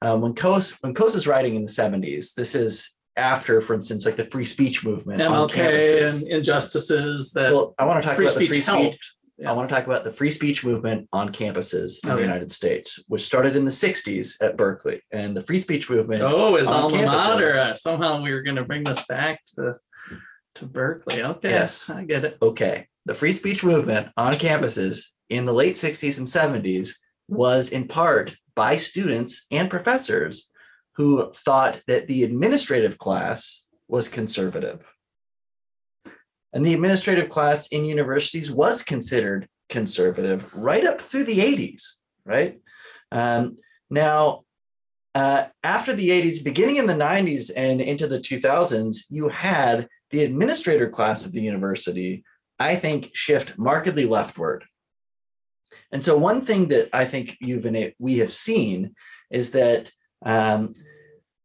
um, 0.00 0.20
when 0.20 0.34
Coase 0.34 0.80
when 0.82 0.94
Coase 0.94 1.16
is 1.16 1.26
writing 1.26 1.56
in 1.56 1.64
the 1.64 1.70
70s, 1.70 2.34
this 2.34 2.54
is 2.54 2.96
after, 3.16 3.60
for 3.60 3.74
instance, 3.74 4.06
like 4.06 4.16
the 4.16 4.24
free 4.24 4.44
speech 4.44 4.84
movement. 4.84 5.20
MLK 5.20 6.08
and 6.08 6.28
injustices 6.28 7.32
that. 7.32 7.52
Well, 7.52 7.74
I 7.78 7.84
want 7.84 8.02
to 8.02 8.08
talk 8.08 8.18
about 8.18 8.34
the 8.34 8.46
free 8.46 8.60
speech. 8.60 9.14
Yeah. 9.38 9.50
I 9.50 9.54
want 9.54 9.68
to 9.68 9.74
talk 9.74 9.86
about 9.86 10.04
the 10.04 10.12
free 10.12 10.30
speech 10.30 10.64
movement 10.64 11.08
on 11.12 11.32
campuses 11.32 12.04
in 12.04 12.10
okay. 12.10 12.20
the 12.20 12.26
United 12.26 12.52
States, 12.52 13.02
which 13.08 13.22
started 13.22 13.56
in 13.56 13.64
the 13.64 13.70
60s 13.70 14.40
at 14.40 14.56
Berkeley. 14.56 15.00
And 15.10 15.36
the 15.36 15.42
free 15.42 15.58
speech 15.58 15.90
movement. 15.90 16.22
Oh, 16.22 16.56
is 16.56 16.68
alma 16.68 16.96
campuses, 16.96 17.04
mater. 17.06 17.74
Somehow 17.76 18.22
we 18.22 18.32
were 18.32 18.42
going 18.42 18.56
to 18.56 18.64
bring 18.64 18.84
this 18.84 19.04
back 19.06 19.40
to, 19.56 19.76
to 20.56 20.66
Berkeley. 20.66 21.22
Okay. 21.22 21.50
Yes. 21.50 21.90
I 21.90 22.04
get 22.04 22.24
it. 22.24 22.38
Okay. 22.40 22.86
The 23.06 23.14
free 23.14 23.32
speech 23.32 23.64
movement 23.64 24.10
on 24.16 24.34
campuses 24.34 25.06
in 25.28 25.44
the 25.44 25.54
late 25.54 25.76
60s 25.76 26.18
and 26.18 26.26
70s 26.28 26.94
was 27.26 27.72
in 27.72 27.88
part 27.88 28.36
by 28.54 28.76
students 28.76 29.46
and 29.50 29.70
professors 29.70 30.51
who 30.96 31.32
thought 31.32 31.80
that 31.86 32.06
the 32.06 32.22
administrative 32.24 32.98
class 32.98 33.66
was 33.88 34.08
conservative. 34.08 34.84
And 36.52 36.64
the 36.64 36.74
administrative 36.74 37.28
class 37.28 37.68
in 37.68 37.84
universities 37.84 38.50
was 38.50 38.82
considered 38.82 39.48
conservative 39.70 40.52
right 40.54 40.86
up 40.86 41.00
through 41.00 41.24
the 41.24 41.38
80s, 41.38 41.82
right? 42.26 42.60
Um, 43.10 43.58
now, 43.90 44.44
uh, 45.14 45.46
after 45.62 45.94
the 45.94 46.10
80s, 46.10 46.44
beginning 46.44 46.76
in 46.76 46.86
the 46.86 46.94
90s 46.94 47.50
and 47.56 47.80
into 47.80 48.06
the 48.06 48.18
2000s, 48.18 49.04
you 49.10 49.28
had 49.28 49.88
the 50.10 50.24
administrator 50.24 50.88
class 50.88 51.24
of 51.24 51.32
the 51.32 51.40
university, 51.40 52.24
I 52.58 52.76
think, 52.76 53.10
shift 53.14 53.58
markedly 53.58 54.04
leftward. 54.04 54.64
And 55.90 56.04
so, 56.04 56.16
one 56.16 56.44
thing 56.46 56.68
that 56.68 56.88
I 56.92 57.04
think 57.04 57.36
you've 57.40 57.66
we 57.98 58.18
have 58.18 58.32
seen 58.32 58.94
is 59.30 59.50
that 59.52 59.90
um, 60.24 60.74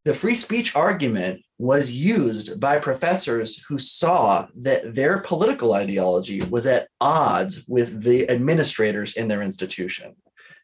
the 0.05 0.13
free 0.13 0.35
speech 0.35 0.75
argument 0.75 1.41
was 1.59 1.91
used 1.91 2.59
by 2.59 2.79
professors 2.79 3.63
who 3.67 3.77
saw 3.77 4.47
that 4.55 4.95
their 4.95 5.19
political 5.19 5.73
ideology 5.73 6.41
was 6.41 6.67
at 6.67 6.87
odds 7.01 7.65
with 7.67 8.03
the 8.03 8.29
administrators 8.29 9.17
in 9.17 9.27
their 9.27 9.41
institution. 9.41 10.15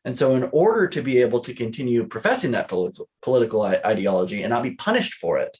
And 0.06 0.18
so, 0.18 0.36
in 0.36 0.44
order 0.52 0.88
to 0.88 1.02
be 1.02 1.20
able 1.20 1.40
to 1.42 1.54
continue 1.54 2.06
professing 2.06 2.52
that 2.52 2.70
political, 2.70 3.62
ideology 3.64 4.44
and 4.44 4.50
not 4.50 4.64
be 4.64 4.76
punished 4.76 5.16
for 5.16 5.38
it, 5.38 5.58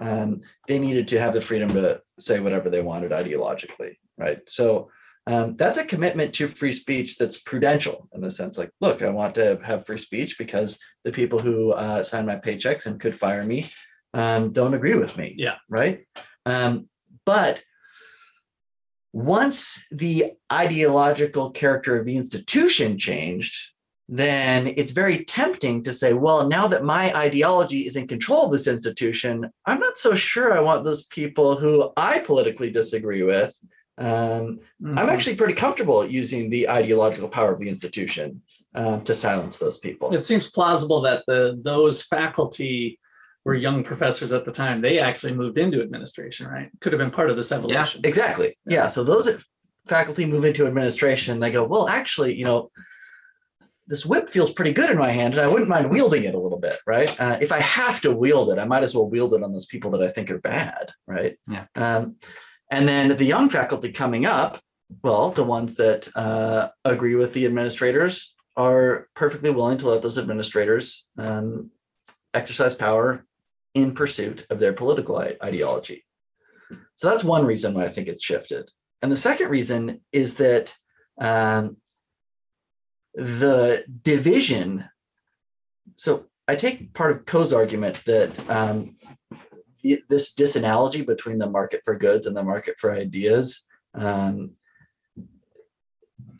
um, 0.00 0.40
they 0.66 0.78
needed 0.78 1.08
to 1.08 1.20
have 1.20 1.34
the 1.34 1.40
freedom 1.40 1.68
to 1.74 2.00
say 2.18 2.40
whatever 2.40 2.70
they 2.70 2.82
wanted 2.82 3.12
ideologically, 3.12 3.96
right? 4.18 4.40
So 4.48 4.90
um, 5.26 5.56
that's 5.56 5.78
a 5.78 5.84
commitment 5.84 6.34
to 6.34 6.48
free 6.48 6.72
speech 6.72 7.16
that's 7.16 7.40
prudential 7.40 8.08
in 8.12 8.20
the 8.20 8.30
sense 8.30 8.58
like, 8.58 8.70
look, 8.80 9.02
I 9.02 9.10
want 9.10 9.36
to 9.36 9.60
have 9.64 9.86
free 9.86 9.98
speech 9.98 10.36
because 10.36 10.80
the 11.04 11.12
people 11.12 11.38
who 11.38 11.72
uh, 11.72 12.02
sign 12.02 12.26
my 12.26 12.36
paychecks 12.36 12.86
and 12.86 13.00
could 13.00 13.16
fire 13.16 13.44
me 13.44 13.70
um, 14.14 14.52
don't 14.52 14.74
agree 14.74 14.94
with 14.94 15.16
me. 15.16 15.34
Yeah. 15.36 15.56
Right. 15.68 16.06
Um, 16.44 16.88
but 17.24 17.62
once 19.12 19.86
the 19.92 20.32
ideological 20.50 21.50
character 21.50 21.98
of 21.98 22.06
the 22.06 22.16
institution 22.16 22.98
changed, 22.98 23.72
then 24.08 24.66
it's 24.76 24.92
very 24.92 25.24
tempting 25.24 25.84
to 25.84 25.94
say, 25.94 26.12
well, 26.12 26.48
now 26.48 26.66
that 26.66 26.84
my 26.84 27.16
ideology 27.16 27.86
is 27.86 27.96
in 27.96 28.08
control 28.08 28.46
of 28.46 28.52
this 28.52 28.66
institution, 28.66 29.50
I'm 29.64 29.78
not 29.78 29.96
so 29.96 30.14
sure 30.14 30.52
I 30.52 30.60
want 30.60 30.84
those 30.84 31.06
people 31.06 31.56
who 31.56 31.92
I 31.96 32.18
politically 32.18 32.70
disagree 32.70 33.22
with. 33.22 33.56
Um, 34.02 34.58
I'm 34.84 35.06
Mhm. 35.06 35.08
actually 35.08 35.36
pretty 35.36 35.54
comfortable 35.54 36.04
using 36.04 36.50
the 36.50 36.68
ideological 36.68 37.28
power 37.28 37.52
of 37.52 37.60
the 37.60 37.68
institution 37.68 38.42
um, 38.74 39.04
to 39.04 39.14
silence 39.14 39.58
those 39.58 39.78
people. 39.78 40.14
It 40.14 40.24
seems 40.24 40.50
plausible 40.50 41.02
that 41.02 41.24
the 41.26 41.60
those 41.62 42.02
faculty 42.02 42.98
were 43.44 43.54
young 43.54 43.84
professors 43.84 44.32
at 44.32 44.44
the 44.44 44.52
time. 44.52 44.80
They 44.80 44.98
actually 44.98 45.34
moved 45.34 45.58
into 45.58 45.82
administration, 45.82 46.46
right? 46.48 46.70
Could 46.80 46.92
have 46.92 46.98
been 47.00 47.10
part 47.10 47.28
of 47.30 47.36
this 47.36 47.52
evolution. 47.52 48.00
Yeah, 48.02 48.08
Exactly. 48.08 48.56
Yeah. 48.66 48.88
So 48.88 49.04
those 49.04 49.28
faculty 49.88 50.24
move 50.26 50.44
into 50.44 50.66
administration, 50.66 51.38
they 51.40 51.50
go, 51.52 51.64
well, 51.64 51.88
actually, 51.88 52.34
you 52.34 52.44
know, 52.44 52.70
this 53.88 54.06
whip 54.06 54.30
feels 54.30 54.52
pretty 54.52 54.72
good 54.72 54.90
in 54.90 54.96
my 54.96 55.10
hand, 55.10 55.34
and 55.34 55.42
I 55.42 55.48
wouldn't 55.48 55.68
mind 55.68 55.90
wielding 55.90 56.22
it 56.24 56.34
a 56.34 56.38
little 56.38 56.58
bit, 56.58 56.76
right? 56.86 57.10
Uh, 57.20 57.36
if 57.40 57.50
I 57.52 57.58
have 57.60 58.00
to 58.02 58.12
wield 58.12 58.50
it, 58.52 58.58
I 58.58 58.64
might 58.64 58.84
as 58.84 58.94
well 58.94 59.08
wield 59.10 59.34
it 59.34 59.42
on 59.42 59.52
those 59.52 59.66
people 59.66 59.90
that 59.90 60.02
I 60.02 60.08
think 60.08 60.30
are 60.30 60.38
bad, 60.38 60.92
right? 61.06 61.36
Yeah. 61.50 61.66
Um, 61.74 62.16
and 62.72 62.88
then 62.88 63.14
the 63.16 63.24
young 63.24 63.50
faculty 63.50 63.92
coming 63.92 64.24
up, 64.24 64.58
well, 65.02 65.30
the 65.30 65.44
ones 65.44 65.76
that 65.76 66.08
uh, 66.16 66.70
agree 66.86 67.14
with 67.14 67.34
the 67.34 67.44
administrators 67.44 68.34
are 68.56 69.08
perfectly 69.14 69.50
willing 69.50 69.76
to 69.78 69.90
let 69.90 70.02
those 70.02 70.18
administrators 70.18 71.08
um, 71.18 71.70
exercise 72.32 72.74
power 72.74 73.26
in 73.74 73.94
pursuit 73.94 74.46
of 74.48 74.58
their 74.58 74.72
political 74.72 75.18
ideology. 75.18 76.04
So 76.94 77.10
that's 77.10 77.22
one 77.22 77.44
reason 77.44 77.74
why 77.74 77.84
I 77.84 77.88
think 77.88 78.08
it's 78.08 78.24
shifted. 78.24 78.70
And 79.02 79.12
the 79.12 79.16
second 79.18 79.50
reason 79.50 80.00
is 80.10 80.36
that 80.36 80.74
um, 81.20 81.76
the 83.14 83.84
division. 84.02 84.88
So 85.96 86.26
I 86.48 86.56
take 86.56 86.94
part 86.94 87.10
of 87.10 87.26
Coase's 87.26 87.52
argument 87.52 88.02
that 88.06 88.50
um, 88.50 88.96
this 89.82 90.34
disanalogy 90.34 91.04
between 91.04 91.38
the 91.38 91.50
market 91.50 91.82
for 91.84 91.96
goods 91.96 92.26
and 92.26 92.36
the 92.36 92.42
market 92.44 92.76
for 92.78 92.92
ideas. 92.92 93.66
Um, 93.94 94.52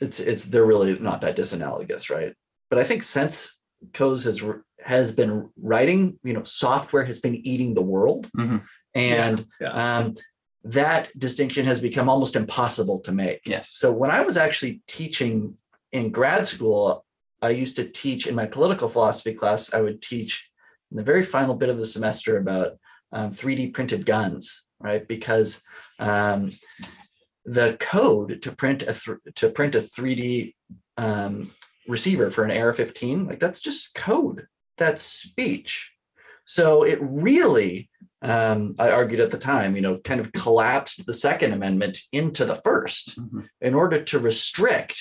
it's 0.00 0.20
it's 0.20 0.46
they're 0.46 0.66
really 0.66 0.98
not 0.98 1.20
that 1.20 1.36
disanalogous, 1.36 2.10
right? 2.10 2.34
But 2.70 2.78
I 2.78 2.84
think 2.84 3.02
since 3.02 3.58
Coase 3.92 4.24
has 4.24 4.42
has 4.80 5.14
been 5.14 5.50
writing, 5.60 6.18
you 6.24 6.32
know, 6.32 6.44
software 6.44 7.04
has 7.04 7.20
been 7.20 7.36
eating 7.46 7.74
the 7.74 7.82
world, 7.82 8.28
Mhm. 8.36 8.64
and 8.94 9.46
Yeah, 9.60 9.98
um, 9.98 10.16
that 10.64 11.16
distinction 11.18 11.66
has 11.66 11.80
become 11.80 12.08
almost 12.08 12.36
impossible 12.36 13.00
to 13.00 13.12
make. 13.12 13.42
Yes. 13.44 13.70
So 13.72 13.92
when 13.92 14.10
I 14.10 14.22
was 14.22 14.36
actually 14.36 14.82
teaching 14.88 15.56
in 15.92 16.10
grad 16.10 16.46
school, 16.46 17.04
I 17.40 17.50
used 17.50 17.76
to 17.76 17.88
teach 17.88 18.26
in 18.26 18.34
my 18.34 18.46
political 18.46 18.88
philosophy 18.88 19.34
class. 19.34 19.74
I 19.74 19.80
would 19.80 20.00
teach 20.02 20.48
in 20.90 20.96
the 20.96 21.02
very 21.02 21.24
final 21.24 21.54
bit 21.54 21.68
of 21.68 21.78
the 21.78 21.86
semester 21.86 22.38
about 22.38 22.78
um, 23.12 23.32
3D 23.32 23.72
printed 23.74 24.06
guns, 24.06 24.64
right? 24.80 25.06
Because 25.06 25.62
um, 25.98 26.52
the 27.44 27.76
code 27.80 28.42
to 28.42 28.52
print 28.52 28.82
a 28.82 28.94
th- 28.94 29.18
to 29.36 29.50
print 29.50 29.74
a 29.74 29.80
3D 29.80 30.54
um, 30.96 31.52
receiver 31.88 32.30
for 32.30 32.44
an 32.44 32.50
AR-15, 32.50 33.26
like 33.28 33.40
that's 33.40 33.60
just 33.60 33.94
code. 33.94 34.46
That's 34.78 35.02
speech. 35.02 35.92
So 36.44 36.82
it 36.82 36.98
really, 37.00 37.90
um, 38.20 38.74
I 38.78 38.90
argued 38.90 39.20
at 39.20 39.30
the 39.30 39.38
time, 39.38 39.76
you 39.76 39.82
know, 39.82 39.98
kind 39.98 40.20
of 40.20 40.32
collapsed 40.32 41.06
the 41.06 41.14
Second 41.14 41.52
Amendment 41.52 41.98
into 42.12 42.44
the 42.44 42.56
1st 42.56 43.18
Mhm. 43.18 43.48
in 43.60 43.74
order 43.74 44.02
to 44.02 44.18
restrict 44.18 45.00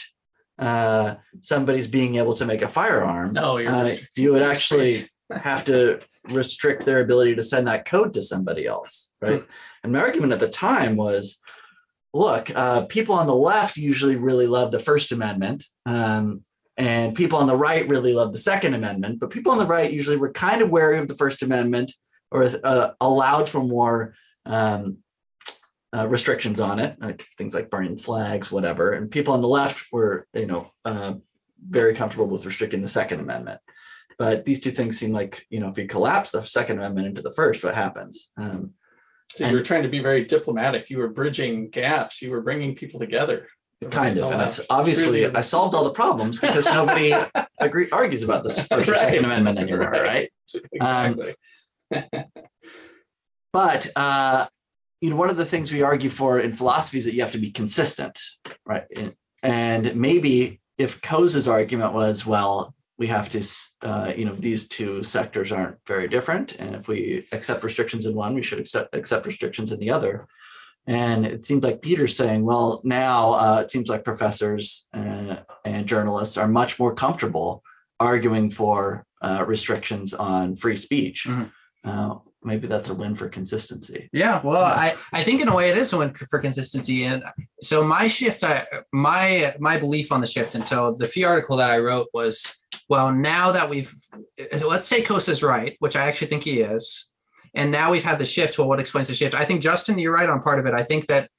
uh, 0.59 1.15
somebody's 1.41 1.87
being 1.87 2.17
able 2.17 2.35
to 2.35 2.45
make 2.45 2.61
a 2.61 2.67
firearm. 2.67 3.33
No, 3.33 3.57
you're 3.57 3.71
uh, 3.71 3.95
you 4.15 4.33
would 4.33 4.43
actually. 4.43 5.07
Have 5.37 5.65
to 5.65 5.99
restrict 6.29 6.85
their 6.85 7.01
ability 7.01 7.35
to 7.35 7.43
send 7.43 7.67
that 7.67 7.85
code 7.85 8.13
to 8.13 8.21
somebody 8.21 8.67
else, 8.67 9.11
right? 9.21 9.43
And 9.83 9.93
my 9.93 9.99
argument 9.99 10.33
at 10.33 10.39
the 10.39 10.49
time 10.49 10.95
was, 10.95 11.39
look, 12.13 12.55
uh, 12.55 12.85
people 12.85 13.15
on 13.15 13.27
the 13.27 13.35
left 13.35 13.77
usually 13.77 14.15
really 14.15 14.47
love 14.47 14.71
the 14.71 14.79
First 14.79 15.11
Amendment, 15.11 15.63
um, 15.85 16.43
and 16.77 17.15
people 17.15 17.39
on 17.39 17.47
the 17.47 17.55
right 17.55 17.87
really 17.87 18.13
love 18.13 18.31
the 18.31 18.37
Second 18.37 18.73
Amendment. 18.73 19.19
But 19.19 19.29
people 19.29 19.51
on 19.51 19.57
the 19.57 19.65
right 19.65 19.91
usually 19.91 20.17
were 20.17 20.31
kind 20.31 20.61
of 20.61 20.71
wary 20.71 20.97
of 20.99 21.07
the 21.07 21.17
First 21.17 21.43
Amendment 21.43 21.93
or 22.31 22.49
uh, 22.63 22.91
allowed 23.01 23.49
for 23.49 23.61
more 23.61 24.15
um, 24.45 24.97
uh, 25.95 26.07
restrictions 26.07 26.59
on 26.59 26.79
it, 26.79 26.97
like 27.01 27.23
things 27.37 27.53
like 27.53 27.69
burning 27.69 27.97
flags, 27.97 28.51
whatever. 28.51 28.93
And 28.93 29.11
people 29.11 29.33
on 29.33 29.41
the 29.41 29.47
left 29.47 29.91
were, 29.91 30.27
you 30.33 30.45
know, 30.45 30.71
uh, 30.85 31.15
very 31.67 31.93
comfortable 31.93 32.27
with 32.27 32.45
restricting 32.45 32.81
the 32.81 32.87
Second 32.87 33.19
Amendment. 33.19 33.59
But 34.17 34.45
these 34.45 34.61
two 34.61 34.71
things 34.71 34.97
seem 34.99 35.11
like, 35.11 35.45
you 35.49 35.59
know, 35.59 35.69
if 35.69 35.77
you 35.77 35.87
collapse 35.87 36.31
the 36.31 36.43
Second 36.45 36.77
Amendment 36.77 37.07
into 37.07 37.21
the 37.21 37.33
first, 37.33 37.63
what 37.63 37.75
happens? 37.75 38.31
Um, 38.37 38.73
So 39.31 39.47
you 39.47 39.55
were 39.55 39.63
trying 39.63 39.83
to 39.83 39.89
be 39.89 39.99
very 39.99 40.25
diplomatic. 40.25 40.89
You 40.89 40.97
were 40.99 41.09
bridging 41.09 41.69
gaps. 41.69 42.21
You 42.21 42.31
were 42.31 42.41
bringing 42.41 42.75
people 42.75 42.99
together. 42.99 43.47
kind 43.89 44.17
of. 44.19 44.31
And 44.31 44.41
I, 44.41 44.47
obviously, 44.69 45.21
really- 45.23 45.35
I 45.35 45.41
solved 45.41 45.73
all 45.75 45.83
the 45.85 45.91
problems 46.03 46.39
because 46.39 46.65
nobody 46.79 47.13
agree, 47.59 47.87
argues 47.91 48.23
about 48.23 48.43
this 48.43 48.59
First 48.67 48.89
or 48.89 48.91
Right. 48.93 49.01
Second 49.01 49.25
Amendment 49.25 49.57
anymore, 49.59 49.89
right? 49.91 50.29
Um, 50.81 51.19
Exactly. 51.19 52.13
But 53.53 53.87
uh, 53.95 54.47
you 55.01 55.09
know, 55.09 55.15
one 55.15 55.29
of 55.29 55.37
the 55.37 55.45
things 55.45 55.71
we 55.71 55.81
argue 55.81 56.09
for 56.09 56.39
in 56.39 56.53
philosophy 56.53 56.99
is 56.99 57.05
that 57.05 57.13
you 57.13 57.21
have 57.21 57.31
to 57.33 57.37
be 57.37 57.51
consistent, 57.51 58.19
right? 58.65 58.85
And- 58.95 59.15
And 59.43 59.95
maybe 59.95 60.61
if 60.77 61.01
Coase's 61.01 61.47
argument 61.47 61.93
was, 61.93 62.25
well, 62.25 62.75
we 62.97 63.07
have 63.07 63.29
to, 63.29 63.43
uh, 63.81 64.13
you 64.15 64.25
know, 64.25 64.35
these 64.35 64.67
two 64.67 65.03
sectors 65.03 65.51
aren't 65.51 65.77
very 65.87 66.07
different, 66.07 66.55
and 66.59 66.75
if 66.75 66.87
we 66.87 67.27
accept 67.31 67.63
restrictions 67.63 68.05
in 68.05 68.13
one, 68.13 68.35
we 68.35 68.43
should 68.43 68.59
accept 68.59 68.95
accept 68.95 69.25
restrictions 69.25 69.71
in 69.71 69.79
the 69.79 69.89
other. 69.89 70.27
And 70.87 71.25
it 71.25 71.45
seems 71.45 71.63
like 71.63 71.81
Peter's 71.81 72.17
saying, 72.17 72.43
well, 72.43 72.81
now 72.83 73.33
uh, 73.33 73.59
it 73.61 73.69
seems 73.69 73.87
like 73.87 74.03
professors 74.03 74.87
uh, 74.93 75.37
and 75.63 75.85
journalists 75.85 76.37
are 76.37 76.47
much 76.47 76.79
more 76.79 76.95
comfortable 76.95 77.63
arguing 77.99 78.49
for 78.49 79.05
uh, 79.21 79.43
restrictions 79.47 80.13
on 80.13 80.55
free 80.55 80.75
speech. 80.75 81.27
Mhm. 81.27 81.51
Uh, 81.83 82.15
maybe 82.43 82.67
that's 82.67 82.89
a 82.89 82.95
win 82.95 83.15
for 83.15 83.29
consistency. 83.29 84.09
Yeah, 84.11 84.41
well, 84.43 84.63
I, 84.63 84.95
I 85.13 85.23
think 85.23 85.41
in 85.41 85.47
a 85.47 85.55
way 85.55 85.69
it 85.69 85.77
is 85.77 85.93
a 85.93 85.97
win 85.99 86.13
for 86.29 86.39
consistency. 86.39 87.03
And 87.05 87.23
so 87.61 87.83
my 87.83 88.07
shift, 88.07 88.43
I, 88.43 88.65
my 88.91 89.55
my 89.59 89.77
belief 89.77 90.11
on 90.11 90.21
the 90.21 90.27
shift, 90.27 90.55
and 90.55 90.65
so 90.65 90.95
the 90.97 91.07
FEE 91.07 91.23
article 91.23 91.57
that 91.57 91.69
I 91.69 91.77
wrote 91.77 92.07
was, 92.13 92.60
well, 92.91 93.13
now 93.13 93.53
that 93.53 93.69
we've, 93.69 93.89
let's 94.65 94.85
say 94.85 95.01
Coase 95.01 95.29
is 95.29 95.41
right, 95.41 95.77
which 95.79 95.95
I 95.95 96.09
actually 96.09 96.27
think 96.27 96.43
he 96.43 96.59
is, 96.59 97.13
and 97.53 97.71
now 97.71 97.89
we've 97.89 98.03
had 98.03 98.19
the 98.19 98.25
shift. 98.25 98.59
Well, 98.59 98.67
what 98.67 98.81
explains 98.81 99.07
the 99.07 99.13
shift? 99.13 99.33
I 99.33 99.45
think 99.45 99.61
Justin, 99.61 99.97
you're 99.97 100.13
right 100.13 100.27
on 100.27 100.41
part 100.41 100.59
of 100.59 100.65
it. 100.65 100.73
I 100.73 100.83
think 100.83 101.07
that 101.07 101.29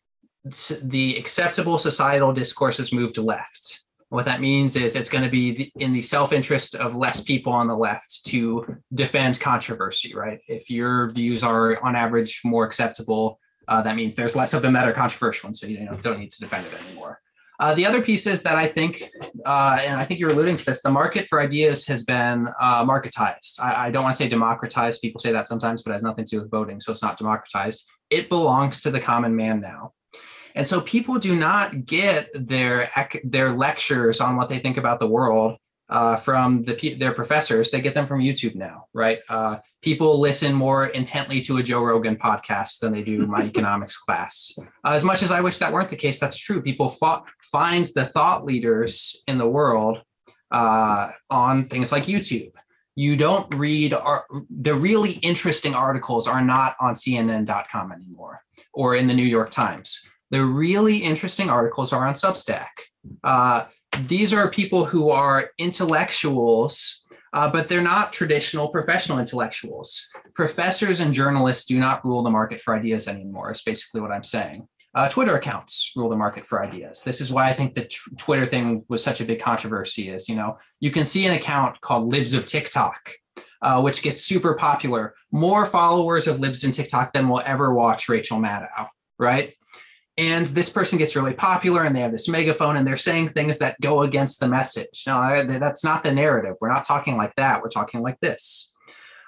the 0.82 1.18
acceptable 1.18 1.76
societal 1.76 2.32
discourse 2.32 2.78
has 2.78 2.90
moved 2.90 3.18
left. 3.18 3.82
What 4.08 4.24
that 4.24 4.40
means 4.40 4.76
is 4.76 4.96
it's 4.96 5.10
going 5.10 5.24
to 5.24 5.30
be 5.30 5.70
in 5.76 5.92
the 5.92 6.00
self-interest 6.00 6.74
of 6.74 6.96
less 6.96 7.22
people 7.22 7.52
on 7.52 7.66
the 7.66 7.76
left 7.76 8.24
to 8.28 8.78
defend 8.94 9.38
controversy, 9.38 10.14
right? 10.14 10.40
If 10.48 10.70
your 10.70 11.10
views 11.10 11.44
are 11.44 11.78
on 11.84 11.94
average 11.94 12.40
more 12.46 12.64
acceptable, 12.64 13.38
uh, 13.68 13.82
that 13.82 13.96
means 13.96 14.14
there's 14.14 14.34
less 14.34 14.54
of 14.54 14.62
them 14.62 14.72
that 14.72 14.88
are 14.88 14.94
controversial, 14.94 15.48
and 15.48 15.56
so 15.56 15.66
you 15.66 15.86
don't 16.00 16.18
need 16.18 16.30
to 16.30 16.40
defend 16.40 16.66
it 16.66 16.72
anymore. 16.86 17.20
Uh, 17.60 17.74
the 17.74 17.86
other 17.86 18.02
piece 18.02 18.26
is 18.26 18.42
that 18.42 18.56
I 18.56 18.66
think, 18.66 19.08
uh, 19.46 19.78
and 19.80 20.00
I 20.00 20.04
think 20.04 20.18
you're 20.18 20.30
alluding 20.30 20.56
to 20.56 20.64
this, 20.64 20.82
the 20.82 20.90
market 20.90 21.28
for 21.28 21.40
ideas 21.40 21.86
has 21.86 22.04
been 22.04 22.48
uh, 22.60 22.84
marketized. 22.84 23.60
I, 23.60 23.86
I 23.86 23.90
don't 23.90 24.02
want 24.02 24.14
to 24.14 24.18
say 24.18 24.28
democratized. 24.28 25.00
People 25.00 25.20
say 25.20 25.32
that 25.32 25.48
sometimes, 25.48 25.82
but 25.82 25.90
it 25.90 25.94
has 25.94 26.02
nothing 26.02 26.24
to 26.24 26.30
do 26.30 26.42
with 26.42 26.50
voting, 26.50 26.80
so 26.80 26.90
it's 26.92 27.02
not 27.02 27.18
democratized. 27.18 27.88
It 28.10 28.28
belongs 28.28 28.80
to 28.82 28.90
the 28.90 29.00
common 29.00 29.36
man 29.36 29.60
now. 29.60 29.92
And 30.54 30.66
so 30.66 30.80
people 30.80 31.18
do 31.18 31.34
not 31.34 31.86
get 31.86 32.28
their 32.34 32.90
their 33.24 33.52
lectures 33.52 34.20
on 34.20 34.36
what 34.36 34.48
they 34.48 34.58
think 34.58 34.76
about 34.76 34.98
the 34.98 35.08
world 35.08 35.58
uh, 35.92 36.16
from 36.16 36.62
the 36.62 36.94
their 36.98 37.12
professors. 37.12 37.70
They 37.70 37.82
get 37.82 37.94
them 37.94 38.06
from 38.06 38.20
YouTube 38.20 38.54
now, 38.54 38.86
right? 38.94 39.18
Uh, 39.28 39.58
people 39.82 40.18
listen 40.18 40.54
more 40.54 40.86
intently 40.86 41.42
to 41.42 41.58
a 41.58 41.62
Joe 41.62 41.82
Rogan 41.84 42.16
podcast 42.16 42.78
than 42.80 42.92
they 42.92 43.02
do 43.02 43.26
my 43.26 43.42
economics 43.52 43.98
class. 43.98 44.54
Uh, 44.58 44.92
as 44.92 45.04
much 45.04 45.22
as 45.22 45.30
I 45.30 45.42
wish 45.42 45.58
that 45.58 45.70
weren't 45.70 45.90
the 45.90 45.96
case, 45.96 46.18
that's 46.18 46.38
true. 46.38 46.62
People 46.62 46.88
fought, 46.88 47.24
find 47.42 47.86
the 47.94 48.06
thought 48.06 48.46
leaders 48.46 49.22
in 49.28 49.36
the 49.36 49.46
world 49.46 50.00
uh, 50.50 51.10
on 51.28 51.68
things 51.68 51.92
like 51.92 52.04
YouTube. 52.04 52.52
you 52.94 53.16
don't 53.16 53.54
read 53.54 53.92
ar- 53.92 54.24
the 54.48 54.74
really 54.74 55.12
interesting 55.22 55.74
articles 55.74 56.26
are 56.26 56.42
not 56.42 56.74
on 56.80 56.94
CNN.com 56.94 57.92
anymore 57.92 58.40
or 58.72 58.96
in 58.96 59.06
the 59.08 59.14
New 59.14 59.24
York 59.24 59.50
Times. 59.50 60.08
The 60.30 60.42
really 60.42 60.98
interesting 60.98 61.50
articles 61.50 61.92
are 61.92 62.06
on 62.06 62.14
Substack. 62.14 62.68
These 64.00 64.32
are 64.32 64.50
people 64.50 64.84
who 64.84 65.10
are 65.10 65.50
intellectuals, 65.58 67.06
uh, 67.32 67.50
but 67.50 67.68
they're 67.68 67.82
not 67.82 68.12
traditional 68.12 68.68
professional 68.68 69.18
intellectuals. 69.18 70.08
Professors 70.34 71.00
and 71.00 71.12
journalists 71.12 71.66
do 71.66 71.78
not 71.78 72.04
rule 72.04 72.22
the 72.22 72.30
market 72.30 72.60
for 72.60 72.74
ideas 72.74 73.06
anymore, 73.06 73.52
is 73.52 73.62
basically 73.62 74.00
what 74.00 74.10
I'm 74.10 74.24
saying. 74.24 74.66
Uh, 74.94 75.08
Twitter 75.08 75.36
accounts 75.36 75.92
rule 75.96 76.10
the 76.10 76.16
market 76.16 76.44
for 76.44 76.62
ideas. 76.62 77.02
This 77.02 77.20
is 77.20 77.32
why 77.32 77.48
I 77.48 77.54
think 77.54 77.74
the 77.74 77.84
tr- 77.86 78.10
Twitter 78.18 78.44
thing 78.44 78.84
was 78.88 79.02
such 79.02 79.22
a 79.22 79.24
big 79.24 79.40
controversy. 79.40 80.10
Is 80.10 80.28
you 80.28 80.36
know 80.36 80.58
you 80.80 80.90
can 80.90 81.04
see 81.04 81.24
an 81.24 81.32
account 81.32 81.80
called 81.80 82.12
Libs 82.12 82.34
of 82.34 82.46
TikTok, 82.46 83.12
uh, 83.62 83.80
which 83.80 84.02
gets 84.02 84.22
super 84.22 84.54
popular, 84.54 85.14
more 85.30 85.64
followers 85.64 86.28
of 86.28 86.40
Libs 86.40 86.64
in 86.64 86.72
TikTok 86.72 87.14
than 87.14 87.28
will 87.28 87.42
ever 87.46 87.72
watch 87.72 88.10
Rachel 88.10 88.38
Maddow, 88.38 88.88
right? 89.18 89.54
And 90.18 90.46
this 90.46 90.70
person 90.70 90.98
gets 90.98 91.16
really 91.16 91.32
popular, 91.32 91.84
and 91.84 91.96
they 91.96 92.00
have 92.00 92.12
this 92.12 92.28
megaphone, 92.28 92.76
and 92.76 92.86
they're 92.86 92.98
saying 92.98 93.30
things 93.30 93.58
that 93.58 93.80
go 93.80 94.02
against 94.02 94.40
the 94.40 94.48
message. 94.48 95.04
No, 95.06 95.44
that's 95.44 95.84
not 95.84 96.04
the 96.04 96.12
narrative. 96.12 96.56
We're 96.60 96.72
not 96.72 96.84
talking 96.84 97.16
like 97.16 97.34
that. 97.36 97.62
We're 97.62 97.70
talking 97.70 98.02
like 98.02 98.20
this. 98.20 98.72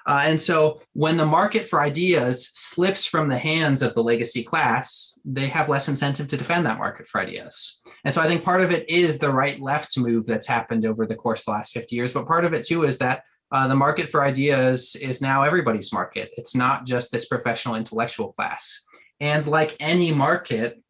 Uh, 0.07 0.21
and 0.23 0.39
so 0.39 0.81
when 0.93 1.17
the 1.17 1.25
market 1.25 1.65
for 1.65 1.81
ideas 1.81 2.47
slips 2.53 3.05
from 3.05 3.27
the 3.27 3.37
hands 3.39 3.81
of 3.81 3.95
the 3.95 4.03
legacy 4.03 4.43
class, 4.43 5.19
they 5.25 5.47
have 5.47 5.67
less 5.67 5.89
incentive 5.89 6.27
to 6.27 6.37
defend 6.37 6.65
that 6.65 6.77
market 6.77 7.07
for 7.07 7.19
ideas. 7.19 7.81
And 8.03 8.13
so 8.13 8.21
I 8.21 8.27
think 8.27 8.43
part 8.43 8.61
of 8.61 8.71
it 8.71 8.87
is 8.87 9.17
the 9.17 9.31
right 9.31 9.59
left 9.59 9.97
move 9.97 10.27
that's 10.27 10.47
happened 10.47 10.85
over 10.85 11.07
the 11.07 11.15
course 11.15 11.41
of 11.41 11.45
the 11.45 11.51
last 11.53 11.73
50 11.73 11.95
years. 11.95 12.13
But 12.13 12.27
part 12.27 12.45
of 12.45 12.53
it 12.53 12.67
too 12.67 12.83
is 12.83 12.99
that 12.99 13.23
uh, 13.51 13.67
the 13.67 13.75
market 13.75 14.07
for 14.07 14.23
ideas 14.23 14.95
is 14.95 15.21
now 15.21 15.43
everybody's 15.43 15.91
market. 15.91 16.31
It's 16.37 16.55
not 16.55 16.85
just 16.85 17.11
this 17.11 17.25
professional 17.25 17.75
intellectual 17.75 18.31
class. 18.33 18.85
And 19.19 19.45
like 19.47 19.75
any 19.79 20.13
market, 20.13 20.81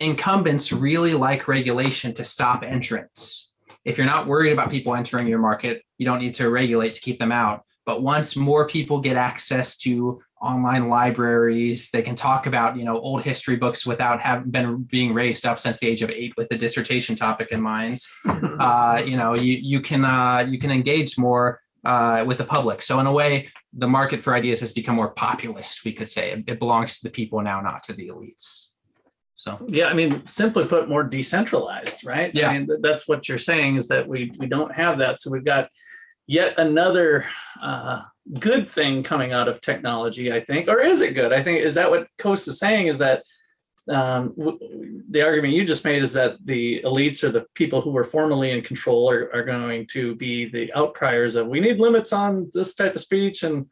incumbents 0.00 0.72
really 0.72 1.14
like 1.14 1.48
regulation 1.48 2.12
to 2.14 2.24
stop 2.24 2.62
entrance. 2.62 3.54
If 3.84 3.96
you're 3.96 4.06
not 4.06 4.26
worried 4.26 4.52
about 4.52 4.70
people 4.70 4.94
entering 4.94 5.26
your 5.26 5.38
market, 5.38 5.82
you 5.98 6.06
don't 6.06 6.20
need 6.20 6.34
to 6.36 6.50
regulate 6.50 6.94
to 6.94 7.00
keep 7.00 7.18
them 7.18 7.32
out. 7.32 7.64
But 7.84 8.02
once 8.02 8.36
more 8.36 8.68
people 8.68 9.00
get 9.00 9.16
access 9.16 9.76
to 9.78 10.20
online 10.40 10.88
libraries, 10.88 11.90
they 11.90 12.02
can 12.02 12.14
talk 12.14 12.46
about 12.46 12.76
you 12.76 12.84
know 12.84 12.98
old 12.98 13.22
history 13.22 13.56
books 13.56 13.86
without 13.86 14.20
having 14.20 14.50
been 14.50 14.82
being 14.84 15.14
raised 15.14 15.46
up 15.46 15.58
since 15.58 15.78
the 15.78 15.88
age 15.88 16.02
of 16.02 16.10
eight 16.10 16.32
with 16.36 16.48
a 16.52 16.56
dissertation 16.56 17.16
topic 17.16 17.48
in 17.50 17.60
mind. 17.60 17.98
uh, 18.26 19.02
you 19.04 19.16
know, 19.16 19.34
you 19.34 19.54
you 19.54 19.80
can 19.80 20.04
uh, 20.04 20.46
you 20.48 20.58
can 20.60 20.70
engage 20.70 21.18
more 21.18 21.60
uh, 21.84 22.24
with 22.26 22.38
the 22.38 22.44
public. 22.44 22.82
So 22.82 23.00
in 23.00 23.06
a 23.06 23.12
way, 23.12 23.48
the 23.72 23.88
market 23.88 24.22
for 24.22 24.34
ideas 24.34 24.60
has 24.60 24.72
become 24.72 24.96
more 24.96 25.10
populist. 25.10 25.84
We 25.84 25.92
could 25.92 26.10
say 26.10 26.32
it, 26.32 26.44
it 26.46 26.58
belongs 26.58 27.00
to 27.00 27.04
the 27.04 27.10
people 27.10 27.40
now, 27.40 27.60
not 27.60 27.82
to 27.84 27.92
the 27.92 28.08
elites. 28.08 28.68
So 29.34 29.58
yeah, 29.66 29.86
I 29.86 29.94
mean, 29.94 30.24
simply 30.26 30.66
put, 30.66 30.88
more 30.88 31.02
decentralized, 31.02 32.04
right? 32.04 32.30
Yeah. 32.34 32.50
I 32.50 32.58
mean, 32.58 32.68
that's 32.80 33.08
what 33.08 33.28
you're 33.28 33.38
saying 33.38 33.76
is 33.76 33.88
that 33.88 34.06
we 34.06 34.30
we 34.38 34.46
don't 34.46 34.72
have 34.72 34.98
that. 34.98 35.20
So 35.20 35.30
we've 35.30 35.44
got 35.44 35.68
yet 36.26 36.58
another 36.58 37.26
uh, 37.60 38.02
good 38.38 38.70
thing 38.70 39.02
coming 39.02 39.32
out 39.32 39.48
of 39.48 39.60
technology, 39.60 40.32
I 40.32 40.44
think, 40.44 40.68
or 40.68 40.78
is 40.80 41.00
it 41.00 41.14
good? 41.14 41.32
I 41.32 41.42
think 41.42 41.60
is 41.60 41.74
that 41.74 41.90
what 41.90 42.06
Coase 42.20 42.46
is 42.46 42.58
saying 42.58 42.86
is 42.86 42.98
that 42.98 43.24
um, 43.88 44.34
w- 44.38 45.02
the 45.10 45.22
argument 45.22 45.54
you 45.54 45.64
just 45.64 45.84
made 45.84 46.02
is 46.02 46.12
that 46.12 46.36
the 46.44 46.80
elites 46.84 47.24
or 47.24 47.30
the 47.30 47.46
people 47.54 47.80
who 47.80 47.90
were 47.90 48.04
formerly 48.04 48.52
in 48.52 48.62
control 48.62 49.10
are, 49.10 49.30
are 49.34 49.44
going 49.44 49.86
to 49.88 50.14
be 50.14 50.48
the 50.48 50.72
outcriers 50.76 51.36
of 51.36 51.48
we 51.48 51.60
need 51.60 51.80
limits 51.80 52.12
on 52.12 52.50
this 52.54 52.74
type 52.74 52.94
of 52.94 53.00
speech 53.00 53.42
and 53.42 53.66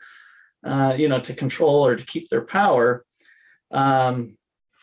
uh, 0.64 0.94
you 0.96 1.08
know 1.08 1.20
to 1.20 1.34
control 1.34 1.86
or 1.86 1.96
to 1.96 2.04
keep 2.04 2.28
their 2.28 2.44
power. 2.44 3.04
Um, 3.70 4.36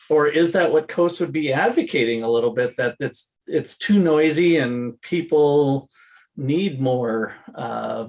or 0.09 0.27
is 0.27 0.53
that 0.53 0.71
what 0.71 0.87
Coase 0.87 1.19
would 1.19 1.33
be 1.33 1.51
advocating 1.51 2.23
a 2.23 2.31
little 2.31 2.51
bit 2.51 2.77
that 2.77 2.95
it's 2.99 3.33
it's 3.45 3.77
too 3.77 3.99
noisy 3.99 4.57
and 4.57 4.99
people 5.01 5.89
need 6.37 6.79
more 6.79 7.35
uh, 7.55 8.07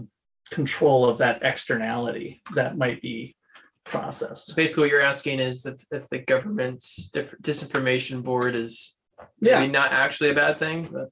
control 0.51 1.09
of 1.09 1.19
that 1.19 1.43
externality 1.43 2.43
that 2.55 2.77
might 2.77 3.03
be 3.03 3.35
processed. 3.91 4.55
Basically, 4.57 4.85
what 4.85 4.91
you're 4.91 5.01
asking 5.01 5.41
is 5.41 5.67
if, 5.67 5.85
if 5.91 6.09
the 6.09 6.19
government's 6.19 7.09
diff- 7.11 7.35
disinformation 7.43 8.23
board 8.23 8.55
is 8.55 8.97
Yeah, 9.41 9.61
maybe 9.61 9.73
not 9.73 9.93
actually 9.93 10.31
a 10.31 10.35
bad 10.35 10.59
thing, 10.59 10.89
but 10.91 11.09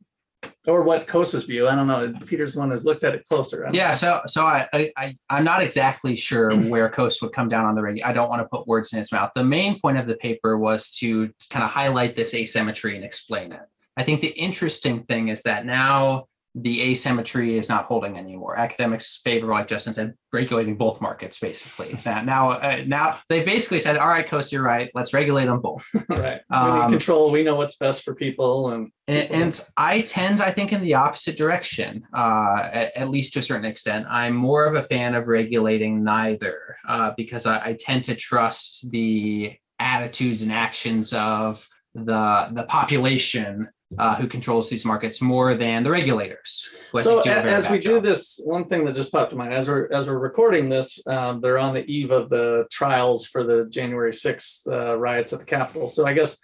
or 0.66 0.82
what 0.82 1.06
Coase's 1.06 1.44
view. 1.44 1.68
I 1.68 1.74
don't 1.74 1.86
know. 1.86 2.12
Peter's 2.26 2.56
one 2.56 2.70
has 2.70 2.84
looked 2.84 3.04
at 3.04 3.14
it 3.14 3.24
closer. 3.24 3.64
I 3.64 3.66
don't 3.68 3.74
yeah, 3.74 3.88
know. 3.88 3.92
so 3.92 4.20
so 4.26 4.44
I, 4.44 4.68
I 4.72 4.92
I 4.96 5.16
I'm 5.30 5.44
not 5.44 5.62
exactly 5.62 6.16
sure 6.16 6.54
where 6.54 6.88
Coase 6.88 7.22
would 7.22 7.32
come 7.32 7.48
down 7.48 7.64
on 7.64 7.74
the 7.74 7.82
reg. 7.82 8.00
I 8.04 8.12
don't 8.12 8.28
want 8.28 8.42
to 8.42 8.48
put 8.48 8.66
words 8.66 8.92
in 8.92 8.98
his 8.98 9.12
mouth. 9.12 9.30
The 9.34 9.44
main 9.44 9.80
point 9.80 9.98
of 9.98 10.06
the 10.06 10.16
paper 10.16 10.58
was 10.58 10.90
to 10.98 11.30
kind 11.50 11.64
of 11.64 11.70
highlight 11.70 12.16
this 12.16 12.34
asymmetry 12.34 12.96
and 12.96 13.04
explain 13.04 13.52
it. 13.52 13.62
I 13.96 14.02
think 14.02 14.20
the 14.20 14.28
interesting 14.28 15.04
thing 15.04 15.28
is 15.28 15.42
that 15.42 15.64
now 15.64 16.26
the 16.58 16.80
asymmetry 16.90 17.58
is 17.58 17.68
not 17.68 17.84
holding 17.84 18.16
anymore. 18.16 18.58
Academics 18.58 19.20
favor, 19.22 19.48
like 19.48 19.68
Justin 19.68 19.92
said, 19.92 20.14
regulating 20.32 20.76
both 20.76 21.02
markets 21.02 21.38
basically. 21.38 21.98
Now, 22.06 22.22
now, 22.22 22.50
uh, 22.52 22.84
now 22.86 23.18
they 23.28 23.42
basically 23.42 23.80
said, 23.80 23.96
"All 23.96 24.06
right, 24.08 24.26
Coase, 24.26 24.52
you're 24.52 24.62
right. 24.62 24.90
Let's 24.94 25.12
regulate 25.12 25.46
them 25.46 25.60
both." 25.60 25.84
right. 26.08 26.40
we 26.50 26.56
Um, 26.56 26.90
control. 26.90 27.30
We 27.30 27.42
know 27.42 27.56
what's 27.56 27.76
best 27.76 28.04
for 28.04 28.14
people, 28.14 28.70
and 28.70 28.90
And, 29.08 29.30
and 29.30 29.60
I 29.76 30.02
tend, 30.02 30.40
I 30.40 30.52
think, 30.52 30.72
in 30.72 30.82
the 30.82 30.94
opposite 30.94 31.36
direction, 31.36 32.04
uh, 32.14 32.70
at, 32.72 32.96
at 32.96 33.10
least 33.10 33.32
to 33.34 33.40
a 33.40 33.42
certain 33.42 33.64
extent. 33.64 34.06
I'm 34.08 34.36
more 34.36 34.66
of 34.66 34.76
a 34.76 34.82
fan 34.82 35.14
of 35.14 35.26
regulating 35.26 36.04
neither 36.04 36.76
uh, 36.88 37.12
because 37.16 37.44
I, 37.44 37.70
I 37.70 37.76
tend 37.78 38.04
to 38.04 38.14
trust 38.14 38.90
the 38.90 39.56
attitudes 39.78 40.42
and 40.42 40.52
actions 40.52 41.12
of 41.12 41.66
the 41.94 42.48
the 42.52 42.64
population 42.68 43.68
uh, 43.98 44.16
who 44.16 44.26
controls 44.26 44.68
these 44.68 44.84
markets 44.84 45.22
more 45.22 45.54
than 45.54 45.84
the 45.84 45.90
regulators. 45.90 46.68
so 46.98 47.20
as 47.20 47.70
we 47.70 47.78
do 47.78 48.00
this, 48.00 48.40
one 48.44 48.66
thing 48.66 48.84
that 48.84 48.94
just 48.94 49.12
popped 49.12 49.30
to 49.30 49.36
mind 49.36 49.54
as 49.54 49.68
we're 49.68 49.88
as 49.92 50.06
we're 50.08 50.18
recording 50.18 50.68
this, 50.68 51.04
um, 51.06 51.40
they're 51.40 51.58
on 51.58 51.74
the 51.74 51.84
eve 51.84 52.10
of 52.10 52.28
the 52.28 52.66
trials 52.70 53.26
for 53.26 53.44
the 53.44 53.66
January 53.66 54.12
sixth 54.12 54.66
uh, 54.66 54.96
riots 54.96 55.32
at 55.32 55.38
the 55.38 55.44
Capitol. 55.44 55.88
So 55.88 56.06
I 56.06 56.12
guess 56.14 56.40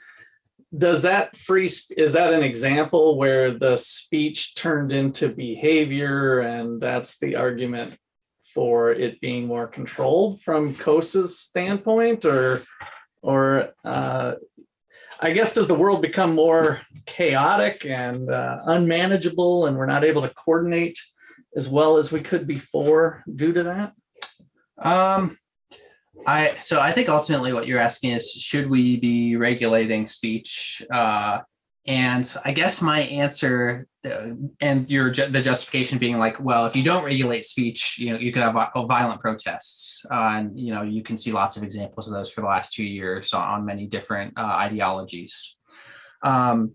does 0.76 1.02
that 1.02 1.36
free 1.36 1.64
is 1.96 2.12
that 2.12 2.32
an 2.32 2.42
example 2.42 3.18
where 3.18 3.58
the 3.58 3.76
speech 3.76 4.54
turned 4.54 4.92
into 4.92 5.28
behavior, 5.28 6.40
and 6.40 6.80
that's 6.80 7.18
the 7.18 7.36
argument 7.36 7.96
for 8.54 8.92
it 8.92 9.20
being 9.20 9.46
more 9.46 9.66
controlled 9.66 10.40
from 10.42 10.74
Coase's 10.74 11.38
standpoint, 11.38 12.24
or 12.24 12.62
or 13.22 13.72
uh, 13.84 14.34
I 15.24 15.30
guess 15.30 15.54
does 15.54 15.68
the 15.68 15.74
world 15.74 16.02
become 16.02 16.34
more 16.34 16.82
chaotic 17.06 17.86
and 17.86 18.28
uh, 18.28 18.58
unmanageable, 18.66 19.66
and 19.66 19.76
we're 19.76 19.86
not 19.86 20.02
able 20.02 20.22
to 20.22 20.30
coordinate 20.30 20.98
as 21.56 21.68
well 21.68 21.96
as 21.96 22.10
we 22.10 22.20
could 22.20 22.46
before 22.46 23.22
due 23.36 23.52
to 23.52 23.62
that? 23.62 23.92
Um, 24.78 25.38
I 26.26 26.56
so 26.58 26.80
I 26.80 26.90
think 26.90 27.08
ultimately 27.08 27.52
what 27.52 27.68
you're 27.68 27.78
asking 27.78 28.12
is 28.12 28.32
should 28.32 28.68
we 28.68 28.96
be 28.96 29.36
regulating 29.36 30.08
speech? 30.08 30.82
Uh, 30.92 31.40
and 31.86 32.36
I 32.44 32.52
guess 32.52 32.80
my 32.80 33.00
answer 33.00 33.88
uh, 34.04 34.30
and 34.60 34.88
your 34.88 35.10
ju- 35.10 35.26
the 35.26 35.42
justification 35.42 35.98
being 35.98 36.18
like, 36.18 36.38
well, 36.40 36.66
if 36.66 36.76
you 36.76 36.82
don't 36.82 37.04
regulate 37.04 37.44
speech, 37.44 37.98
you 37.98 38.12
know, 38.12 38.18
you 38.18 38.32
could 38.32 38.42
have 38.42 38.54
vi- 38.54 38.70
violent 38.86 39.20
protests, 39.20 40.04
uh, 40.10 40.34
and 40.36 40.58
you 40.58 40.72
know, 40.72 40.82
you 40.82 41.02
can 41.02 41.16
see 41.16 41.32
lots 41.32 41.56
of 41.56 41.62
examples 41.62 42.06
of 42.06 42.14
those 42.14 42.30
for 42.30 42.40
the 42.40 42.46
last 42.46 42.72
two 42.72 42.84
years 42.84 43.32
on, 43.32 43.64
many 43.64 43.86
different 43.86 44.38
uh, 44.38 44.42
ideologies. 44.42 45.58
Um, 46.22 46.72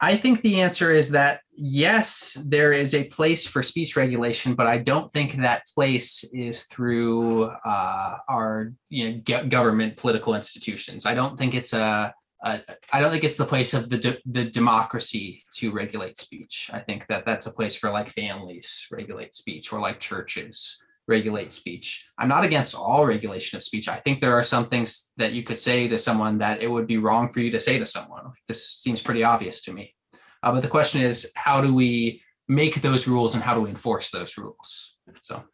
I 0.00 0.16
think 0.16 0.42
the 0.42 0.60
answer 0.60 0.92
is 0.92 1.10
that 1.10 1.40
yes, 1.52 2.34
there 2.46 2.70
is 2.70 2.94
a 2.94 3.04
place 3.04 3.46
for 3.46 3.62
speech 3.62 3.96
regulation, 3.96 4.54
but 4.54 4.66
I 4.66 4.78
don't 4.78 5.10
think 5.10 5.36
that 5.36 5.62
place 5.74 6.22
is 6.34 6.64
through 6.64 7.44
uh, 7.44 8.18
our 8.28 8.72
you 8.90 9.10
know, 9.10 9.20
go- 9.24 9.46
government 9.46 9.96
political 9.96 10.34
institutions. 10.34 11.06
I 11.06 11.14
don't 11.14 11.38
think 11.38 11.54
it's 11.54 11.72
a, 11.72 12.14
a 12.46 12.62
I 12.92 13.00
don't 13.00 13.10
think 13.10 13.24
it's 13.24 13.36
the 13.36 13.44
place 13.44 13.74
of 13.74 13.90
the 13.90 13.98
de- 13.98 14.22
the 14.24 14.44
democracy 14.44 15.44
to 15.54 15.72
regulate 15.72 16.18
speech. 16.18 16.70
I 16.72 16.80
think 16.80 17.06
that 17.08 17.24
that's 17.26 17.46
a 17.46 17.52
place 17.52 17.76
for 17.76 17.90
like 17.90 18.10
families 18.10 18.86
regulate 18.90 19.34
speech 19.34 19.72
or 19.72 19.80
like 19.80 20.00
churches 20.00 20.82
regulate 21.08 21.52
speech. 21.52 22.08
I'm 22.18 22.28
not 22.28 22.44
against 22.44 22.74
all 22.74 23.06
regulation 23.06 23.56
of 23.56 23.62
speech. 23.62 23.88
I 23.88 23.96
think 23.96 24.20
there 24.20 24.34
are 24.34 24.42
some 24.42 24.68
things 24.68 25.12
that 25.16 25.32
you 25.32 25.42
could 25.42 25.58
say 25.58 25.88
to 25.88 25.98
someone 25.98 26.38
that 26.38 26.62
it 26.62 26.68
would 26.68 26.86
be 26.86 26.98
wrong 26.98 27.28
for 27.28 27.40
you 27.40 27.50
to 27.52 27.60
say 27.60 27.78
to 27.78 27.86
someone. 27.86 28.32
This 28.48 28.68
seems 28.68 29.02
pretty 29.02 29.22
obvious 29.22 29.62
to 29.62 29.72
me. 29.72 29.94
Uh, 30.42 30.52
but 30.52 30.62
the 30.62 30.68
question 30.68 31.02
is, 31.02 31.30
how 31.34 31.60
do 31.60 31.74
we 31.74 32.22
make 32.48 32.82
those 32.82 33.08
rules 33.08 33.34
and 33.34 33.42
how 33.42 33.54
do 33.54 33.60
we 33.60 33.70
enforce 33.70 34.10
those 34.10 34.36
rules? 34.36 34.98
So, 35.22 35.44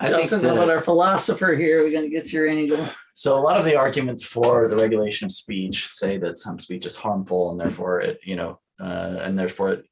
I 0.00 0.08
think 0.08 0.22
Justin, 0.22 0.44
how 0.44 0.54
about 0.54 0.70
our 0.70 0.80
philosopher 0.80 1.56
here? 1.56 1.82
We're 1.82 1.90
going 1.90 2.04
to 2.04 2.10
get 2.10 2.32
your 2.32 2.48
angle. 2.48 2.86
So 3.14 3.36
a 3.36 3.40
lot 3.40 3.58
of 3.58 3.64
the 3.64 3.74
arguments 3.74 4.24
for 4.24 4.68
the 4.68 4.76
regulation 4.76 5.26
of 5.26 5.32
speech 5.32 5.88
say 5.88 6.18
that 6.18 6.38
some 6.38 6.60
speech 6.60 6.86
is 6.86 6.94
harmful 6.94 7.50
and 7.50 7.60
therefore 7.60 8.00
it, 8.00 8.20
you 8.22 8.36
know, 8.36 8.60
uh, 8.80 9.18
and 9.20 9.36
therefore 9.36 9.70
it 9.70 9.84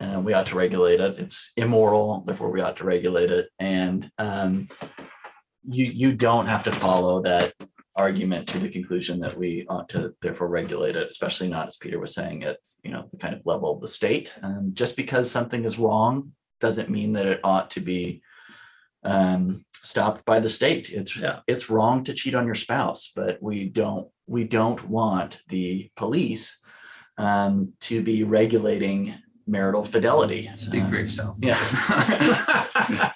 uh, 0.00 0.20
we 0.20 0.32
ought 0.32 0.46
to 0.46 0.56
regulate 0.56 1.00
it. 1.00 1.18
It's 1.18 1.52
immoral, 1.56 2.22
therefore 2.26 2.50
we 2.50 2.60
ought 2.60 2.76
to 2.76 2.84
regulate 2.84 3.30
it. 3.30 3.48
And 3.58 4.10
um, 4.18 4.68
you 5.68 5.86
you 5.86 6.12
don't 6.12 6.46
have 6.46 6.64
to 6.64 6.72
follow 6.72 7.22
that 7.22 7.52
argument 7.96 8.48
to 8.48 8.58
the 8.60 8.68
conclusion 8.68 9.18
that 9.20 9.36
we 9.36 9.66
ought 9.68 9.88
to 9.88 10.14
therefore 10.22 10.48
regulate 10.48 10.94
it, 10.94 11.08
especially 11.08 11.48
not 11.48 11.66
as 11.66 11.76
Peter 11.76 11.98
was 11.98 12.14
saying 12.14 12.44
at 12.44 12.58
you 12.84 12.92
know 12.92 13.08
the 13.10 13.18
kind 13.18 13.34
of 13.34 13.44
level 13.44 13.74
of 13.74 13.80
the 13.80 13.88
state. 13.88 14.34
Um, 14.42 14.70
just 14.72 14.96
because 14.96 15.30
something 15.30 15.64
is 15.64 15.78
wrong 15.78 16.32
doesn't 16.60 16.90
mean 16.90 17.12
that 17.14 17.26
it 17.26 17.40
ought 17.42 17.70
to 17.70 17.80
be 17.80 18.22
um, 19.04 19.64
stopped 19.72 20.24
by 20.24 20.40
the 20.40 20.48
state. 20.48 20.90
It's 20.90 21.16
Yeah. 21.16 21.40
it's 21.46 21.70
wrong 21.70 22.04
to 22.04 22.14
cheat 22.14 22.34
on 22.34 22.46
your 22.46 22.54
spouse, 22.54 23.12
but 23.14 23.42
we 23.42 23.68
don't 23.68 24.08
we 24.26 24.44
don't 24.44 24.88
want 24.88 25.38
the 25.48 25.90
police 25.96 26.60
um, 27.16 27.72
to 27.80 28.02
be 28.02 28.24
regulating 28.24 29.14
marital 29.46 29.84
fidelity. 29.84 30.50
Speak 30.56 30.84
for 30.86 30.96
Um, 30.96 31.00
yourself. 31.02 31.36
Yeah. 31.40 31.58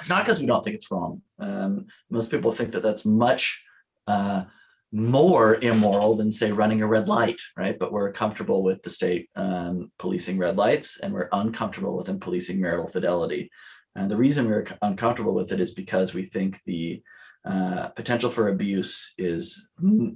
it's 0.00 0.08
not 0.08 0.24
because 0.24 0.40
we 0.40 0.46
don't 0.46 0.64
think 0.64 0.76
it's 0.76 0.90
wrong. 0.90 1.22
Um, 1.38 1.86
most 2.10 2.30
people 2.30 2.52
think 2.52 2.72
that 2.72 2.82
that's 2.82 3.04
much 3.04 3.64
uh, 4.08 4.44
more 4.92 5.56
immoral 5.62 6.16
than, 6.16 6.32
say, 6.32 6.50
running 6.52 6.82
a 6.82 6.86
red 6.86 7.08
light, 7.08 7.40
right? 7.56 7.78
But 7.78 7.92
we're 7.92 8.12
comfortable 8.12 8.62
with 8.62 8.82
the 8.82 8.90
state 8.90 9.28
um, 9.36 9.90
policing 9.98 10.38
red 10.38 10.56
lights, 10.56 10.98
and 11.00 11.12
we're 11.12 11.28
uncomfortable 11.32 11.96
with 11.96 12.06
them 12.06 12.18
policing 12.20 12.60
marital 12.60 12.88
fidelity. 12.88 13.50
And 13.96 14.10
the 14.10 14.16
reason 14.16 14.48
we're 14.48 14.66
uncomfortable 14.82 15.34
with 15.34 15.52
it 15.52 15.60
is 15.60 15.72
because 15.72 16.14
we 16.14 16.26
think 16.26 16.60
the 16.64 17.02
uh, 17.44 17.88
potential 17.88 18.30
for 18.30 18.48
abuse 18.48 19.14
is 19.18 19.70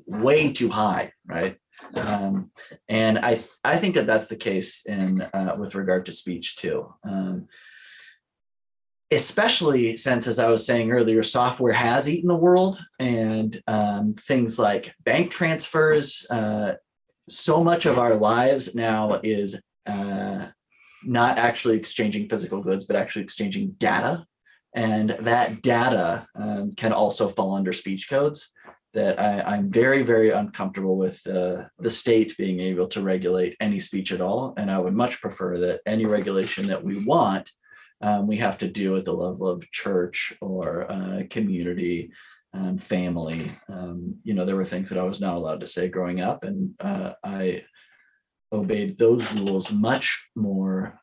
way 0.06 0.52
too 0.52 0.68
high, 0.68 1.12
right? 1.26 1.56
Um, 1.94 2.50
and 2.88 3.18
I 3.18 3.40
I 3.64 3.76
think 3.76 3.94
that 3.94 4.06
that's 4.06 4.28
the 4.28 4.36
case 4.36 4.84
in 4.84 5.22
uh, 5.22 5.56
with 5.58 5.74
regard 5.74 6.06
to 6.06 6.12
speech 6.12 6.56
too. 6.56 6.92
Um, 7.04 7.48
especially 9.12 9.96
since, 9.96 10.26
as 10.26 10.38
I 10.38 10.48
was 10.50 10.64
saying 10.64 10.92
earlier, 10.92 11.22
software 11.22 11.72
has 11.72 12.08
eaten 12.08 12.28
the 12.28 12.34
world, 12.36 12.78
and 12.98 13.60
um, 13.66 14.14
things 14.14 14.58
like 14.58 14.94
bank 15.04 15.30
transfers. 15.30 16.26
Uh, 16.30 16.74
so 17.28 17.62
much 17.62 17.86
of 17.86 17.98
our 17.98 18.16
lives 18.16 18.74
now 18.74 19.20
is 19.22 19.62
uh, 19.86 20.46
not 21.04 21.38
actually 21.38 21.76
exchanging 21.76 22.28
physical 22.28 22.62
goods, 22.62 22.84
but 22.86 22.96
actually 22.96 23.22
exchanging 23.22 23.72
data, 23.72 24.24
and 24.74 25.10
that 25.10 25.62
data 25.62 26.26
um, 26.34 26.74
can 26.76 26.92
also 26.92 27.28
fall 27.28 27.54
under 27.54 27.72
speech 27.72 28.08
codes 28.08 28.52
that 28.92 29.20
I, 29.20 29.40
I'm 29.40 29.70
very, 29.70 30.02
very 30.02 30.30
uncomfortable 30.30 30.96
with 30.96 31.24
uh, 31.26 31.64
the 31.78 31.90
state 31.90 32.36
being 32.36 32.60
able 32.60 32.88
to 32.88 33.02
regulate 33.02 33.56
any 33.60 33.78
speech 33.78 34.12
at 34.12 34.20
all. 34.20 34.54
And 34.56 34.70
I 34.70 34.78
would 34.78 34.94
much 34.94 35.20
prefer 35.20 35.58
that 35.58 35.80
any 35.86 36.06
regulation 36.06 36.66
that 36.66 36.82
we 36.82 37.04
want, 37.04 37.50
um, 38.00 38.26
we 38.26 38.38
have 38.38 38.58
to 38.58 38.68
do 38.68 38.96
at 38.96 39.04
the 39.04 39.12
level 39.12 39.48
of 39.48 39.70
church 39.70 40.32
or 40.40 40.90
uh, 40.90 41.22
community, 41.30 42.10
um, 42.52 42.78
family. 42.78 43.52
Um, 43.68 44.16
you 44.24 44.34
know, 44.34 44.44
there 44.44 44.56
were 44.56 44.64
things 44.64 44.88
that 44.88 44.98
I 44.98 45.04
was 45.04 45.20
not 45.20 45.36
allowed 45.36 45.60
to 45.60 45.68
say 45.68 45.88
growing 45.88 46.20
up, 46.20 46.42
and 46.42 46.74
uh, 46.80 47.12
I 47.22 47.64
obeyed 48.52 48.98
those 48.98 49.32
rules 49.40 49.72
much 49.72 50.28
more 50.36 50.98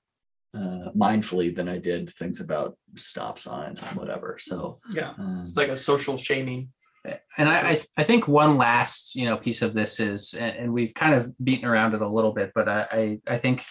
uh, 0.55 0.89
mindfully 0.95 1.55
than 1.55 1.67
I 1.69 1.77
did 1.77 2.09
things 2.11 2.41
about 2.41 2.77
stop 2.95 3.37
signs 3.39 3.81
and 3.83 3.97
whatever. 3.97 4.37
So, 4.39 4.79
Yeah. 4.91 5.13
um, 5.17 5.41
It's 5.43 5.55
like 5.57 5.69
a 5.69 5.77
social 5.77 6.17
shaming. 6.17 6.69
and 7.37 7.47
I, 7.47 7.57
I 7.71 7.81
I 7.97 8.03
think 8.03 8.27
one 8.27 8.57
last 8.57 9.15
you 9.15 9.25
know 9.25 9.37
piece 9.37 9.61
of 9.61 9.73
this 9.73 9.99
is, 9.99 10.33
and, 10.33 10.57
and 10.57 10.73
we've 10.73 10.93
kind 10.93 11.13
of 11.15 11.31
beaten 11.41 11.65
around 11.65 11.93
it 11.93 12.01
a 12.01 12.07
little 12.07 12.33
bit, 12.33 12.51
but 12.53 12.67
I 12.67 12.85
I, 12.91 13.19
I 13.35 13.37
think 13.37 13.63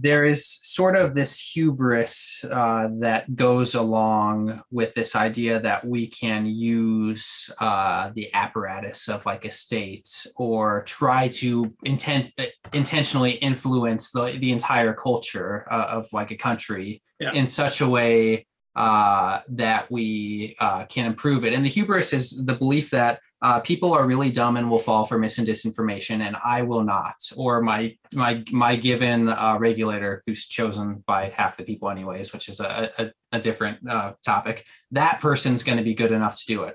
there 0.00 0.24
is 0.24 0.46
sort 0.46 0.96
of 0.96 1.14
this 1.14 1.38
hubris 1.40 2.44
uh, 2.50 2.88
that 3.00 3.34
goes 3.34 3.74
along 3.74 4.62
with 4.70 4.94
this 4.94 5.16
idea 5.16 5.58
that 5.60 5.84
we 5.84 6.06
can 6.06 6.46
use 6.46 7.50
uh, 7.60 8.10
the 8.14 8.32
apparatus 8.32 9.08
of 9.08 9.26
like 9.26 9.44
a 9.44 9.50
state 9.50 10.08
or 10.36 10.82
try 10.84 11.26
to 11.28 11.74
intent 11.82 12.26
intentionally 12.72 13.32
influence 13.32 14.12
the 14.12 14.38
the 14.40 14.52
entire 14.52 14.94
culture 14.94 15.66
uh, 15.70 15.86
of 15.90 16.06
like 16.12 16.30
a 16.30 16.36
country 16.36 17.02
Yeah. 17.20 17.32
in 17.34 17.46
such 17.48 17.80
a 17.80 17.88
way 17.88 18.46
uh, 18.76 19.40
that 19.48 19.90
we 19.90 20.54
uh, 20.60 20.84
can 20.86 21.04
improve 21.06 21.44
it. 21.44 21.52
And 21.52 21.64
the 21.64 21.68
hubris 21.70 22.12
is 22.12 22.44
the 22.46 22.54
belief 22.54 22.90
that 22.90 23.18
uh, 23.40 23.60
people 23.60 23.92
are 23.92 24.06
really 24.06 24.30
dumb 24.30 24.56
and 24.56 24.68
will 24.68 24.80
fall 24.80 25.04
for 25.04 25.18
mis 25.18 25.38
and 25.38 25.46
disinformation, 25.46 26.20
and 26.20 26.36
I 26.44 26.62
will 26.62 26.82
not, 26.82 27.16
or 27.36 27.62
my 27.62 27.96
my 28.12 28.42
my 28.50 28.74
given 28.74 29.28
uh, 29.28 29.56
regulator, 29.60 30.22
who's 30.26 30.46
chosen 30.46 31.04
by 31.06 31.28
half 31.28 31.56
the 31.56 31.62
people 31.62 31.88
anyways, 31.88 32.32
which 32.32 32.48
is 32.48 32.58
a 32.58 32.90
a, 32.98 33.12
a 33.32 33.40
different 33.40 33.88
uh, 33.88 34.14
topic. 34.24 34.64
That 34.90 35.20
person's 35.20 35.62
going 35.62 35.78
to 35.78 35.84
be 35.84 35.94
good 35.94 36.10
enough 36.10 36.40
to 36.40 36.46
do 36.46 36.64
it, 36.64 36.74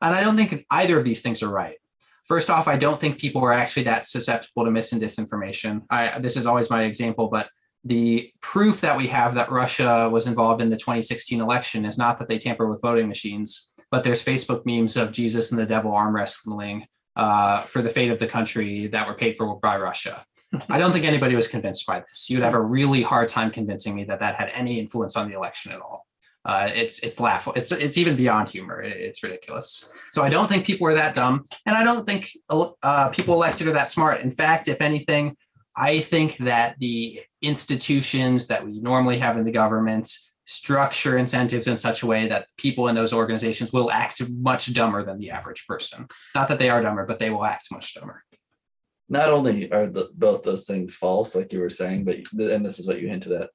and 0.00 0.14
I 0.14 0.20
don't 0.20 0.36
think 0.36 0.64
either 0.70 0.96
of 0.98 1.04
these 1.04 1.20
things 1.20 1.42
are 1.42 1.50
right. 1.50 1.76
First 2.26 2.48
off, 2.48 2.68
I 2.68 2.76
don't 2.76 3.00
think 3.00 3.18
people 3.18 3.42
are 3.42 3.52
actually 3.52 3.84
that 3.84 4.06
susceptible 4.06 4.64
to 4.64 4.70
mis 4.70 4.92
and 4.92 5.02
disinformation. 5.02 5.82
I 5.90 6.20
this 6.20 6.36
is 6.36 6.46
always 6.46 6.70
my 6.70 6.84
example, 6.84 7.26
but 7.26 7.48
the 7.84 8.32
proof 8.40 8.80
that 8.80 8.96
we 8.96 9.08
have 9.08 9.34
that 9.34 9.50
Russia 9.50 10.08
was 10.10 10.26
involved 10.26 10.62
in 10.62 10.70
the 10.70 10.76
2016 10.76 11.40
election 11.40 11.84
is 11.84 11.98
not 11.98 12.18
that 12.18 12.28
they 12.28 12.38
tamper 12.38 12.66
with 12.66 12.80
voting 12.80 13.08
machines, 13.08 13.73
but 13.94 14.02
there's 14.02 14.24
Facebook 14.24 14.66
memes 14.66 14.96
of 14.96 15.12
Jesus 15.12 15.52
and 15.52 15.60
the 15.60 15.64
devil 15.64 15.92
arm 15.94 16.16
wrestling 16.16 16.84
uh, 17.14 17.60
for 17.60 17.80
the 17.80 17.88
fate 17.88 18.10
of 18.10 18.18
the 18.18 18.26
country 18.26 18.88
that 18.88 19.06
were 19.06 19.14
paid 19.14 19.36
for 19.36 19.56
by 19.60 19.78
Russia. 19.78 20.26
I 20.68 20.78
don't 20.78 20.90
think 20.90 21.04
anybody 21.04 21.36
was 21.36 21.46
convinced 21.46 21.86
by 21.86 22.00
this. 22.00 22.28
You'd 22.28 22.42
have 22.42 22.54
a 22.54 22.60
really 22.60 23.02
hard 23.02 23.28
time 23.28 23.52
convincing 23.52 23.94
me 23.94 24.02
that 24.02 24.18
that 24.18 24.34
had 24.34 24.50
any 24.52 24.80
influence 24.80 25.14
on 25.14 25.30
the 25.30 25.36
election 25.36 25.70
at 25.70 25.78
all. 25.78 26.08
Uh, 26.44 26.70
it's 26.74 27.04
it's 27.04 27.20
laughable. 27.20 27.54
It's 27.54 27.70
it's 27.70 27.96
even 27.96 28.16
beyond 28.16 28.48
humor. 28.48 28.80
It's 28.80 29.22
ridiculous. 29.22 29.88
So 30.10 30.24
I 30.24 30.28
don't 30.28 30.48
think 30.48 30.66
people 30.66 30.88
are 30.88 30.94
that 30.94 31.14
dumb, 31.14 31.44
and 31.64 31.76
I 31.76 31.84
don't 31.84 32.04
think 32.04 32.36
uh, 32.50 33.10
people 33.10 33.34
elected 33.34 33.68
are 33.68 33.74
that 33.74 33.92
smart. 33.92 34.22
In 34.22 34.32
fact, 34.32 34.66
if 34.66 34.80
anything, 34.80 35.36
I 35.76 36.00
think 36.00 36.38
that 36.38 36.80
the 36.80 37.20
institutions 37.42 38.48
that 38.48 38.64
we 38.64 38.80
normally 38.80 39.18
have 39.18 39.36
in 39.36 39.44
the 39.44 39.52
government 39.52 40.10
structure 40.46 41.16
incentives 41.18 41.66
in 41.66 41.78
such 41.78 42.02
a 42.02 42.06
way 42.06 42.28
that 42.28 42.48
people 42.56 42.88
in 42.88 42.94
those 42.94 43.12
organizations 43.12 43.72
will 43.72 43.90
act 43.90 44.20
much 44.30 44.72
dumber 44.74 45.02
than 45.04 45.18
the 45.18 45.30
average 45.30 45.66
person. 45.66 46.06
Not 46.34 46.48
that 46.48 46.58
they 46.58 46.70
are 46.70 46.82
dumber, 46.82 47.06
but 47.06 47.18
they 47.18 47.30
will 47.30 47.44
act 47.44 47.68
much 47.72 47.94
dumber. 47.94 48.22
not 49.08 49.28
only 49.30 49.70
are 49.70 49.86
the, 49.86 50.08
both 50.16 50.42
those 50.42 50.64
things 50.64 50.94
false, 50.94 51.34
like 51.36 51.52
you 51.52 51.60
were 51.60 51.70
saying, 51.70 52.04
but 52.04 52.16
and 52.32 52.64
this 52.64 52.78
is 52.78 52.86
what 52.86 53.00
you 53.00 53.08
hinted 53.08 53.32
at, 53.32 53.50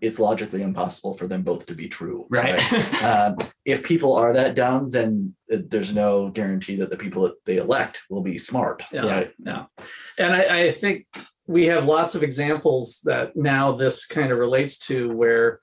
it's 0.00 0.18
logically 0.18 0.62
impossible 0.62 1.16
for 1.16 1.26
them 1.26 1.42
both 1.42 1.66
to 1.66 1.74
be 1.74 1.88
true. 1.88 2.26
Right. 2.30 2.60
Um, 3.02 3.38
if 3.64 3.82
people 3.82 4.14
are 4.14 4.34
that 4.34 4.54
dumb, 4.54 4.90
then 4.90 5.34
uh, 5.50 5.58
there's 5.68 5.94
no 5.94 6.28
guarantee 6.28 6.76
that 6.76 6.90
the 6.90 6.98
people 6.98 7.22
that 7.22 7.42
they 7.46 7.56
elect 7.56 8.02
will 8.10 8.22
be 8.22 8.36
smart. 8.36 8.84
Yeah. 8.92 9.06
Right. 9.06 9.32
Yeah. 9.38 9.64
And 10.18 10.34
I, 10.34 10.64
I 10.64 10.72
think 10.72 11.06
we 11.46 11.66
have 11.68 11.86
lots 11.86 12.14
of 12.14 12.22
examples 12.22 13.00
that 13.04 13.36
now 13.36 13.76
this 13.76 14.06
kind 14.06 14.32
of 14.32 14.38
relates 14.38 14.78
to 14.88 15.08
where 15.10 15.60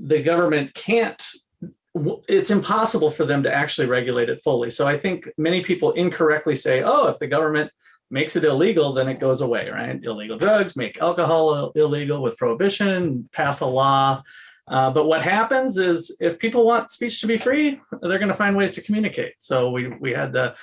the 0.00 0.22
government 0.22 0.74
can't, 0.74 1.22
it's 2.28 2.50
impossible 2.50 3.10
for 3.10 3.24
them 3.24 3.42
to 3.42 3.52
actually 3.52 3.86
regulate 3.86 4.28
it 4.28 4.42
fully. 4.42 4.70
So 4.70 4.86
I 4.86 4.98
think 4.98 5.28
many 5.38 5.62
people 5.62 5.92
incorrectly 5.92 6.54
say, 6.54 6.82
oh, 6.82 7.08
if 7.08 7.18
the 7.18 7.26
government 7.26 7.70
makes 8.10 8.36
it 8.36 8.44
illegal, 8.44 8.92
then 8.92 9.08
it 9.08 9.20
goes 9.20 9.40
away, 9.40 9.68
right? 9.70 9.98
Illegal 10.02 10.38
drugs, 10.38 10.76
make 10.76 11.00
alcohol 11.00 11.70
illegal 11.74 12.22
with 12.22 12.36
prohibition, 12.36 13.28
pass 13.32 13.60
a 13.60 13.66
law. 13.66 14.22
Uh, 14.66 14.90
but 14.90 15.06
what 15.06 15.22
happens 15.22 15.76
is 15.76 16.16
if 16.20 16.38
people 16.38 16.64
want 16.64 16.90
speech 16.90 17.20
to 17.20 17.26
be 17.26 17.36
free, 17.36 17.80
they're 18.02 18.18
going 18.18 18.28
to 18.28 18.34
find 18.34 18.56
ways 18.56 18.74
to 18.74 18.80
communicate. 18.80 19.34
So 19.38 19.70
we 19.70 19.88
we 19.88 20.12
had 20.12 20.32
the 20.32 20.54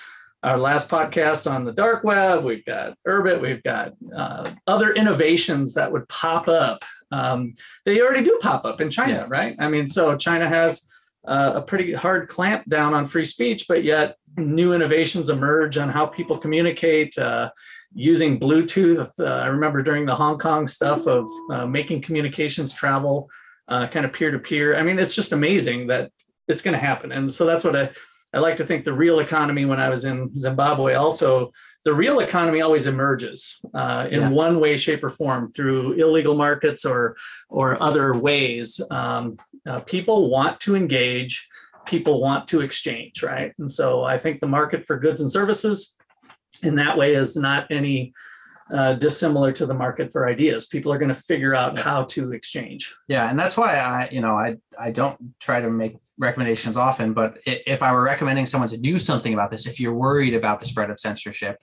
our 0.43 0.57
last 0.57 0.89
podcast 0.89 1.49
on 1.49 1.65
the 1.65 1.71
dark 1.71 2.03
web. 2.03 2.43
We've 2.43 2.65
got 2.65 2.97
Urbit. 3.07 3.41
We've 3.41 3.61
got 3.61 3.93
uh, 4.15 4.49
other 4.65 4.93
innovations 4.93 5.75
that 5.75 5.91
would 5.91 6.09
pop 6.09 6.47
up. 6.47 6.83
Um, 7.11 7.55
they 7.85 8.01
already 8.01 8.23
do 8.23 8.39
pop 8.41 8.65
up 8.65 8.81
in 8.81 8.89
China, 8.89 9.13
Yeah. 9.13 9.25
right? 9.27 9.55
I 9.59 9.67
mean, 9.69 9.87
so 9.87 10.15
China 10.17 10.47
has 10.47 10.87
uh, 11.27 11.53
a 11.55 11.61
pretty 11.61 11.93
hard 11.93 12.29
clamp 12.29 12.67
down 12.69 12.93
on 12.93 13.05
free 13.05 13.25
speech, 13.25 13.65
but 13.67 13.83
yet 13.83 14.15
new 14.37 14.73
innovations 14.73 15.29
emerge 15.29 15.77
on 15.77 15.89
how 15.89 16.05
people 16.05 16.37
communicate. 16.37 17.17
Uh, 17.17 17.51
using 17.93 18.39
Bluetooth, 18.39 19.11
uh, 19.19 19.23
I 19.25 19.47
remember 19.47 19.83
during 19.83 20.05
the 20.05 20.15
Hong 20.15 20.39
Kong 20.39 20.65
stuff 20.65 21.07
of 21.07 21.27
uh, 21.51 21.65
making 21.65 22.01
communications 22.01 22.73
travel 22.73 23.29
uh, 23.67 23.87
kind 23.87 24.05
of 24.05 24.13
peer 24.13 24.31
to 24.31 24.39
peer. 24.39 24.77
I 24.77 24.83
mean, 24.83 24.97
it's 24.97 25.13
just 25.15 25.33
amazing 25.33 25.87
that 25.87 26.11
it's 26.47 26.61
going 26.61 26.73
to 26.73 26.79
happen. 26.79 27.11
And 27.11 27.33
so 27.33 27.45
that's 27.45 27.63
what 27.63 27.75
I, 27.75 27.89
I 28.33 28.39
like 28.39 28.57
to 28.57 28.65
think 28.65 28.85
the 28.85 28.93
real 28.93 29.19
economy 29.19 29.65
when 29.65 29.79
I 29.79 29.89
was 29.89 30.05
in 30.05 30.35
Zimbabwe 30.37 30.93
also 30.95 31.51
the 31.83 31.93
real 31.93 32.19
economy 32.19 32.61
always 32.61 32.85
emerges 32.87 33.59
uh, 33.73 34.07
in 34.11 34.19
Yeah. 34.21 34.29
one 34.29 34.59
way, 34.59 34.77
shape, 34.77 35.03
or 35.03 35.09
form 35.09 35.51
through 35.51 35.93
illegal 35.93 36.35
markets 36.35 36.85
or 36.85 37.15
or 37.49 37.81
other 37.81 38.13
ways. 38.13 38.79
Um, 38.91 39.37
uh, 39.67 39.79
people 39.79 40.29
want 40.29 40.59
to 40.61 40.75
engage, 40.75 41.47
people 41.85 42.21
want 42.21 42.47
to 42.49 42.61
exchange, 42.61 43.23
right? 43.23 43.53
And 43.59 43.71
so 43.71 44.03
I 44.03 44.17
think 44.17 44.39
the 44.39 44.47
market 44.47 44.85
for 44.85 44.97
goods 44.99 45.21
and 45.21 45.31
services 45.31 45.97
in 46.63 46.75
that 46.75 46.97
way 46.97 47.15
is 47.15 47.35
not 47.35 47.67
any 47.71 48.13
uh, 48.71 48.93
dissimilar 48.93 49.51
to 49.51 49.65
the 49.65 49.73
market 49.73 50.11
for 50.13 50.27
ideas. 50.29 50.67
People 50.67 50.93
are 50.93 50.97
going 50.97 51.13
to 51.13 51.21
figure 51.31 51.53
out 51.53 51.77
how 51.77 52.03
to 52.05 52.31
exchange. 52.31 52.95
Yeah, 53.07 53.29
and 53.29 53.37
that's 53.37 53.57
why 53.57 53.77
I, 53.77 54.07
you 54.11 54.21
know, 54.21 54.35
I 54.35 54.57
I 54.79 54.91
don't 54.91 55.17
try 55.39 55.59
to 55.59 55.69
make 55.69 55.97
recommendations 56.17 56.77
often, 56.77 57.13
but 57.13 57.39
if 57.45 57.81
I 57.81 57.91
were 57.91 58.03
recommending 58.03 58.45
someone 58.45 58.69
to 58.69 58.77
do 58.77 58.97
something 58.99 59.33
about 59.33 59.49
this, 59.51 59.65
if 59.65 59.79
you're 59.79 59.93
worried 59.95 60.35
about 60.35 60.59
the 60.59 60.67
spread 60.67 60.89
of 60.89 60.99
censorship, 60.99 61.57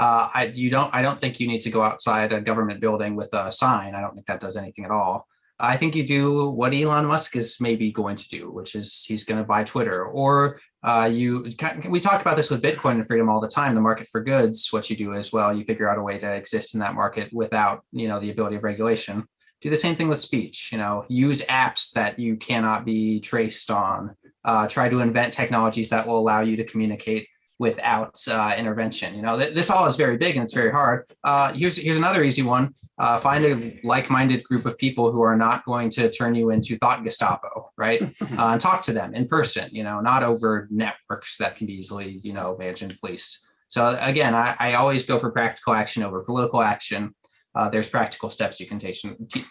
uh, 0.00 0.30
I 0.34 0.52
you 0.54 0.70
don't 0.70 0.92
I 0.94 1.02
don't 1.02 1.20
think 1.20 1.38
you 1.40 1.46
need 1.46 1.60
to 1.60 1.70
go 1.70 1.82
outside 1.82 2.32
a 2.32 2.40
government 2.40 2.80
building 2.80 3.16
with 3.16 3.28
a 3.34 3.52
sign. 3.52 3.94
I 3.94 4.00
don't 4.00 4.14
think 4.14 4.26
that 4.28 4.40
does 4.40 4.56
anything 4.56 4.86
at 4.86 4.90
all. 4.90 5.28
I 5.58 5.76
think 5.76 5.94
you 5.94 6.06
do 6.06 6.48
what 6.48 6.72
Elon 6.72 7.04
Musk 7.04 7.36
is 7.36 7.60
maybe 7.60 7.92
going 7.92 8.16
to 8.16 8.28
do, 8.30 8.50
which 8.50 8.74
is 8.74 9.04
he's 9.06 9.24
going 9.24 9.38
to 9.38 9.46
buy 9.46 9.62
Twitter, 9.62 10.06
or 10.06 10.58
uh, 10.82 11.10
you. 11.12 11.46
We 11.86 12.00
talk 12.00 12.22
about 12.22 12.36
this 12.38 12.48
with 12.48 12.62
Bitcoin 12.62 12.92
and 12.92 13.06
freedom 13.06 13.28
all 13.28 13.42
the 13.42 13.48
time. 13.48 13.74
The 13.74 13.82
market 13.82 14.08
for 14.08 14.22
goods. 14.22 14.68
What 14.70 14.88
you 14.88 14.96
do 14.96 15.12
is 15.12 15.34
well, 15.34 15.54
you 15.54 15.64
figure 15.64 15.90
out 15.90 15.98
a 15.98 16.02
way 16.02 16.18
to 16.18 16.34
exist 16.34 16.72
in 16.72 16.80
that 16.80 16.94
market 16.94 17.30
without 17.30 17.84
you 17.92 18.08
know 18.08 18.18
the 18.18 18.30
ability 18.30 18.56
of 18.56 18.64
regulation 18.64 19.28
do 19.60 19.68
the 19.68 19.76
same 19.76 19.94
thing 19.94 20.08
with 20.08 20.22
speech 20.22 20.70
you 20.72 20.78
know 20.78 21.04
use 21.08 21.42
apps 21.42 21.90
that 21.92 22.18
you 22.18 22.34
cannot 22.36 22.86
be 22.86 23.20
traced 23.20 23.70
on 23.70 24.16
uh, 24.42 24.66
try 24.66 24.88
to 24.88 25.00
invent 25.00 25.34
technologies 25.34 25.90
that 25.90 26.06
will 26.06 26.18
allow 26.18 26.40
you 26.40 26.56
to 26.56 26.64
communicate 26.64 27.28
without 27.60 28.16
uh, 28.26 28.54
intervention 28.56 29.14
you 29.14 29.22
know? 29.22 29.38
Th- 29.38 29.54
this 29.54 29.70
all 29.70 29.84
is 29.86 29.96
very 29.96 30.16
big 30.16 30.34
and 30.34 30.42
it's 30.42 30.54
very 30.54 30.72
hard. 30.72 31.04
Uh, 31.22 31.52
here's 31.52 31.76
here's 31.76 31.98
another 31.98 32.24
easy 32.24 32.42
one. 32.42 32.74
Uh, 32.98 33.18
find 33.18 33.44
a 33.44 33.80
like-minded 33.84 34.42
group 34.44 34.64
of 34.66 34.76
people 34.78 35.12
who 35.12 35.20
are 35.20 35.36
not 35.36 35.64
going 35.66 35.90
to 35.90 36.10
turn 36.10 36.34
you 36.34 36.50
into 36.50 36.76
thought 36.78 37.04
gestapo 37.04 37.70
right? 37.76 38.00
Uh, 38.40 38.52
and 38.52 38.60
talk 38.60 38.80
to 38.80 38.92
them 38.92 39.14
in 39.14 39.26
person 39.26 39.68
you 39.72 39.82
know 39.82 40.00
not 40.00 40.22
over 40.22 40.66
networks 40.70 41.36
that 41.36 41.56
can 41.56 41.66
be 41.66 41.74
easily 41.74 42.20
you 42.22 42.32
know 42.32 42.56
managed 42.58 42.82
and 42.82 42.98
policed. 42.98 43.44
So 43.68 43.98
again 44.00 44.34
I, 44.34 44.56
I 44.58 44.74
always 44.74 45.04
go 45.04 45.18
for 45.18 45.30
practical 45.30 45.74
action 45.74 46.02
over 46.02 46.22
political 46.22 46.62
action. 46.62 47.14
Uh, 47.54 47.68
there's 47.68 47.90
practical 47.90 48.30
steps 48.30 48.60
you 48.60 48.66
can 48.66 48.78
take, 48.78 48.96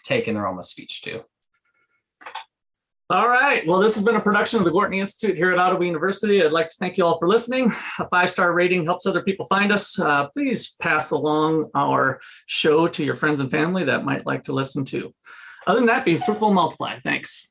take 0.03 0.27
in 0.27 0.35
the 0.35 0.41
realm 0.41 0.57
of 0.57 0.65
speech 0.65 1.01
too. 1.01 1.21
All 3.11 3.27
right. 3.27 3.65
Well, 3.65 3.79
this 3.79 3.95
has 3.95 4.05
been 4.05 4.17
a 4.17 4.21
production 4.21 4.59
of 4.59 4.65
the 4.65 4.71
Gwartney 4.71 4.99
Institute 4.99 5.35
here 5.35 5.51
at 5.51 5.57
Ottawa 5.57 5.81
University. 5.81 6.43
I'd 6.43 6.51
like 6.51 6.69
to 6.69 6.75
thank 6.75 6.95
you 6.95 7.03
all 7.03 7.17
for 7.17 7.27
listening. 7.27 7.73
A 7.97 8.07
five 8.07 8.29
star 8.29 8.53
rating 8.53 8.85
helps 8.85 9.07
other 9.07 9.23
people 9.23 9.47
find 9.47 9.71
us. 9.71 9.99
Uh, 9.99 10.27
please 10.27 10.75
pass 10.79 11.09
along 11.09 11.71
our 11.73 12.19
show 12.45 12.87
to 12.87 13.03
your 13.03 13.15
friends 13.15 13.41
and 13.41 13.49
family 13.49 13.83
that 13.85 14.05
might 14.05 14.27
like 14.27 14.43
to 14.43 14.53
listen 14.53 14.85
to. 14.85 15.11
Other 15.65 15.79
than 15.79 15.87
that, 15.87 16.05
be 16.05 16.17
fruitful, 16.17 16.53
multiply. 16.53 16.99
Thanks. 16.99 17.48